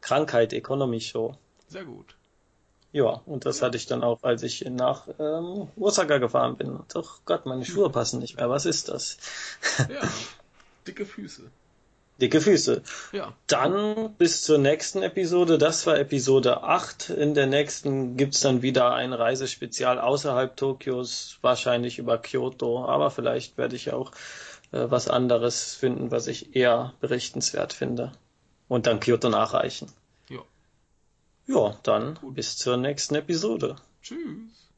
Krankheit 0.00 0.52
Economy 0.52 1.00
Show. 1.00 1.36
Sehr 1.68 1.84
gut. 1.84 2.14
Ja, 2.92 3.22
und 3.26 3.46
das 3.46 3.62
hatte 3.62 3.76
ich 3.76 3.86
dann 3.86 4.02
auch, 4.02 4.22
als 4.22 4.42
ich 4.42 4.64
nach 4.68 5.06
ähm, 5.18 5.68
Osaka 5.76 6.18
gefahren 6.18 6.56
bin. 6.56 6.80
Doch 6.92 7.20
Gott, 7.24 7.46
meine 7.46 7.64
Schuhe 7.64 7.86
hm. 7.86 7.92
passen 7.92 8.18
nicht 8.18 8.36
mehr. 8.36 8.50
Was 8.50 8.66
ist 8.66 8.88
das? 8.88 9.18
Ja, 9.78 10.02
dicke 10.86 11.06
Füße. 11.06 11.42
Dicke 12.20 12.40
Füße. 12.40 12.82
Ja. 13.12 13.32
Dann 13.46 14.14
bis 14.18 14.42
zur 14.42 14.58
nächsten 14.58 15.02
Episode. 15.02 15.56
Das 15.56 15.86
war 15.86 15.98
Episode 15.98 16.64
8. 16.64 17.10
In 17.10 17.34
der 17.34 17.46
nächsten 17.46 18.16
gibt's 18.16 18.40
dann 18.40 18.60
wieder 18.60 18.92
ein 18.92 19.12
Reisespezial 19.12 19.98
außerhalb 19.98 20.54
Tokios, 20.54 21.38
wahrscheinlich 21.40 21.98
über 21.98 22.18
Kyoto. 22.18 22.84
Aber 22.84 23.10
vielleicht 23.10 23.56
werde 23.56 23.76
ich 23.76 23.92
auch 23.92 24.10
äh, 24.72 24.90
was 24.90 25.08
anderes 25.08 25.74
finden, 25.74 26.10
was 26.10 26.26
ich 26.26 26.54
eher 26.54 26.92
berichtenswert 27.00 27.72
finde. 27.72 28.12
Und 28.68 28.86
dann 28.86 29.00
Kyoto 29.00 29.30
nachreichen. 29.30 29.90
Ja. 31.52 31.76
Dann 31.82 32.14
Gut. 32.14 32.34
bis 32.34 32.56
zur 32.56 32.76
nächsten 32.76 33.14
Episode. 33.14 33.76
Tschüss. 34.02 34.69